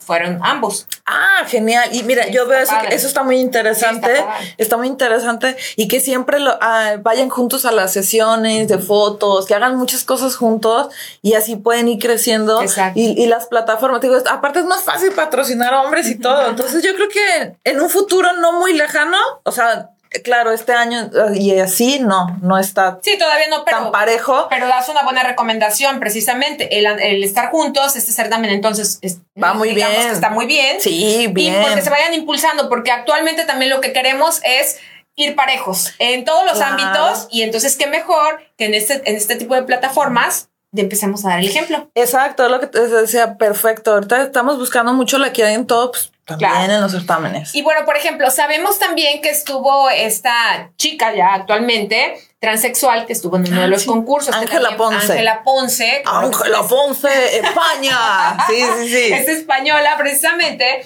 fueron 0.00 0.40
ambos. 0.42 0.88
Ah, 1.06 1.44
genial. 1.46 1.90
Y 1.92 2.02
mira, 2.02 2.26
yo 2.26 2.48
veo 2.48 2.58
eso, 2.58 2.74
eso 2.90 3.06
está 3.06 3.22
muy 3.22 3.38
interesante. 3.38 4.24
está, 4.56 4.76
muy 4.76 4.88
interesante. 4.88 5.56
Y 5.76 5.86
que 5.86 6.00
siempre 6.00 6.40
lo, 6.40 6.58
ah, 6.60 6.96
vayan 7.00 7.28
juntos 7.28 7.64
a 7.66 7.70
las 7.70 7.92
sesiones 7.92 8.66
de 8.66 8.78
fotos, 8.78 9.46
que 9.46 9.54
hagan 9.54 9.76
muchas 9.76 10.02
cosas 10.02 10.34
juntos 10.34 10.88
y 11.22 11.34
así 11.34 11.54
pueden 11.54 11.86
ir 11.86 12.00
creciendo. 12.00 12.60
Y, 12.96 13.22
y, 13.22 13.26
las 13.28 13.46
plataformas, 13.46 14.00
digo, 14.00 14.16
aparte 14.28 14.58
es 14.58 14.64
más 14.64 14.82
fácil 14.82 15.12
patrocinar 15.12 15.72
hombres 15.74 16.08
y 16.08 16.18
todo. 16.18 16.48
Entonces 16.48 16.82
yo 16.82 16.96
creo 16.96 17.08
que 17.08 17.56
en 17.62 17.80
un 17.80 17.90
futuro 17.90 18.32
no 18.32 18.58
muy 18.58 18.72
lejano, 18.72 19.18
o 19.44 19.52
sea, 19.52 19.90
Claro, 20.24 20.52
este 20.52 20.72
año 20.72 21.10
y 21.34 21.58
así 21.58 21.98
no, 21.98 22.38
no 22.40 22.58
está 22.58 22.98
sí, 23.02 23.18
todavía 23.18 23.48
no, 23.48 23.64
pero, 23.64 23.78
tan 23.78 23.92
parejo. 23.92 24.46
Pero 24.48 24.66
das 24.66 24.88
una 24.88 25.02
buena 25.02 25.22
recomendación, 25.22 26.00
precisamente. 26.00 26.78
El, 26.78 27.22
estar 27.22 27.50
juntos, 27.50 27.96
este 27.96 28.12
certamen 28.12 28.50
entonces 28.50 29.00
va 29.42 29.54
muy 29.54 29.74
bien. 29.74 29.88
está 30.10 30.30
muy 30.30 30.46
bien. 30.46 30.80
Sí, 30.80 31.28
bien. 31.30 31.60
Y 31.60 31.64
porque 31.64 31.82
se 31.82 31.90
vayan 31.90 32.14
impulsando, 32.14 32.68
porque 32.68 32.90
actualmente 32.90 33.44
también 33.44 33.70
lo 33.70 33.80
que 33.80 33.92
queremos 33.92 34.40
es 34.44 34.78
ir 35.16 35.34
parejos 35.34 35.94
en 35.98 36.24
todos 36.24 36.44
los 36.46 36.60
ámbitos 36.60 37.26
y 37.30 37.42
entonces 37.42 37.76
qué 37.76 37.86
mejor 37.86 38.40
que 38.56 38.66
en 38.66 38.74
este, 38.74 39.02
en 39.04 39.16
este 39.16 39.34
tipo 39.34 39.54
de 39.54 39.64
plataformas 39.64 40.48
de 40.70 40.82
empecemos 40.82 41.24
a 41.24 41.30
dar 41.30 41.40
el 41.40 41.46
ejemplo. 41.46 41.90
Exacto, 41.94 42.48
lo 42.48 42.60
que 42.60 42.66
te 42.66 42.86
decía, 42.86 43.36
perfecto. 43.38 43.94
Ahorita 43.94 44.22
estamos 44.22 44.58
buscando 44.58 44.92
mucho 44.92 45.18
la 45.18 45.32
que 45.32 45.44
hay 45.44 45.54
en 45.54 45.66
todo, 45.66 45.92
pues, 45.92 46.12
también 46.36 46.70
en 46.70 46.80
los 46.80 46.92
certámenes. 46.92 47.54
Y 47.54 47.62
bueno, 47.62 47.84
por 47.84 47.96
ejemplo, 47.96 48.30
sabemos 48.30 48.78
también 48.78 49.22
que 49.22 49.30
estuvo 49.30 49.88
esta 49.90 50.70
chica 50.76 51.14
ya 51.14 51.34
actualmente 51.34 52.14
transexual 52.38 53.06
que 53.06 53.12
estuvo 53.14 53.36
en 53.36 53.50
uno 53.50 53.62
de 53.62 53.68
los 53.68 53.84
concursos. 53.84 54.34
Ángela 54.34 54.76
Ponce. 54.76 55.12
Ángela 55.12 55.42
Ponce. 55.42 56.02
Ángela 56.04 56.62
Ponce, 56.62 57.38
España. 57.38 58.36
sí, 58.46 58.62
sí, 58.80 58.88
sí. 58.88 59.12
Es 59.12 59.28
española, 59.28 59.96
precisamente. 59.98 60.84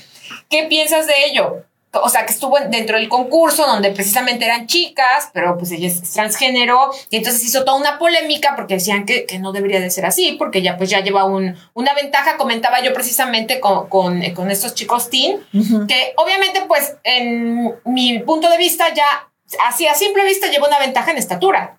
¿Qué 0.49 0.65
piensas 0.65 1.07
de 1.07 1.27
ello? 1.27 1.65
O 1.93 2.09
sea, 2.09 2.25
que 2.25 2.33
estuvo 2.33 2.59
dentro 2.69 2.97
del 2.97 3.09
concurso 3.09 3.67
donde 3.67 3.91
precisamente 3.91 4.45
eran 4.45 4.67
chicas, 4.67 5.29
pero 5.33 5.59
pues 5.59 5.73
ella 5.73 5.89
es 5.89 6.13
transgénero, 6.13 6.91
y 7.11 7.17
entonces 7.17 7.45
hizo 7.45 7.65
toda 7.65 7.77
una 7.77 7.99
polémica 7.99 8.55
porque 8.57 8.75
decían 8.75 9.05
que, 9.05 9.27
que 9.27 9.39
no 9.39 9.53
debería 9.53 9.81
de 9.81 9.91
ser 9.91 10.07
así, 10.07 10.33
porque 10.39 10.63
ya 10.63 10.77
pues 10.79 10.89
ya 10.89 11.01
lleva 11.01 11.25
un, 11.25 11.57
una 11.75 11.95
ventaja, 11.95 12.37
comentaba 12.37 12.83
yo 12.83 12.95
precisamente 12.95 13.61
con, 13.61 13.89
con, 13.89 14.23
con 14.33 14.51
estos 14.51 14.75
chicos 14.75 15.11
teen, 15.11 15.41
que 15.87 16.15
obviamente 16.17 16.63
pues 16.67 16.97
en 17.05 17.75
mi 17.85 18.19
punto 18.21 18.49
de 18.49 18.57
vista 18.57 18.93
ya, 18.95 19.29
así 19.67 19.87
a 19.87 19.95
simple 19.95 20.25
vista 20.25 20.49
lleva 20.49 20.69
una 20.69 20.79
ventaja 20.79 21.11
en 21.11 21.19
estatura, 21.19 21.79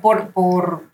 por, 0.00 0.32
por, 0.32 0.84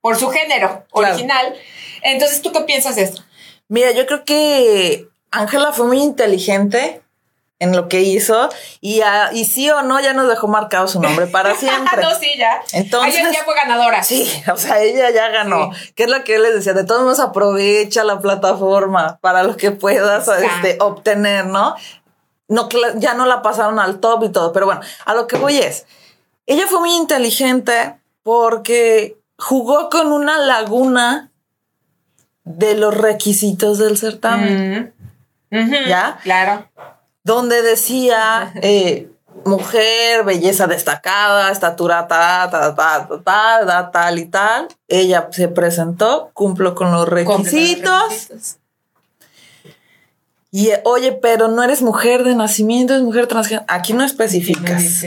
por 0.00 0.16
su 0.16 0.28
género 0.30 0.84
original. 0.90 1.54
Entonces, 2.02 2.42
¿tú 2.42 2.52
qué 2.52 2.60
piensas 2.60 2.96
de 2.96 3.02
esto? 3.02 3.22
Mira, 3.68 3.92
yo 3.92 4.06
creo 4.06 4.24
que 4.24 5.08
Ángela 5.30 5.72
fue 5.72 5.86
muy 5.86 6.00
inteligente 6.00 7.02
en 7.58 7.74
lo 7.74 7.88
que 7.88 8.02
hizo 8.02 8.50
y, 8.80 9.00
y 9.32 9.44
sí 9.46 9.70
o 9.70 9.82
no 9.82 9.98
ya 10.00 10.12
nos 10.12 10.28
dejó 10.28 10.46
marcado 10.46 10.88
su 10.88 11.00
nombre 11.00 11.26
para 11.26 11.54
siempre. 11.56 12.02
no, 12.02 12.14
sí, 12.14 12.28
ya. 12.36 12.60
Entonces, 12.72 13.20
ella 13.20 13.32
ya 13.32 13.44
fue 13.44 13.54
ganadora. 13.54 14.02
Sí, 14.02 14.30
o 14.52 14.56
sea, 14.56 14.82
ella 14.82 15.10
ya 15.10 15.28
ganó. 15.28 15.70
¿Qué 15.94 16.04
es 16.04 16.10
lo 16.10 16.22
que 16.24 16.34
yo 16.34 16.38
les 16.40 16.54
decía? 16.54 16.74
De 16.74 16.84
todos 16.84 17.02
modos, 17.02 17.20
aprovecha 17.20 18.04
la 18.04 18.20
plataforma 18.20 19.18
para 19.20 19.42
lo 19.42 19.56
que 19.56 19.70
puedas 19.70 20.28
este, 20.28 20.76
obtener, 20.80 21.46
¿no? 21.46 21.74
no, 22.48 22.68
ya 22.96 23.14
no 23.14 23.26
la 23.26 23.42
pasaron 23.42 23.78
al 23.78 24.00
top 24.00 24.24
y 24.24 24.28
todo, 24.30 24.52
pero 24.52 24.66
bueno, 24.66 24.80
a 25.04 25.14
lo 25.14 25.26
que 25.26 25.36
voy 25.36 25.58
es, 25.58 25.86
ella 26.46 26.66
fue 26.66 26.80
muy 26.80 26.94
inteligente 26.94 27.96
porque 28.22 29.18
jugó 29.38 29.88
con 29.90 30.12
una 30.12 30.38
laguna 30.38 31.30
de 32.44 32.76
los 32.76 32.96
requisitos 32.96 33.78
del 33.78 33.98
certamen. 33.98 34.94
¿Ya? 35.50 36.18
Claro. 36.22 36.68
Donde 37.26 37.60
decía 37.60 38.52
eh, 38.62 39.10
mujer, 39.44 40.22
belleza 40.24 40.68
destacada, 40.68 41.50
estatura 41.50 42.06
ta, 42.06 42.48
ta, 42.48 42.72
ta, 42.76 43.20
ta, 43.24 43.90
tal 43.90 44.18
y 44.20 44.26
tal. 44.26 44.68
Ella 44.86 45.28
se 45.32 45.48
presentó, 45.48 46.30
cumplió 46.34 46.76
con 46.76 46.92
los 46.92 47.08
requisitos. 47.08 48.28
Y 50.52 50.70
oye, 50.84 51.18
pero 51.20 51.48
no 51.48 51.64
eres 51.64 51.82
mujer 51.82 52.22
de 52.22 52.36
nacimiento, 52.36 52.94
es 52.94 53.02
mujer 53.02 53.26
transgénero. 53.26 53.66
Aquí 53.66 53.92
no 53.92 54.04
especificas. 54.04 55.02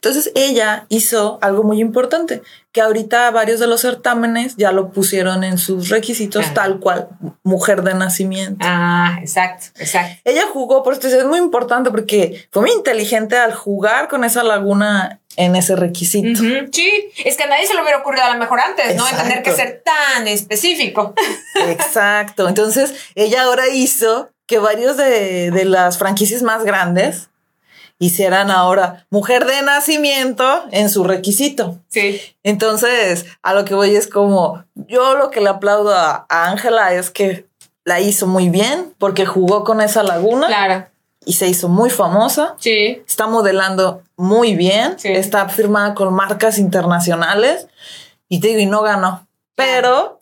Entonces 0.00 0.30
ella 0.36 0.86
hizo 0.88 1.40
algo 1.42 1.64
muy 1.64 1.80
importante, 1.80 2.40
que 2.70 2.80
ahorita 2.80 3.32
varios 3.32 3.58
de 3.58 3.66
los 3.66 3.80
certámenes 3.80 4.54
ya 4.56 4.70
lo 4.70 4.90
pusieron 4.90 5.42
en 5.42 5.58
sus 5.58 5.88
requisitos 5.88 6.54
tal 6.54 6.78
cual, 6.78 7.08
mujer 7.42 7.82
de 7.82 7.94
nacimiento. 7.94 8.58
Ah, 8.60 9.18
exacto, 9.20 9.66
exacto. 9.80 10.20
Ella 10.24 10.44
jugó, 10.52 10.84
por 10.84 10.92
esto 10.92 11.08
es 11.08 11.24
muy 11.24 11.38
importante 11.38 11.90
porque 11.90 12.46
fue 12.52 12.62
muy 12.62 12.70
inteligente 12.70 13.36
al 13.36 13.52
jugar 13.52 14.06
con 14.06 14.22
esa 14.22 14.44
laguna 14.44 15.20
en 15.34 15.56
ese 15.56 15.74
requisito. 15.74 16.42
Sí, 16.72 17.10
es 17.24 17.36
que 17.36 17.42
a 17.42 17.48
nadie 17.48 17.66
se 17.66 17.74
lo 17.74 17.82
hubiera 17.82 17.98
ocurrido 17.98 18.24
a 18.24 18.32
lo 18.32 18.38
mejor 18.38 18.60
antes, 18.60 18.94
¿no? 18.94 19.08
En 19.08 19.16
tener 19.16 19.42
que 19.42 19.52
ser 19.52 19.82
tan 19.84 20.28
específico. 20.28 21.14
Exacto. 21.68 22.48
Entonces 22.48 22.94
ella 23.16 23.42
ahora 23.42 23.68
hizo 23.68 24.30
que 24.46 24.58
varios 24.58 24.96
de, 24.96 25.50
de 25.50 25.64
las 25.64 25.98
franquicias 25.98 26.42
más 26.42 26.64
grandes 26.64 27.30
hicieran 27.98 28.50
ahora 28.50 29.06
mujer 29.10 29.44
de 29.46 29.62
nacimiento 29.62 30.64
en 30.70 30.88
su 30.90 31.04
requisito. 31.04 31.78
Sí. 31.88 32.20
Entonces, 32.42 33.26
a 33.42 33.54
lo 33.54 33.64
que 33.64 33.74
voy 33.74 33.96
es 33.96 34.06
como, 34.06 34.64
yo 34.74 35.16
lo 35.16 35.30
que 35.30 35.40
le 35.40 35.48
aplaudo 35.48 35.94
a 35.94 36.26
Ángela 36.28 36.94
es 36.94 37.10
que 37.10 37.46
la 37.84 38.00
hizo 38.00 38.26
muy 38.26 38.50
bien 38.50 38.94
porque 38.98 39.26
jugó 39.26 39.64
con 39.64 39.80
esa 39.80 40.02
laguna. 40.02 40.46
Claro. 40.46 40.86
Y 41.24 41.32
se 41.34 41.48
hizo 41.48 41.68
muy 41.68 41.90
famosa. 41.90 42.54
Sí. 42.58 43.02
Está 43.06 43.26
modelando 43.26 44.02
muy 44.16 44.54
bien. 44.54 44.96
Está 45.02 45.48
firmada 45.48 45.94
con 45.94 46.14
marcas 46.14 46.58
internacionales. 46.58 47.66
Y 48.28 48.40
te 48.40 48.48
digo, 48.48 48.60
y 48.60 48.66
no 48.66 48.82
ganó. 48.82 49.26
Pero 49.54 50.20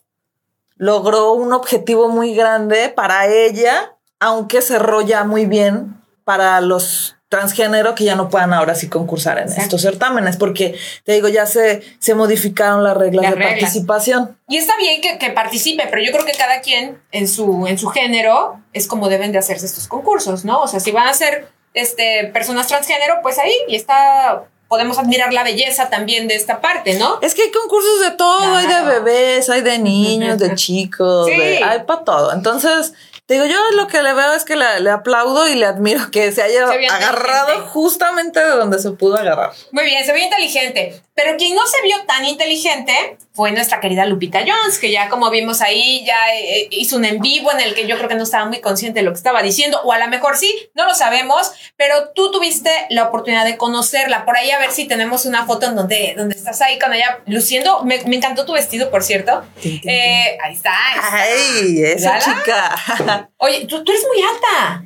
logró 0.77 1.33
un 1.33 1.53
objetivo 1.53 2.07
muy 2.07 2.33
grande 2.33 2.89
para 2.89 3.27
ella, 3.27 3.95
aunque 4.19 4.61
cerró 4.61 5.01
ya 5.01 5.23
muy 5.23 5.45
bien 5.45 6.01
para 6.23 6.59
los 6.61 7.16
transgénero 7.29 7.93
que 7.93 8.05
ya 8.05 8.15
no 8.15 8.29
puedan 8.29 8.53
ahora 8.53 8.73
sí 8.73 8.87
concursar 8.87 9.37
en 9.39 9.49
estos 9.49 9.81
certámenes, 9.81 10.37
porque 10.37 10.77
te 11.03 11.13
digo, 11.13 11.27
ya 11.27 11.45
se, 11.45 11.81
se 11.99 12.15
modificaron 12.15 12.83
las 12.83 12.95
reglas 12.95 13.31
de 13.31 13.37
participación. 13.37 14.37
Y 14.47 14.57
está 14.57 14.77
bien 14.77 15.01
que, 15.01 15.17
que, 15.17 15.31
participe, 15.31 15.87
pero 15.89 16.01
yo 16.01 16.11
creo 16.11 16.25
que 16.25 16.33
cada 16.33 16.61
quien 16.61 17.01
en 17.11 17.27
su, 17.27 17.67
en 17.67 17.77
su 17.77 17.89
género 17.89 18.61
es 18.73 18.87
como 18.87 19.09
deben 19.09 19.31
de 19.31 19.39
hacerse 19.39 19.65
estos 19.65 19.87
concursos, 19.87 20.45
¿no? 20.45 20.61
O 20.61 20.67
sea, 20.67 20.79
si 20.79 20.91
van 20.91 21.07
a 21.07 21.13
ser 21.13 21.49
este, 21.73 22.29
personas 22.33 22.67
transgénero, 22.67 23.15
pues 23.21 23.39
ahí 23.39 23.53
y 23.67 23.75
está 23.75 24.45
podemos 24.67 24.97
admirar 24.99 25.31
la 25.31 25.43
belleza 25.43 25.89
también 25.89 26.27
de 26.27 26.35
esta 26.35 26.59
parte, 26.59 26.95
¿no? 26.95 27.19
Es 27.21 27.33
que 27.33 27.43
hay 27.43 27.51
concursos 27.51 28.01
de 28.01 28.11
todo, 28.11 28.55
hay 28.55 28.67
de 28.67 28.81
bebés, 28.81 29.49
hay 29.49 29.61
de 29.61 29.77
niños, 29.79 30.37
de 30.39 30.55
chicos, 30.55 31.29
hay 31.29 31.83
para 31.85 32.03
todo. 32.03 32.33
Entonces, 32.33 32.93
digo, 33.27 33.45
yo 33.45 33.57
lo 33.71 33.87
que 33.87 34.01
le 34.01 34.13
veo 34.13 34.33
es 34.33 34.45
que 34.45 34.55
le, 34.55 34.89
aplaudo 34.89 35.47
y 35.47 35.55
le 35.55 35.65
admiro 35.65 36.11
que 36.11 36.31
se 36.31 36.41
haya 36.41 36.65
agarrado 36.65 37.67
justamente 37.67 38.39
de 38.39 38.51
donde 38.51 38.79
se 38.79 38.91
pudo 38.91 39.17
agarrar. 39.17 39.51
Muy 39.71 39.83
bien, 39.85 40.05
se 40.05 40.13
vio 40.13 40.23
inteligente. 40.23 41.01
Pero 41.13 41.37
quien 41.37 41.55
no 41.55 41.65
se 41.65 41.81
vio 41.81 41.97
tan 42.05 42.25
inteligente 42.25 43.17
fue 43.37 43.51
nuestra 43.51 43.79
querida 43.79 44.03
Lupita 44.07 44.39
Jones, 44.39 44.79
que 44.79 44.91
ya 44.91 45.09
como 45.09 45.29
vimos 45.29 45.61
ahí, 45.61 46.03
ya 46.03 46.17
eh, 46.33 46.69
hizo 46.71 46.97
un 46.97 47.05
en 47.05 47.21
vivo 47.21 47.51
en 47.51 47.59
el 47.59 47.75
que 47.75 47.85
yo 47.85 47.95
creo 47.95 48.09
que 48.09 48.15
no 48.15 48.23
estaba 48.23 48.45
muy 48.45 48.61
consciente 48.61 49.01
de 49.01 49.05
lo 49.05 49.11
que 49.11 49.17
estaba 49.17 49.43
diciendo, 49.43 49.79
o 49.83 49.93
a 49.93 49.99
lo 49.99 50.07
mejor 50.07 50.35
sí, 50.35 50.51
no 50.73 50.87
lo 50.87 50.95
sabemos, 50.95 51.51
pero 51.75 52.09
tú 52.15 52.31
tuviste 52.31 52.71
la 52.89 53.03
oportunidad 53.03 53.45
de 53.45 53.55
conocerla. 53.55 54.25
Por 54.25 54.35
ahí 54.35 54.49
a 54.49 54.57
ver 54.57 54.71
si 54.71 54.87
tenemos 54.87 55.27
una 55.27 55.45
foto 55.45 55.67
en 55.67 55.75
donde, 55.75 56.15
donde 56.17 56.35
estás 56.35 56.61
ahí 56.61 56.79
con 56.79 56.91
ella 56.95 57.19
luciendo. 57.27 57.83
Me, 57.83 57.97
encantó 57.97 58.43
tu 58.43 58.53
vestido, 58.53 58.89
por 58.89 59.03
cierto. 59.03 59.43
Eh, 59.63 60.35
ahí 60.43 60.53
está. 60.53 60.73
Ay, 61.11 61.83
esa 61.83 62.17
chica. 62.17 63.29
Oye, 63.37 63.67
tú, 63.67 63.83
tú 63.83 63.91
eres 63.91 64.03
muy 64.11 64.23
alta. 64.23 64.83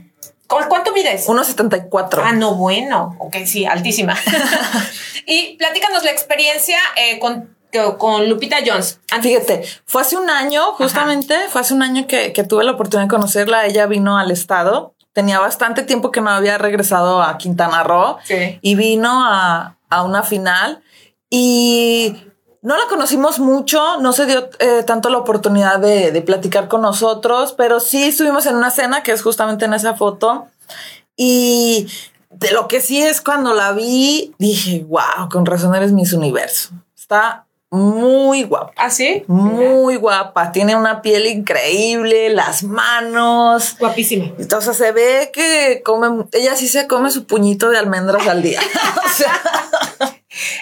¿Cuánto 0.67 0.91
mides? 0.91 1.25
1,74. 1.25 2.21
Ah, 2.21 2.33
no, 2.33 2.55
bueno. 2.55 3.15
Ok, 3.17 3.37
sí, 3.45 3.65
altísima. 3.65 4.19
y 5.25 5.55
platícanos 5.55 6.03
la 6.03 6.11
experiencia 6.11 6.77
eh, 6.97 7.17
con, 7.19 7.55
con 7.97 8.29
Lupita 8.29 8.57
Jones. 8.65 8.99
Fíjate, 9.21 9.63
fue 9.85 10.01
hace 10.01 10.17
un 10.17 10.29
año, 10.29 10.73
justamente, 10.73 11.35
fue 11.49 11.61
hace 11.61 11.73
un 11.73 11.83
año 11.83 12.07
que, 12.07 12.33
que 12.33 12.43
tuve 12.43 12.63
la 12.63 12.71
oportunidad 12.71 13.05
de 13.07 13.09
conocerla. 13.09 13.65
Ella 13.65 13.85
vino 13.87 14.17
al 14.17 14.31
estado. 14.31 14.95
Tenía 15.13 15.39
bastante 15.39 15.83
tiempo 15.83 16.11
que 16.11 16.21
no 16.21 16.29
había 16.29 16.57
regresado 16.57 17.21
a 17.21 17.37
Quintana 17.37 17.83
Roo. 17.83 18.17
Sí. 18.23 18.59
Y 18.61 18.75
vino 18.75 19.25
a, 19.25 19.77
a 19.89 20.03
una 20.03 20.23
final. 20.23 20.81
Y 21.29 22.15
no 22.61 22.77
la 22.77 22.87
conocimos 22.87 23.39
mucho, 23.39 23.99
no 23.99 24.13
se 24.13 24.25
dio 24.25 24.49
eh, 24.59 24.83
tanto 24.83 25.09
la 25.09 25.17
oportunidad 25.17 25.79
de, 25.79 26.11
de, 26.11 26.21
platicar 26.21 26.67
con 26.67 26.81
nosotros, 26.81 27.53
pero 27.53 27.79
sí 27.79 28.03
estuvimos 28.03 28.45
en 28.45 28.55
una 28.55 28.69
cena 28.69 29.01
que 29.01 29.11
es 29.11 29.23
justamente 29.23 29.65
en 29.65 29.73
esa 29.73 29.95
foto. 29.95 30.47
Y 31.15 31.87
de 32.29 32.51
lo 32.51 32.67
que 32.67 32.81
sí 32.81 33.01
es 33.01 33.21
cuando 33.21 33.53
la 33.53 33.71
vi, 33.71 34.33
dije, 34.37 34.85
wow, 34.87 35.29
con 35.31 35.45
razón 35.45 35.75
eres 35.75 35.91
Miss 35.91 36.13
Universo. 36.13 36.69
Está 36.95 37.45
muy 37.71 38.43
guapa. 38.43 38.73
¿Ah, 38.75 38.89
sí? 38.89 39.23
Muy 39.27 39.95
guapa. 39.95 40.51
Tiene 40.51 40.75
una 40.75 41.01
piel 41.01 41.25
increíble, 41.25 42.29
las 42.29 42.63
manos. 42.63 43.77
Guapísima. 43.79 44.25
Entonces 44.37 44.75
se 44.75 44.91
ve 44.91 45.31
que 45.33 45.81
come, 45.83 46.25
ella 46.33 46.57
sí 46.57 46.67
se 46.67 46.85
come 46.85 47.09
su 47.11 47.25
puñito 47.25 47.69
de 47.69 47.77
almendras 47.77 48.27
al 48.27 48.41
día. 48.41 48.59
o 49.05 49.09
sea, 49.09 49.41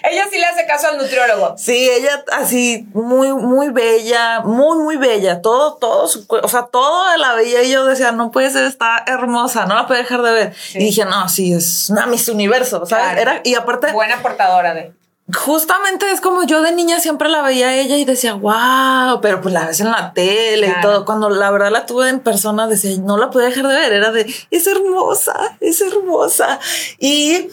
ella 0.09 0.25
sí 0.31 0.37
le 0.37 0.45
hace 0.45 0.67
caso 0.67 0.89
al 0.89 0.99
nutriólogo. 0.99 1.57
Sí, 1.57 1.89
ella 1.89 2.23
así 2.31 2.87
muy, 2.93 3.33
muy 3.33 3.69
bella, 3.69 4.41
muy, 4.41 4.77
muy 4.77 4.97
bella. 4.97 5.41
Todo, 5.41 5.77
todo 5.77 6.07
su 6.07 6.27
o 6.29 6.47
sea, 6.47 6.67
todo 6.71 7.17
la 7.17 7.33
veía 7.33 7.63
y 7.63 7.71
yo 7.71 7.85
decía, 7.85 8.11
no 8.11 8.29
puede 8.29 8.51
ser, 8.51 8.65
está 8.65 9.03
hermosa, 9.07 9.65
no 9.65 9.73
la 9.73 9.87
puedo 9.87 9.99
dejar 9.99 10.21
de 10.21 10.31
ver. 10.31 10.55
Y 10.75 10.85
dije, 10.85 11.05
no, 11.05 11.27
sí, 11.27 11.53
es 11.53 11.89
una 11.89 12.05
Miss 12.05 12.29
Universo, 12.29 12.85
¿sabes? 12.85 13.19
Era, 13.19 13.41
y 13.43 13.55
aparte. 13.55 13.91
Buena 13.93 14.21
portadora 14.21 14.75
de. 14.75 14.93
Justamente 15.33 16.11
es 16.11 16.21
como 16.21 16.43
yo 16.43 16.61
de 16.61 16.71
niña 16.71 16.99
siempre 16.99 17.29
la 17.29 17.41
veía 17.41 17.69
a 17.69 17.75
ella 17.75 17.97
y 17.97 18.05
decía, 18.05 18.33
wow, 18.33 19.21
pero 19.21 19.41
pues 19.41 19.53
la 19.53 19.67
ves 19.67 19.79
en 19.79 19.91
la 19.91 20.13
tele 20.13 20.67
y 20.67 20.81
todo. 20.81 21.05
Cuando 21.05 21.29
la 21.29 21.51
verdad 21.51 21.71
la 21.71 21.85
tuve 21.85 22.09
en 22.09 22.19
persona, 22.19 22.67
decía, 22.67 22.97
no 22.99 23.17
la 23.17 23.29
podía 23.29 23.49
dejar 23.49 23.67
de 23.67 23.75
ver. 23.75 23.93
Era 23.93 24.11
de, 24.11 24.33
es 24.49 24.67
hermosa, 24.67 25.57
es 25.59 25.81
hermosa. 25.81 26.59
Y 26.97 27.49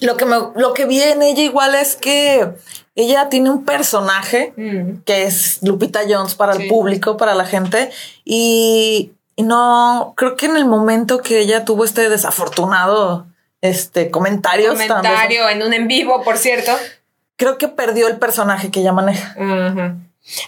lo 0.00 0.16
que, 0.16 0.24
me, 0.24 0.36
lo 0.54 0.72
que 0.74 0.86
vi 0.86 1.02
en 1.02 1.22
ella 1.22 1.42
igual 1.42 1.74
es 1.74 1.96
que 1.96 2.54
ella 2.96 3.28
tiene 3.28 3.50
un 3.50 3.64
personaje 3.64 4.54
mm. 4.56 5.02
que 5.04 5.24
es 5.24 5.58
Lupita 5.62 6.00
Jones 6.08 6.34
para 6.34 6.54
el 6.54 6.66
público, 6.66 7.16
para 7.16 7.34
la 7.34 7.44
gente. 7.44 7.90
Y, 8.24 9.12
no, 9.36 10.14
creo 10.16 10.34
que 10.34 10.46
en 10.46 10.56
el 10.56 10.64
momento 10.64 11.20
que 11.20 11.40
ella 11.40 11.66
tuvo 11.66 11.84
este 11.84 12.08
desafortunado 12.08 13.26
este 13.70 14.10
comentario. 14.10 14.70
Comentario 14.70 15.48
en 15.48 15.62
un 15.62 15.72
en 15.72 15.88
vivo, 15.88 16.22
por 16.22 16.38
cierto. 16.38 16.72
Creo 17.36 17.58
que 17.58 17.68
perdió 17.68 18.08
el 18.08 18.18
personaje 18.18 18.70
que 18.70 18.80
ella 18.80 18.92
maneja. 18.92 19.34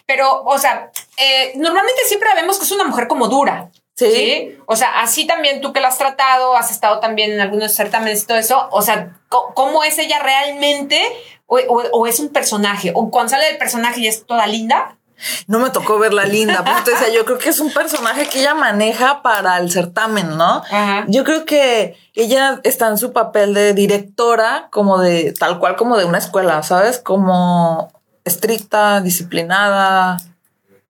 Pero, 0.06 0.42
o 0.44 0.58
sea, 0.58 0.90
eh, 1.16 1.52
normalmente 1.56 2.02
siempre 2.06 2.28
vemos 2.34 2.58
que 2.58 2.64
es 2.64 2.72
una 2.72 2.84
mujer 2.84 3.08
como 3.08 3.28
dura. 3.28 3.70
¿Sí? 3.94 4.56
O 4.66 4.76
sea, 4.76 5.00
así 5.00 5.26
también 5.26 5.60
tú 5.60 5.72
que 5.72 5.80
la 5.80 5.88
has 5.88 5.98
tratado, 5.98 6.56
has 6.56 6.70
estado 6.70 7.00
también 7.00 7.32
en 7.32 7.40
algunos 7.40 7.74
certámenes 7.74 8.22
y 8.22 8.26
todo 8.26 8.38
eso, 8.38 8.68
o 8.70 8.80
sea, 8.80 9.18
¿cómo 9.28 9.82
es 9.82 9.98
ella 9.98 10.20
realmente? 10.20 11.00
O, 11.46 12.06
es 12.06 12.20
un 12.20 12.28
personaje? 12.28 12.92
¿O 12.94 13.10
cuando 13.10 13.30
sale 13.30 13.46
del 13.46 13.58
personaje 13.58 14.00
y 14.00 14.06
es 14.06 14.24
toda 14.24 14.46
linda? 14.46 14.97
No 15.46 15.58
me 15.58 15.70
tocó 15.70 15.98
verla 15.98 16.24
linda, 16.24 16.64
pues 16.84 17.12
yo 17.12 17.24
creo 17.24 17.38
que 17.38 17.48
es 17.48 17.58
un 17.58 17.72
personaje 17.72 18.28
que 18.28 18.40
ella 18.40 18.54
maneja 18.54 19.22
para 19.22 19.58
el 19.58 19.70
certamen, 19.70 20.36
¿no? 20.36 20.62
Yo 21.08 21.24
creo 21.24 21.44
que 21.44 21.96
ella 22.14 22.60
está 22.62 22.88
en 22.88 22.98
su 22.98 23.12
papel 23.12 23.54
de 23.54 23.74
directora, 23.74 24.68
como 24.70 24.98
de 25.00 25.32
tal 25.32 25.58
cual 25.58 25.76
como 25.76 25.96
de 25.96 26.04
una 26.04 26.18
escuela, 26.18 26.62
¿sabes? 26.62 26.98
Como 26.98 27.92
estricta, 28.24 29.00
disciplinada, 29.00 30.18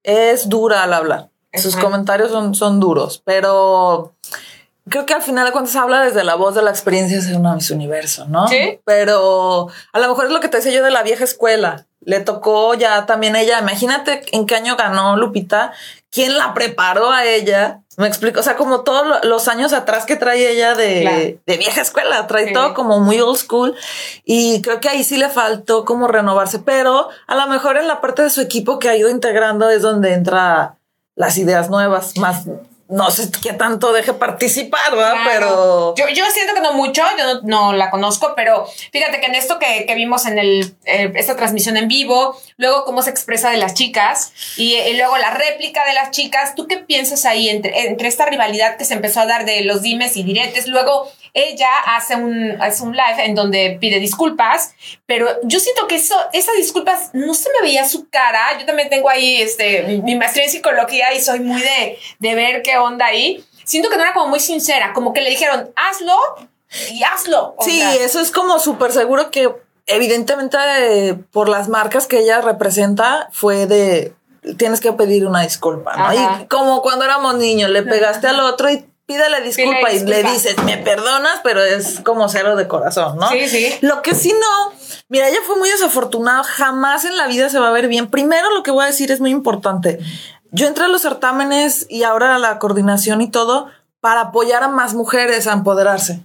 es 0.03 0.49
dura 0.49 0.83
al 0.83 0.93
hablar. 0.93 1.29
Sus 1.55 1.77
comentarios 1.77 2.31
son, 2.31 2.55
son 2.55 2.79
duros, 2.79 3.23
pero 3.25 4.15
creo 4.89 5.07
que 5.07 5.15
al 5.15 5.23
final 5.23 5.47
de 5.47 5.53
cuentas 5.53 5.77
habla 5.77 6.03
desde 6.03 6.25
la 6.25 6.35
voz 6.35 6.55
de 6.55 6.63
la 6.63 6.71
experiencia 6.71 7.21
de 7.21 7.37
una 7.37 7.55
Miss 7.55 7.71
Universo, 7.71 8.27
¿no? 8.27 8.49
Sí. 8.49 8.81
Pero 8.85 9.69
a 9.93 9.99
lo 9.99 10.09
mejor 10.09 10.27
es 10.27 10.33
lo 10.33 10.41
que 10.41 10.49
te 10.49 10.59
decía 10.59 10.73
yo 10.73 10.85
de 10.85 10.91
la 10.91 11.03
vieja 11.03 11.25
escuela. 11.25 11.87
Le 12.01 12.21
tocó 12.21 12.75
ya 12.75 13.07
también 13.07 13.37
ella. 13.37 13.59
Imagínate 13.61 14.23
en 14.33 14.47
qué 14.47 14.57
año 14.57 14.77
ganó 14.77 15.17
Lupita. 15.17 15.73
¿Quién 16.11 16.39
la 16.39 16.55
preparó 16.55 17.11
a 17.11 17.27
ella 17.27 17.83
Me 17.99 18.07
explico, 18.07 18.41
o 18.41 18.43
sea, 18.43 18.57
como 18.57 18.81
todos 18.81 19.25
los 19.25 19.47
años 19.47 19.75
atrás 19.75 20.07
que 20.07 20.17
trae 20.17 20.51
ella 20.51 20.75
de, 20.75 21.39
de 21.45 21.57
vieja 21.59 21.83
escuela, 21.83 22.27
trae 22.27 22.53
todo 22.53 22.73
como 22.73 23.01
muy 23.01 23.21
old 23.21 23.37
school 23.37 23.75
y 24.25 24.63
creo 24.63 24.81
que 24.81 24.89
ahí 24.89 25.05
sí 25.05 25.19
le 25.19 25.29
faltó 25.29 25.85
como 25.85 26.07
renovarse, 26.07 26.61
pero 26.61 27.09
a 27.27 27.35
lo 27.35 27.47
mejor 27.49 27.77
en 27.77 27.89
la 27.89 28.01
parte 28.01 28.23
de 28.23 28.31
su 28.31 28.41
equipo 28.41 28.79
que 28.79 28.89
ha 28.89 28.97
ido 28.97 29.11
integrando 29.11 29.69
es 29.69 29.83
donde 29.83 30.15
entra 30.15 30.77
las 31.15 31.37
ideas 31.37 31.69
nuevas, 31.69 32.17
más 32.17 32.47
no 32.89 33.11
sé 33.11 33.29
qué 33.43 33.53
tanto 33.53 33.93
deje 33.93 34.15
participar, 34.15 34.93
¿verdad? 34.93 35.17
Pero. 35.25 35.95
Yo, 35.95 36.09
yo 36.09 36.25
siento 36.31 36.55
que 36.55 36.61
no 36.61 36.73
mucho, 36.73 37.03
yo 37.19 37.41
no, 37.43 37.75
la 37.75 37.91
conozco, 37.91 38.33
pero 38.35 38.67
fíjate 38.93 39.21
que 39.21 39.27
en 39.27 39.35
esto 39.35 39.59
que, 39.59 39.95
vimos 39.95 40.25
en 40.25 40.39
el, 40.39 40.75
eh, 40.87 41.13
esta 41.15 41.37
transmisión 41.37 41.77
en 41.77 41.87
vivo, 41.87 42.41
luego 42.57 42.85
cómo 42.85 43.03
se 43.03 43.11
expresa 43.11 43.51
de 43.51 43.59
las 43.59 43.75
chicas 43.75 44.33
y, 44.57 44.77
luego 44.97 45.19
la 45.19 45.31
réplica 45.31 45.85
de 45.85 45.93
las 45.93 46.11
chicas, 46.13 46.55
¿tú 46.55 46.67
qué 46.67 46.79
piensas 46.79 47.27
ahí 47.27 47.51
entre, 47.51 47.89
entre 47.89 48.09
esta 48.09 48.25
rivalidad 48.25 48.79
que 48.79 48.87
se 48.87 48.95
empezó 48.95 49.21
a 49.21 49.27
dar 49.27 49.45
de 49.45 49.63
los 49.63 49.83
dimes 49.83 50.17
y 50.17 50.23
diretes? 50.23 50.67
Luego 50.67 51.11
ella 51.35 51.69
hace 51.87 52.17
un, 52.17 52.61
hace 52.61 52.83
un 52.83 52.93
live 52.93 53.25
en 53.25 53.35
donde 53.35 53.79
pide 53.81 54.01
disculpas, 54.01 54.75
pero 55.07 55.29
yo 55.45 55.61
siento 55.61 55.87
que 55.87 55.97
eso, 55.97 56.17
esas 56.33 56.57
disculpas 56.57 57.11
no 57.13 57.35
se 57.35 57.51
me 57.51 57.67
veía 57.67 57.89
su 57.89 58.09
cara. 58.09 58.59
Yo 58.59 58.67
también 58.67 58.89
tengo 58.89 59.09
ahí 59.09 59.41
este, 59.41 60.01
mi 60.03 60.17
maestría 60.17 60.45
en 60.45 60.51
psicología 60.51 61.13
y 61.15 61.21
soy 61.21 61.41
muy 61.41 61.61
de, 61.61 61.99
de 62.19 62.35
ver 62.35 62.63
qué 62.63 62.79
onda 62.79 63.07
ahí. 63.07 63.45
Siento 63.65 63.91
que 63.91 63.97
no 63.97 64.03
era 64.03 64.15
como 64.15 64.29
muy 64.29 64.41
sincera, 64.41 64.93
como 64.93 65.13
que 65.13 65.21
le 65.21 65.31
dijeron, 65.31 65.71
hazlo 65.77 66.17
y 66.91 67.03
hazlo. 67.03 67.55
sí, 67.61 67.83
eso 68.01 68.21
es 68.21 68.31
como 68.31 68.59
súper 68.59 68.93
seguro 68.93 69.31
que 69.31 69.51
evidentemente 69.87 70.59
por 71.33 71.49
las 71.49 71.69
marcas 71.69 72.07
que 72.07 72.21
ella 72.21 72.41
representa 72.41 73.29
fue 73.33 73.67
de 73.67 74.15
tienes 74.57 74.81
que 74.81 74.93
pedir 74.93 75.27
una 75.27 75.43
disculpa, 75.43 75.97
¿no? 75.97 76.15
Y 76.15 76.47
como 76.47 76.81
cuando 76.83 77.05
éramos 77.05 77.37
niños, 77.37 77.71
le 77.71 77.83
pegaste 77.83 78.27
al 78.29 78.41
otro 78.41 78.71
y 78.71 78.85
pídele 79.09 79.41
disculpa, 79.41 79.91
y 79.91 80.01
le 80.01 80.23
dices, 80.23 80.63
me 80.65 80.77
perdonas, 80.77 81.41
pero 81.43 81.65
es 81.65 82.01
como 82.01 82.29
cero 82.29 82.57
de 82.57 82.69
corazón, 82.69 83.17
¿no? 83.17 83.31
Sí, 83.31 83.49
sí. 83.49 83.75
Lo 83.81 84.03
que 84.03 84.15
sí 84.15 84.35
no, 84.39 84.73
mira, 85.09 85.29
ella 85.29 85.39
fue 85.47 85.57
muy 85.57 85.71
desafortunada, 85.71 86.45
jamás 86.45 87.07
en 87.07 87.17
la 87.17 87.27
vida 87.27 87.49
se 87.49 87.59
va 87.59 87.69
a 87.69 87.73
ver 87.73 87.89
bien. 87.89 88.11
Primero 88.11 88.53
lo 88.55 88.63
que 88.63 88.71
voy 88.71 88.85
a 88.85 88.89
decir 88.89 89.11
es 89.11 89.19
muy 89.19 89.31
importante. 89.31 89.99
Yo 90.51 90.67
entré 90.67 90.85
a 90.85 90.89
los 90.89 91.01
certámenes 91.01 91.87
y 91.89 92.03
ahora 92.03 92.35
a 92.35 92.39
la 92.39 92.59
coordinación 92.59 93.23
y 93.23 93.31
todo 93.31 93.69
para 94.01 94.21
apoyar 94.21 94.63
a 94.63 94.69
más 94.69 94.93
mujeres 94.93 95.47
a 95.47 95.55
empoderarse. 95.55 96.21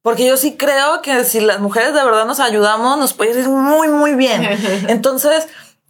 Porque 0.00 0.26
yo 0.26 0.38
sí 0.38 0.56
creo 0.56 1.02
que 1.02 1.22
si 1.24 1.40
las 1.40 1.60
mujeres 1.60 1.92
de 1.92 2.02
verdad 2.02 2.24
nos 2.24 2.40
ayudamos, 2.40 2.96
nos 2.96 3.12
puede 3.12 3.38
ir 3.38 3.48
muy, 3.48 3.88
muy 3.88 4.14
bien. 4.14 4.42
Entonces, 4.88 5.48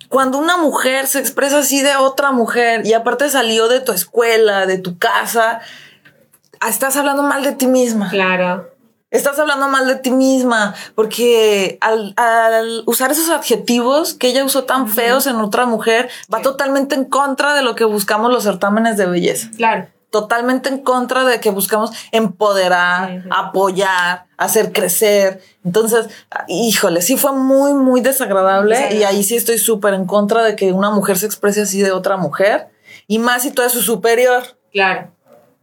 cuando 0.08 0.38
una 0.38 0.56
mujer 0.56 1.06
se 1.06 1.18
expresa 1.18 1.58
así 1.58 1.82
de 1.82 1.96
otra 1.96 2.32
mujer 2.32 2.86
y 2.86 2.92
aparte 2.94 3.28
salió 3.28 3.68
de 3.68 3.80
tu 3.80 3.92
escuela, 3.92 4.66
de 4.66 4.78
tu 4.78 4.98
casa, 4.98 5.60
estás 6.66 6.96
hablando 6.96 7.22
mal 7.22 7.42
de 7.42 7.52
ti 7.52 7.66
misma. 7.66 8.08
Claro. 8.10 8.70
Estás 9.10 9.38
hablando 9.38 9.68
mal 9.68 9.86
de 9.86 9.96
ti 9.96 10.10
misma 10.10 10.74
porque 10.94 11.78
al, 11.80 12.14
usar 12.86 13.10
esos 13.10 13.30
adjetivos 13.30 14.12
que 14.14 14.28
ella 14.28 14.44
usó 14.44 14.64
tan 14.64 14.88
feos 14.88 15.26
en 15.26 15.36
otra 15.36 15.64
mujer, 15.64 16.10
va 16.32 16.42
totalmente 16.42 16.94
en 16.94 17.04
contra 17.04 17.54
de 17.54 17.62
lo 17.62 17.74
que 17.74 17.84
buscamos 17.84 18.30
los 18.30 18.44
certámenes 18.44 18.96
de 18.96 19.06
belleza. 19.06 19.48
Claro 19.56 19.88
totalmente 20.10 20.68
en 20.68 20.78
contra 20.78 21.24
de 21.24 21.40
que 21.40 21.50
buscamos 21.50 21.90
empoderar, 22.12 23.24
apoyar, 23.30 24.26
hacer 24.36 24.72
crecer. 24.72 25.42
Entonces, 25.64 26.06
híjole, 26.48 27.02
sí 27.02 27.16
fue 27.16 27.32
muy, 27.32 27.74
muy 27.74 28.00
desagradable 28.00 28.94
y 28.94 29.04
ahí 29.04 29.22
sí 29.22 29.36
estoy 29.36 29.58
súper 29.58 29.94
en 29.94 30.06
contra 30.06 30.42
de 30.42 30.56
que 30.56 30.72
una 30.72 30.90
mujer 30.90 31.18
se 31.18 31.26
exprese 31.26 31.62
así 31.62 31.82
de 31.82 31.92
otra 31.92 32.16
mujer 32.16 32.68
y 33.06 33.18
más 33.18 33.42
si 33.42 33.50
tú 33.50 33.62
eres 33.62 33.72
su 33.72 33.82
superior. 33.82 34.42
Claro. 34.72 35.12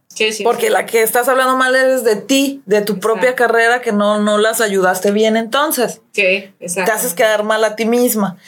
Sí, 0.08 0.32
sí, 0.32 0.44
Porque 0.44 0.70
la 0.70 0.86
que 0.86 1.02
estás 1.02 1.28
hablando 1.28 1.58
mal 1.58 1.76
es 1.76 2.02
de 2.02 2.16
ti, 2.16 2.62
de 2.64 2.80
tu 2.80 3.00
propia 3.00 3.34
carrera, 3.34 3.82
que 3.82 3.92
no, 3.92 4.18
no 4.18 4.38
las 4.38 4.62
ayudaste 4.62 5.10
bien 5.10 5.36
entonces. 5.36 6.00
Sí, 6.12 6.54
exacto. 6.58 6.90
Te 6.90 6.96
haces 6.96 7.12
quedar 7.12 7.42
mal 7.44 7.62
a 7.64 7.76
ti 7.76 7.84
misma. 7.84 8.38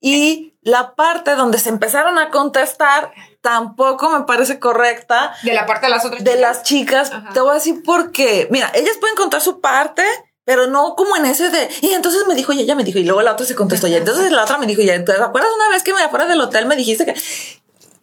Y 0.00 0.54
la 0.62 0.94
parte 0.94 1.34
donde 1.34 1.58
se 1.58 1.68
empezaron 1.68 2.18
a 2.18 2.30
contestar 2.30 3.12
tampoco 3.40 4.10
me 4.10 4.24
parece 4.24 4.58
correcta. 4.58 5.34
De 5.42 5.52
la 5.52 5.66
parte 5.66 5.86
de 5.86 5.90
las 5.90 6.04
otras 6.04 6.24
De 6.24 6.36
las 6.36 6.62
chicas. 6.62 7.10
Te 7.32 7.40
voy 7.40 7.50
a 7.50 7.54
decir 7.54 7.82
por 7.82 8.12
qué. 8.12 8.48
Mira, 8.50 8.70
ellas 8.74 8.96
pueden 9.00 9.16
contar 9.16 9.40
su 9.40 9.60
parte, 9.60 10.02
pero 10.44 10.66
no 10.66 10.94
como 10.96 11.16
en 11.16 11.26
ese 11.26 11.50
de. 11.50 11.68
Y 11.82 11.88
entonces 11.90 12.26
me 12.26 12.34
dijo, 12.34 12.52
y 12.52 12.60
ella 12.60 12.74
me 12.74 12.84
dijo, 12.84 12.98
y 12.98 13.04
luego 13.04 13.22
la 13.22 13.32
otra 13.32 13.46
se 13.46 13.54
contestó, 13.54 13.86
y 13.86 13.94
entonces 13.94 14.30
la 14.32 14.44
otra 14.44 14.58
me 14.58 14.66
dijo, 14.66 14.82
y 14.82 14.86
¿te 14.86 15.12
acuerdas 15.12 15.50
una 15.54 15.68
vez 15.70 15.82
que 15.82 15.94
me 15.94 16.02
afuera 16.02 16.26
del 16.26 16.40
hotel 16.40 16.66
me 16.66 16.76
dijiste 16.76 17.04
que 17.04 17.14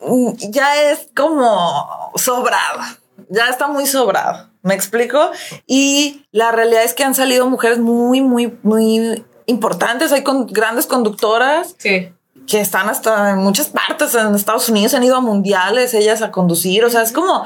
mm, 0.00 0.32
ya 0.50 0.82
es 0.82 1.08
como 1.14 2.12
sobrado? 2.16 2.80
Ya 3.28 3.48
está 3.48 3.66
muy 3.66 3.86
sobrado. 3.86 4.50
¿Me 4.62 4.74
explico? 4.74 5.30
Y 5.66 6.26
la 6.32 6.50
realidad 6.50 6.82
es 6.82 6.92
que 6.92 7.04
han 7.04 7.14
salido 7.14 7.48
mujeres 7.48 7.78
muy, 7.78 8.20
muy, 8.20 8.58
muy 8.62 9.24
importantes. 9.46 10.12
Hay 10.12 10.22
con 10.22 10.46
grandes 10.46 10.86
conductoras. 10.86 11.76
Sí 11.78 12.12
que 12.46 12.60
están 12.60 12.88
hasta 12.88 13.30
en 13.30 13.38
muchas 13.38 13.68
partes 13.68 14.14
en 14.14 14.34
Estados 14.34 14.68
Unidos, 14.68 14.94
han 14.94 15.02
ido 15.02 15.16
a 15.16 15.20
mundiales 15.20 15.94
ellas 15.94 16.22
a 16.22 16.30
conducir, 16.30 16.84
o 16.84 16.90
sea, 16.90 17.02
es 17.02 17.12
como, 17.12 17.44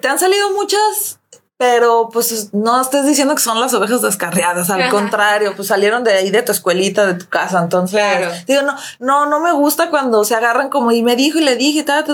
te 0.00 0.08
han 0.08 0.18
salido 0.18 0.50
muchas, 0.52 1.18
pero 1.58 2.10
pues 2.12 2.52
no 2.52 2.80
estés 2.80 3.06
diciendo 3.06 3.34
que 3.34 3.40
son 3.40 3.60
las 3.60 3.72
ovejas 3.72 4.02
descarriadas, 4.02 4.68
al 4.68 4.90
contrario, 4.90 5.54
pues 5.56 5.68
salieron 5.68 6.04
de 6.04 6.12
ahí 6.12 6.30
de 6.30 6.42
tu 6.42 6.52
escuelita, 6.52 7.06
de 7.06 7.14
tu 7.14 7.28
casa, 7.28 7.60
entonces 7.60 8.46
digo, 8.46 8.62
no, 8.62 8.76
no, 8.98 9.26
no 9.26 9.40
me 9.40 9.52
gusta 9.52 9.90
cuando 9.90 10.24
se 10.24 10.34
agarran 10.34 10.68
como 10.68 10.92
y 10.92 11.02
me 11.02 11.16
dijo 11.16 11.38
y 11.38 11.44
le 11.44 11.56
dije, 11.56 11.82
ta, 11.82 12.04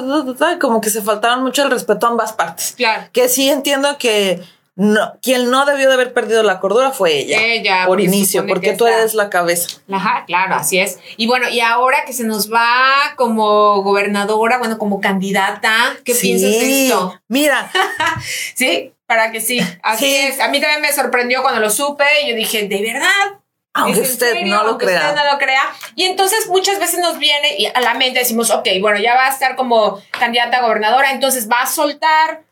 como 0.61 0.81
que 0.81 0.91
se 0.91 1.03
faltaron 1.03 1.43
mucho 1.43 1.65
el 1.65 1.71
respeto 1.71 2.07
a 2.07 2.11
ambas 2.11 2.33
partes. 2.33 2.75
Claro. 2.77 3.09
Que 3.13 3.29
sí 3.29 3.51
entiendo 3.51 3.99
que 3.99 4.43
no, 4.75 5.19
quien 5.21 5.51
no 5.51 5.67
debió 5.67 5.89
de 5.89 5.95
haber 5.95 6.15
perdido 6.15 6.43
la 6.43 6.59
cordura 6.59 6.93
fue 6.93 7.19
ella. 7.19 7.39
Ella. 7.43 7.85
Por 7.87 8.01
inicio, 8.01 8.47
porque 8.47 8.73
tú 8.73 8.87
eres 8.87 9.13
la 9.13 9.29
cabeza. 9.29 9.81
Ajá, 9.91 10.25
claro, 10.27 10.55
así 10.55 10.79
es. 10.79 10.99
Y 11.19 11.27
bueno, 11.27 11.49
y 11.51 11.61
ahora 11.61 12.05
que 12.07 12.15
se 12.15 12.25
nos 12.25 12.51
va 12.51 13.13
como 13.17 13.83
gobernadora, 13.83 14.57
bueno, 14.59 14.79
como 14.79 15.01
candidata, 15.01 15.97
¿qué 16.05 16.15
piensas 16.15 16.51
de 16.51 16.87
esto? 16.87 17.21
Mira. 17.29 17.71
sí, 18.55 18.95
para 19.07 19.31
que 19.31 19.43
sí. 19.43 19.61
Así 19.83 20.15
es. 20.15 20.41
A 20.41 20.49
mí 20.49 20.59
también 20.59 20.81
me 20.81 20.93
sorprendió 20.93 21.43
cuando 21.43 21.61
lo 21.61 21.69
supe 21.69 22.05
y 22.25 22.31
yo 22.31 22.37
dije, 22.37 22.67
¿de 22.67 22.81
verdad? 22.81 23.41
Aunque 23.75 24.01
usted 24.01 24.43
no 24.45 24.65
lo 24.65 24.79
crea. 24.79 25.11
Usted 25.11 25.17
no 25.17 25.33
lo 25.33 25.39
crea. 25.39 25.63
Y 25.97 26.05
entonces 26.05 26.47
muchas 26.49 26.79
veces 26.79 27.01
nos 27.01 27.19
viene 27.19 27.57
y 27.59 27.67
a 27.67 27.81
la 27.81 27.93
mente 27.95 28.21
decimos, 28.21 28.51
ok, 28.51 28.69
bueno, 28.81 28.99
ya 29.01 29.15
va 29.15 29.27
a 29.27 29.31
estar 29.31 29.55
como 29.55 30.01
candidata 30.19 30.59
a 30.59 30.63
gobernadora, 30.63 31.13
entonces 31.13 31.49
va 31.51 31.63
a 31.63 31.67
soltar 31.67 32.43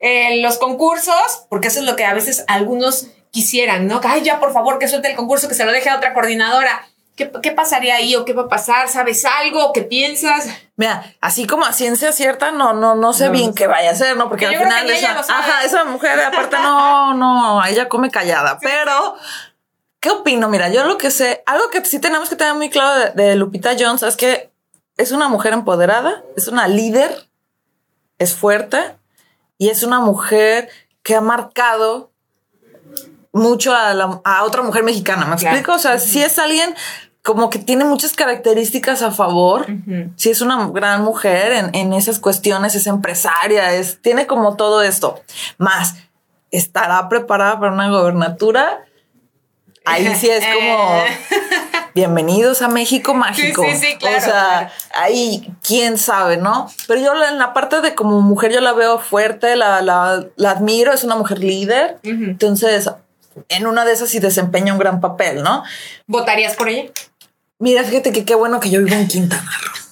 eh, 0.00 0.40
los 0.40 0.58
concursos, 0.58 1.46
porque 1.48 1.68
eso 1.68 1.80
es 1.80 1.86
lo 1.86 1.96
que 1.96 2.04
a 2.04 2.14
veces 2.14 2.44
algunos 2.48 3.08
quisieran, 3.30 3.86
¿no? 3.86 4.00
Ay, 4.04 4.22
ya 4.22 4.40
por 4.40 4.52
favor, 4.52 4.78
que 4.78 4.88
suelte 4.88 5.10
el 5.10 5.16
concurso, 5.16 5.48
que 5.48 5.54
se 5.54 5.64
lo 5.64 5.72
deje 5.72 5.90
a 5.90 5.96
otra 5.96 6.14
coordinadora. 6.14 6.86
¿Qué, 7.16 7.32
¿Qué, 7.42 7.50
pasaría 7.50 7.96
ahí 7.96 8.14
o 8.14 8.24
qué 8.24 8.32
va 8.32 8.42
a 8.42 8.48
pasar? 8.48 8.88
¿Sabes 8.88 9.24
algo? 9.24 9.72
¿Qué 9.72 9.82
piensas? 9.82 10.46
Mira, 10.76 11.12
así 11.20 11.48
como 11.48 11.64
a 11.64 11.72
ciencia 11.72 12.12
cierta, 12.12 12.52
no, 12.52 12.72
no, 12.74 12.94
no 12.94 13.12
sé 13.12 13.28
bien 13.30 13.52
qué 13.52 13.66
vaya 13.66 13.90
a 13.90 13.94
ser, 13.96 14.16
¿no? 14.16 14.28
Porque 14.28 14.46
al 14.46 14.56
final 14.56 14.88
esa, 14.88 15.18
ajá, 15.18 15.64
esa 15.64 15.84
mujer 15.84 16.20
aparte 16.24 16.56
no, 16.58 17.14
no, 17.14 17.64
ella 17.64 17.88
come 17.88 18.12
callada, 18.12 18.60
pero 18.60 19.16
¿qué 19.98 20.10
opino? 20.10 20.48
Mira, 20.48 20.68
yo 20.68 20.84
lo 20.84 20.96
que 20.96 21.10
sé, 21.10 21.42
algo 21.46 21.68
que 21.70 21.84
sí 21.84 21.98
tenemos 21.98 22.28
que 22.28 22.36
tener 22.36 22.54
muy 22.54 22.70
claro 22.70 23.12
de 23.12 23.34
Lupita 23.34 23.74
Jones 23.76 24.04
es 24.04 24.16
que 24.16 24.52
es 24.96 25.10
una 25.10 25.26
mujer 25.26 25.52
empoderada, 25.52 26.22
es 26.36 26.46
una 26.46 26.68
líder, 26.68 27.28
es 28.18 28.36
fuerte, 28.36 28.97
y 29.58 29.68
es 29.68 29.82
una 29.82 30.00
mujer 30.00 30.68
que 31.02 31.16
ha 31.16 31.20
marcado 31.20 32.12
mucho 33.32 33.74
a, 33.74 34.44
otra 34.44 34.62
mujer 34.62 34.84
mexicana. 34.84 35.26
¿Me 35.26 35.34
explico? 35.34 35.74
O 35.74 35.78
sea, 35.78 35.98
si 35.98 36.22
es 36.22 36.38
alguien 36.38 36.74
como 37.22 37.50
que 37.50 37.58
tiene 37.58 37.84
muchas 37.84 38.14
características 38.14 39.02
a 39.02 39.10
favor. 39.10 39.66
Si 40.16 40.30
es 40.30 40.40
una 40.40 40.68
gran 40.68 41.02
mujer 41.02 41.52
en, 41.52 41.74
en, 41.74 41.92
esas 41.92 42.18
cuestiones, 42.18 42.74
es 42.74 42.86
empresaria, 42.86 43.74
es, 43.74 44.00
tiene 44.00 44.26
como 44.26 44.56
todo 44.56 44.82
esto. 44.82 45.20
Más, 45.58 45.96
estará 46.50 47.08
preparada 47.08 47.60
para 47.60 47.72
una 47.72 47.90
gobernatura. 47.90 48.84
Ahí 49.84 50.14
sí 50.16 50.28
es 50.28 50.44
como 50.46 51.02
bienvenidos 51.94 52.62
a 52.62 52.68
México 52.68 53.14
mágico. 53.14 53.62
Sí, 53.64 53.76
sí, 53.76 53.96
claro. 53.98 54.18
O 54.18 54.20
sea, 54.20 54.72
ahí 54.94 55.52
quién 55.62 55.98
sabe, 55.98 56.36
¿no? 56.36 56.70
Pero 56.86 57.00
yo 57.00 57.24
en 57.24 57.38
la 57.38 57.52
parte 57.52 57.80
de 57.80 57.94
como 57.94 58.20
mujer 58.20 58.52
yo 58.52 58.60
la 58.60 58.72
veo 58.72 58.98
fuerte, 58.98 59.56
la, 59.56 59.82
la, 59.82 60.26
la 60.36 60.50
admiro, 60.50 60.92
es 60.92 61.04
una 61.04 61.16
mujer 61.16 61.38
líder. 61.38 61.98
Entonces, 62.02 62.90
en 63.48 63.66
una 63.66 63.84
de 63.84 63.92
esas 63.92 64.08
sí 64.08 64.18
desempeña 64.18 64.72
un 64.72 64.78
gran 64.78 65.00
papel, 65.00 65.42
¿no? 65.42 65.64
¿Votarías 66.06 66.56
por 66.56 66.68
ella? 66.68 66.90
Mira, 67.58 67.82
fíjate 67.84 68.12
que 68.12 68.24
qué 68.24 68.34
bueno 68.34 68.60
que 68.60 68.70
yo 68.70 68.82
vivo 68.82 68.94
en 68.94 69.08
Quintana 69.08 69.50
Roo. 69.62 69.87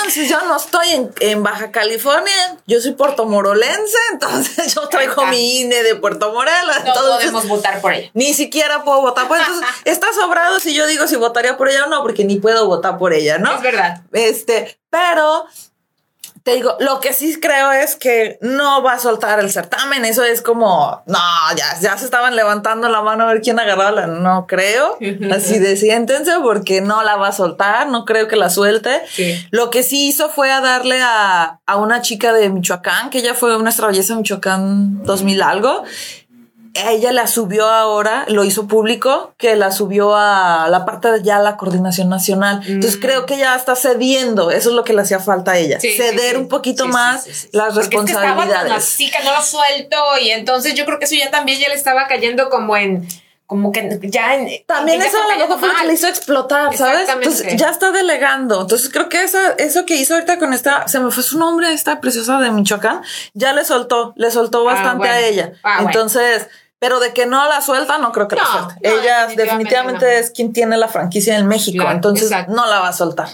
Entonces 0.00 0.28
yo 0.28 0.40
no 0.46 0.56
estoy 0.56 1.10
en, 1.20 1.42
Baja 1.42 1.70
California, 1.70 2.56
yo 2.66 2.80
soy 2.80 2.92
puertomorolense, 2.92 3.98
entonces 4.12 4.74
yo 4.74 4.88
traigo 4.88 5.26
mi 5.26 5.60
INE 5.60 5.82
de 5.82 5.94
Puerto 5.96 6.32
Morelos. 6.32 6.76
No 6.84 6.94
podemos 6.94 7.46
votar 7.46 7.80
por 7.80 7.92
ella. 7.92 8.10
Ni 8.14 8.34
siquiera 8.34 8.82
puedo 8.82 9.02
votar 9.02 9.28
por 9.28 9.36
ella. 9.36 9.46
Entonces 9.50 9.76
está 9.84 10.12
sobrado 10.12 10.58
si 10.58 10.74
yo 10.74 10.86
digo 10.86 11.06
si 11.06 11.16
votaría 11.16 11.56
por 11.56 11.68
ella 11.68 11.84
o 11.84 11.88
no, 11.88 12.02
porque 12.02 12.24
ni 12.24 12.36
puedo 12.36 12.66
votar 12.66 12.98
por 12.98 13.12
ella, 13.12 13.38
¿no? 13.38 13.54
Es 13.54 13.62
verdad. 13.62 14.02
Este, 14.12 14.80
pero 14.90 15.46
te 16.42 16.54
digo, 16.54 16.76
lo 16.80 17.00
que 17.00 17.12
sí 17.12 17.38
creo 17.38 17.70
es 17.72 17.96
que 17.96 18.38
no 18.40 18.82
va 18.82 18.94
a 18.94 18.98
soltar 18.98 19.40
el 19.40 19.50
certamen. 19.50 20.04
Eso 20.04 20.24
es 20.24 20.40
como, 20.40 21.02
no, 21.06 21.18
ya, 21.56 21.78
ya 21.80 21.98
se 21.98 22.04
estaban 22.04 22.34
levantando 22.36 22.88
la 22.88 23.02
mano 23.02 23.24
a 23.24 23.32
ver 23.32 23.42
quién 23.42 23.58
agarraba 23.58 23.90
la. 23.90 24.06
No 24.06 24.46
creo. 24.46 24.96
Así 25.32 25.58
de 25.58 25.76
siéntense 25.76 26.32
porque 26.42 26.80
no 26.80 27.02
la 27.02 27.16
va 27.16 27.28
a 27.28 27.32
soltar. 27.32 27.88
No 27.88 28.04
creo 28.04 28.28
que 28.28 28.36
la 28.36 28.48
suelte. 28.48 29.02
Lo 29.50 29.70
que 29.70 29.82
sí 29.82 30.08
hizo 30.08 30.28
fue 30.30 30.50
a 30.50 30.60
darle 30.60 31.00
a, 31.02 31.60
a 31.66 31.76
una 31.76 32.00
chica 32.00 32.32
de 32.32 32.48
Michoacán, 32.48 33.10
que 33.10 33.18
ella 33.18 33.34
fue 33.34 33.58
nuestra 33.58 33.88
belleza 33.88 34.14
Michoacán 34.14 35.02
2000 35.02 35.42
algo 35.42 35.84
ella 36.74 37.12
la 37.12 37.26
subió 37.26 37.66
ahora, 37.66 38.24
lo 38.28 38.44
hizo 38.44 38.68
público, 38.68 39.34
que 39.36 39.56
la 39.56 39.72
subió 39.72 40.14
a 40.14 40.68
la 40.68 40.84
parte 40.84 41.10
de 41.10 41.22
ya 41.22 41.38
la 41.38 41.56
coordinación 41.56 42.08
nacional. 42.08 42.62
Entonces 42.66 42.98
mm. 42.98 43.02
creo 43.02 43.26
que 43.26 43.38
ya 43.38 43.56
está 43.56 43.74
cediendo, 43.74 44.50
eso 44.50 44.70
es 44.70 44.74
lo 44.74 44.84
que 44.84 44.92
le 44.92 45.02
hacía 45.02 45.18
falta 45.18 45.52
a 45.52 45.58
ella, 45.58 45.80
ceder 45.80 46.36
un 46.36 46.48
poquito 46.48 46.86
más 46.86 47.48
las 47.52 47.74
responsabilidades. 47.74 48.72
así 48.72 49.10
que 49.10 49.22
no 49.24 49.32
lo 49.32 49.42
suelto 49.42 49.96
y 50.20 50.30
entonces 50.30 50.74
yo 50.74 50.84
creo 50.84 50.98
que 50.98 51.06
eso 51.06 51.16
ya 51.16 51.30
también 51.30 51.58
ya 51.58 51.68
le 51.68 51.74
estaba 51.74 52.06
cayendo 52.06 52.48
como 52.50 52.76
en 52.76 53.06
como 53.50 53.72
que 53.72 53.98
ya 54.04 54.36
en, 54.36 54.64
también 54.64 55.02
eso 55.02 55.16
a 55.18 55.36
lo 55.36 55.40
mejor 55.40 55.58
fue 55.58 55.68
lo 55.84 55.92
hizo 55.92 56.06
explotar, 56.06 56.72
¿sabes? 56.76 57.08
Entonces 57.08 57.56
ya 57.56 57.70
está 57.70 57.90
delegando. 57.90 58.60
Entonces 58.60 58.90
creo 58.92 59.08
que 59.08 59.24
esa, 59.24 59.54
eso 59.54 59.84
que 59.84 59.96
hizo 59.96 60.14
ahorita 60.14 60.38
con 60.38 60.52
esta, 60.52 60.86
se 60.86 61.00
me 61.00 61.10
fue 61.10 61.24
su 61.24 61.36
nombre, 61.36 61.72
esta 61.72 62.00
preciosa 62.00 62.38
de 62.38 62.52
Michoacán, 62.52 63.02
ya 63.34 63.52
le 63.52 63.64
soltó, 63.64 64.12
le 64.14 64.30
soltó 64.30 64.60
ah, 64.68 64.74
bastante 64.74 65.08
a 65.08 65.18
ella. 65.18 65.54
Ah, 65.64 65.78
Entonces, 65.80 66.46
pero 66.78 67.00
de 67.00 67.12
que 67.12 67.26
no 67.26 67.44
la 67.48 67.60
suelta, 67.60 67.98
no 67.98 68.12
creo 68.12 68.28
que 68.28 68.36
la 68.36 68.46
suelte. 68.46 68.74
Ella 68.82 69.26
definitivamente, 69.26 70.20
es 70.20 70.30
quien 70.30 70.52
tiene 70.52 70.76
la 70.76 70.86
franquicia 70.86 71.36
en 71.36 71.48
México, 71.48 71.84
entonces 71.90 72.30
no 72.46 72.66
la 72.66 72.78
va 72.78 72.90
a 72.90 72.92
soltar. 72.92 73.30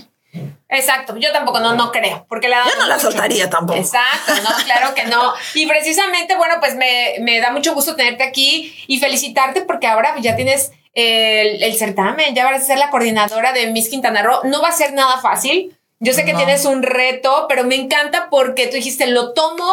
Exacto, 0.69 1.17
yo 1.17 1.33
tampoco 1.33 1.61
no, 1.61 1.75
no 1.75 1.93
creo, 1.93 2.27
porque 2.29 2.49
la 2.49 2.65
Yo 2.65 2.79
no 2.79 2.87
la 2.87 2.99
soltaría 2.99 3.49
tampoco. 3.49 3.79
Exacto, 3.79 4.33
no, 4.43 4.65
claro 4.65 4.95
que 4.95 5.05
no. 5.05 5.33
Y 5.55 5.67
precisamente, 5.67 6.37
bueno, 6.37 6.55
pues 6.61 6.75
me, 6.75 7.15
me, 7.21 7.41
da 7.41 7.51
mucho 7.51 7.75
gusto 7.75 7.95
tenerte 7.97 8.25
aquí 8.25 8.75
y 8.87 8.99
felicitarte 8.99 9.63
porque 9.63 9.87
ahora 9.87 10.15
ya 10.21 10.35
tienes 10.37 10.73
el, 10.95 11.63
el, 11.63 11.77
certamen, 11.77 12.35
ya 12.35 12.45
vas 12.45 12.63
a 12.63 12.67
ser 12.67 12.79
la 12.79 12.91
coordinadora 12.91 13.53
de 13.53 13.69
Miss 13.69 13.89
Quintana 13.89 14.23
Roo. 14.23 14.41
No 14.45 14.61
va 14.61 14.69
a 14.69 14.73
ser 14.73 14.93
nada 14.93 15.19
fácil. 15.21 15.77
Yo 15.99 16.13
sé 16.13 16.27
que 16.27 16.35
tienes 16.35 16.67
un 16.67 16.83
reto, 16.83 17.47
pero 17.49 17.65
me 17.65 17.75
encanta 17.75 18.29
porque 18.29 18.67
tú 18.67 18.75
dijiste, 18.75 19.07
lo 19.07 19.33
tomo 19.33 19.73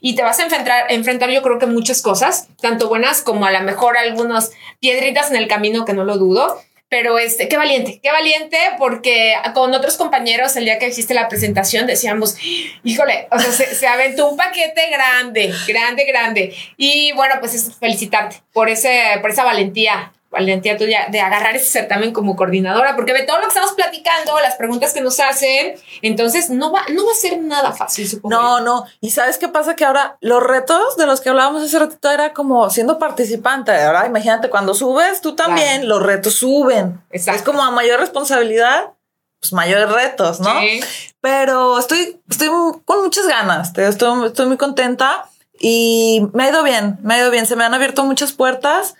y 0.00 0.14
te 0.14 0.22
vas 0.22 0.38
a 0.38 0.44
enfrentar, 0.44 0.84
enfrentar 0.90 1.30
yo 1.30 1.42
creo 1.42 1.58
que 1.58 1.66
muchas 1.66 2.00
cosas, 2.00 2.48
tanto 2.60 2.88
buenas 2.88 3.22
como 3.22 3.44
a 3.44 3.50
lo 3.50 3.60
mejor 3.62 3.96
algunas 3.96 4.52
piedritas 4.78 5.30
en 5.30 5.36
el 5.36 5.48
camino 5.48 5.84
que 5.84 5.92
no 5.92 6.04
lo 6.04 6.16
dudo. 6.16 6.60
Pero 6.96 7.18
este, 7.18 7.48
qué 7.48 7.56
valiente, 7.56 7.98
qué 8.00 8.12
valiente, 8.12 8.56
porque 8.78 9.34
con 9.52 9.74
otros 9.74 9.96
compañeros 9.96 10.54
el 10.54 10.64
día 10.64 10.78
que 10.78 10.86
hiciste 10.86 11.12
la 11.12 11.26
presentación 11.26 11.88
decíamos, 11.88 12.36
híjole, 12.84 13.26
o 13.32 13.38
sea, 13.40 13.50
se, 13.50 13.74
se 13.74 13.88
aventó 13.88 14.28
un 14.28 14.36
paquete 14.36 14.90
grande, 14.92 15.52
grande, 15.66 16.04
grande. 16.04 16.54
Y 16.76 17.10
bueno, 17.16 17.34
pues 17.40 17.54
es 17.54 17.74
felicitarte 17.80 18.36
por, 18.52 18.68
ese, 18.68 19.18
por 19.20 19.32
esa 19.32 19.42
valentía 19.42 20.12
valentía 20.34 20.76
tuya 20.76 21.06
de 21.10 21.20
agarrar 21.20 21.56
ese 21.56 21.66
certamen 21.66 22.12
como 22.12 22.36
coordinadora, 22.36 22.94
porque 22.94 23.14
de 23.14 23.22
todo 23.22 23.38
lo 23.38 23.44
que 23.44 23.48
estamos 23.48 23.72
platicando, 23.72 24.38
las 24.40 24.56
preguntas 24.56 24.92
que 24.92 25.00
nos 25.00 25.18
hacen, 25.20 25.76
entonces 26.02 26.50
no 26.50 26.70
va, 26.70 26.82
no 26.92 27.06
va 27.06 27.12
a 27.12 27.14
ser 27.14 27.40
nada 27.40 27.72
fácil, 27.72 28.08
supongo. 28.08 28.34
No, 28.34 28.60
no. 28.60 28.84
Y 29.00 29.10
sabes 29.10 29.38
qué 29.38 29.48
pasa 29.48 29.76
que 29.76 29.84
ahora 29.84 30.18
los 30.20 30.42
retos 30.42 30.96
de 30.96 31.06
los 31.06 31.20
que 31.20 31.30
hablábamos 31.30 31.62
hace 31.62 31.78
ratito 31.78 32.10
era 32.10 32.32
como 32.32 32.68
siendo 32.68 32.98
participante. 32.98 33.72
Ahora 33.72 34.06
imagínate 34.06 34.50
cuando 34.50 34.74
subes, 34.74 35.20
tú 35.20 35.34
también, 35.34 35.88
los 35.88 36.02
retos 36.02 36.34
suben. 36.34 37.02
Es 37.10 37.42
como 37.42 37.62
a 37.62 37.70
mayor 37.70 38.00
responsabilidad, 38.00 38.92
pues 39.40 39.52
mayores 39.52 39.90
retos, 39.90 40.40
¿no? 40.40 40.52
Pero 41.20 41.78
estoy, 41.78 42.20
estoy 42.28 42.48
con 42.84 43.02
muchas 43.02 43.26
ganas, 43.26 43.68
estoy, 43.78 44.26
estoy 44.26 44.46
muy 44.46 44.56
contenta 44.56 45.26
y 45.58 46.26
me 46.32 46.44
ha 46.44 46.50
ido 46.50 46.62
bien, 46.62 46.98
me 47.02 47.14
ha 47.14 47.18
ido 47.18 47.30
bien. 47.30 47.46
Se 47.46 47.56
me 47.56 47.64
han 47.64 47.74
abierto 47.74 48.04
muchas 48.04 48.32
puertas 48.32 48.94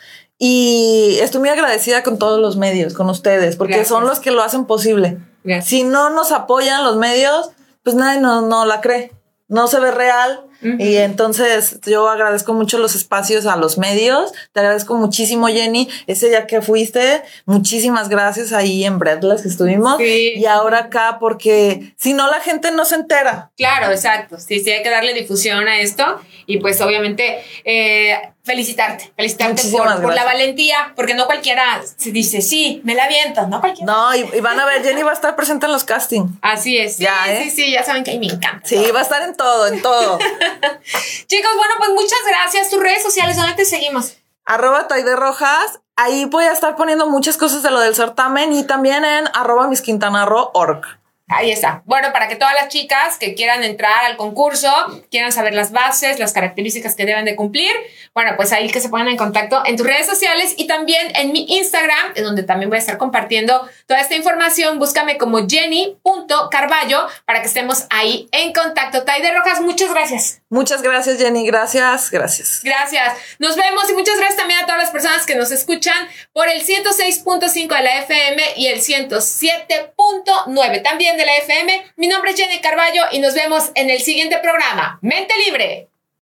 y 0.47 1.21
estoy 1.23 1.41
muy 1.41 1.49
agradecida 1.49 2.03
con 2.03 2.19
todos 2.19 2.39
los 2.39 2.59
medios, 2.59 2.93
con 2.93 3.09
ustedes, 3.09 3.57
porque 3.57 3.83
son 3.87 4.07
los 4.07 4.21
que 4.21 4.31
lo 4.31 4.43
hacen 4.43 4.67
posible. 4.67 5.17
Si 5.63 5.85
no 5.85 6.11
nos 6.11 6.33
apoyan 6.33 6.85
los 6.85 6.99
medios, 6.99 7.49
pues 7.83 7.97
nadie 7.97 8.21
no, 8.21 8.43
no 8.43 8.67
la 8.67 8.83
cree, 8.83 9.13
no 9.49 9.69
se 9.69 9.81
ve 9.81 9.91
real. 9.91 10.45
Y 10.61 10.97
entonces 10.97 11.81
yo 11.87 12.11
agradezco 12.11 12.53
mucho 12.53 12.77
los 12.77 12.95
espacios 12.95 13.47
a 13.47 13.57
los 13.57 13.79
medios. 13.79 14.35
Te 14.53 14.61
agradezco 14.61 14.95
muchísimo, 14.97 15.47
Jenny, 15.47 15.89
ese 16.07 16.29
día 16.29 16.47
que 16.47 16.61
fuiste. 16.61 17.23
Muchísimas 17.47 18.11
gracias 18.11 18.53
ahí 18.53 18.85
en 18.85 18.99
Breathless 18.99 19.43
que 19.43 19.49
estuvimos. 19.49 19.99
Y 19.99 20.45
ahora 20.45 20.79
acá, 20.81 21.17
porque 21.21 21.95
si 21.97 22.13
no, 22.13 22.31
la 22.31 22.41
gente 22.41 22.71
no 22.71 22.85
se 22.85 22.97
entera. 22.97 23.51
Claro, 23.57 23.91
exacto. 23.91 24.39
Sí, 24.39 24.61
sí, 24.61 24.71
hay 24.71 24.83
que 24.83 24.91
darle 24.91 25.15
difusión 25.15 25.69
a 25.69 25.81
esto. 25.81 26.21
Y 26.47 26.59
pues 26.59 26.83
obviamente 26.83 27.43
eh, 27.65 28.34
felicitarte, 28.45 29.13
felicitarte 29.17 29.63
por, 29.71 30.15
la 30.15 30.25
valentía, 30.25 30.93
porque 30.95 31.15
no 31.15 31.27
cualquiera 31.27 31.83
se 31.97 32.13
dice, 32.13 32.43
sí, 32.43 32.83
me 32.85 32.95
la 32.95 33.05
aviento, 33.05 33.47
no 33.47 33.61
cualquiera. 33.61 33.91
No, 33.91 34.15
y, 34.15 34.41
van 34.41 34.61
a 34.61 34.67
ver, 34.67 34.83
Jenny 34.83 35.03
va 35.03 35.11
a 35.11 35.15
estar 35.15 35.35
presente 35.35 35.67
en 35.67 35.73
los 35.73 35.85
castings. 35.85 36.31
Así 36.43 36.77
es. 36.77 36.97
Sí, 36.97 37.05
ya, 37.05 37.33
¿eh? 37.33 37.45
sí, 37.45 37.51
sí, 37.51 37.73
ya 37.73 37.83
saben 37.83 38.05
que 38.05 38.11
a 38.11 38.15
mí 38.15 38.27
me 38.27 38.35
encanta. 38.35 38.61
Sí, 38.67 38.77
va 38.95 39.01
a 39.01 39.03
estar 39.03 39.23
en 39.23 39.35
todo, 39.35 39.67
en 39.67 39.81
todo. 39.81 40.19
Chicos, 41.27 41.51
bueno, 41.57 41.75
pues 41.79 41.91
muchas 41.91 42.19
gracias. 42.29 42.69
Tus 42.69 42.81
redes 42.81 43.03
sociales, 43.03 43.37
¿dónde 43.37 43.55
te 43.55 43.65
seguimos? 43.65 44.19
Arroba 44.45 44.89
Taide 44.89 45.17
Rojas. 45.17 45.81
Ahí 45.97 46.27
voy 46.27 46.45
a 46.45 46.53
estar 46.53 46.77
poniendo 46.77 47.09
muchas 47.09 47.39
cosas 47.39 47.63
de 47.63 47.71
lo 47.71 47.81
del 47.81 47.95
certamen 47.95 48.53
y 48.53 48.65
también 48.65 49.05
en 49.05 49.27
arroba 49.33 49.69
misquintanarro.org. 49.69 51.04
Ahí 51.29 51.51
está. 51.51 51.83
Bueno, 51.87 52.13
para 52.13 52.29
que 52.29 52.37
todas 52.37 52.53
las 52.53 52.69
chicas 52.69 53.17
que 53.19 53.35
quieran 53.35 53.65
entrar 53.65 54.05
al 54.05 54.19
concurso, 54.19 54.71
quieran 55.11 55.33
saber 55.33 55.55
las 55.55 55.73
bases, 55.73 56.19
las 56.19 56.35
características 56.35 56.95
que 56.95 57.07
deben 57.07 57.25
de 57.25 57.35
cumplir, 57.35 57.71
bueno, 58.13 58.33
pues 58.37 58.53
ahí 58.53 58.69
que 58.69 58.81
se 58.81 58.91
pongan 58.91 59.09
en 59.09 59.17
contacto 59.17 59.63
en 59.65 59.77
tus 59.77 59.87
redes 59.87 60.07
sociales 60.07 60.53
y 60.59 60.67
también 60.67 61.17
en 61.17 61.33
mi 61.33 61.47
Instagram, 61.49 62.13
en 62.15 62.25
donde 62.25 62.43
también 62.43 62.69
voy 62.69 62.77
a 62.77 62.81
estar 62.81 62.99
compartiendo 62.99 63.67
toda 63.87 64.01
esta 64.01 64.17
información. 64.17 64.79
Búscame 64.79 65.17
como 65.17 65.49
jenny.carballo 65.49 67.07
para 67.25 67.41
que 67.41 67.49
estemos 67.49 67.87
ahí 67.89 68.29
en 68.31 68.53
contacto. 68.53 69.05
Taide 69.05 69.33
Rojas, 69.33 69.63
muchas 69.63 69.93
gracias. 69.93 70.43
Muchas 70.51 70.83
gracias, 70.83 71.19
Jenny. 71.19 71.47
Gracias, 71.47 72.11
gracias. 72.11 72.61
Gracias. 72.63 73.15
Nos 73.39 73.57
vemos 73.57 73.89
y 73.91 73.95
muchas 73.95 74.19
gracias 74.19 74.37
también 74.37 74.61
a 74.61 74.67
todas 74.67 74.81
las 74.81 74.91
personas 74.91 75.25
que 75.25 75.35
nos 75.35 75.51
escuchan 75.51 75.97
por 76.33 76.49
el 76.49 76.65
106.5 76.65 77.77
de 77.77 77.83
la 77.83 77.99
FM 78.01 78.43
y 78.57 78.67
el 78.69 78.81
107.9 78.81 80.83
también 80.83 81.14
de 81.17 81.27
la 81.27 81.37
FM. 81.37 81.93
Mi 81.97 82.07
nombre 82.09 82.33
es 82.33 82.37
Jenny 82.37 82.61
Carballo 82.61 83.03
y 83.13 83.21
nos 83.21 83.35
vemos 83.35 83.71
en 83.75 83.91
el 83.91 84.01
siguiente 84.01 84.39
programa. 84.39 84.99
Mente 85.03 85.35
Libre. 85.47 85.89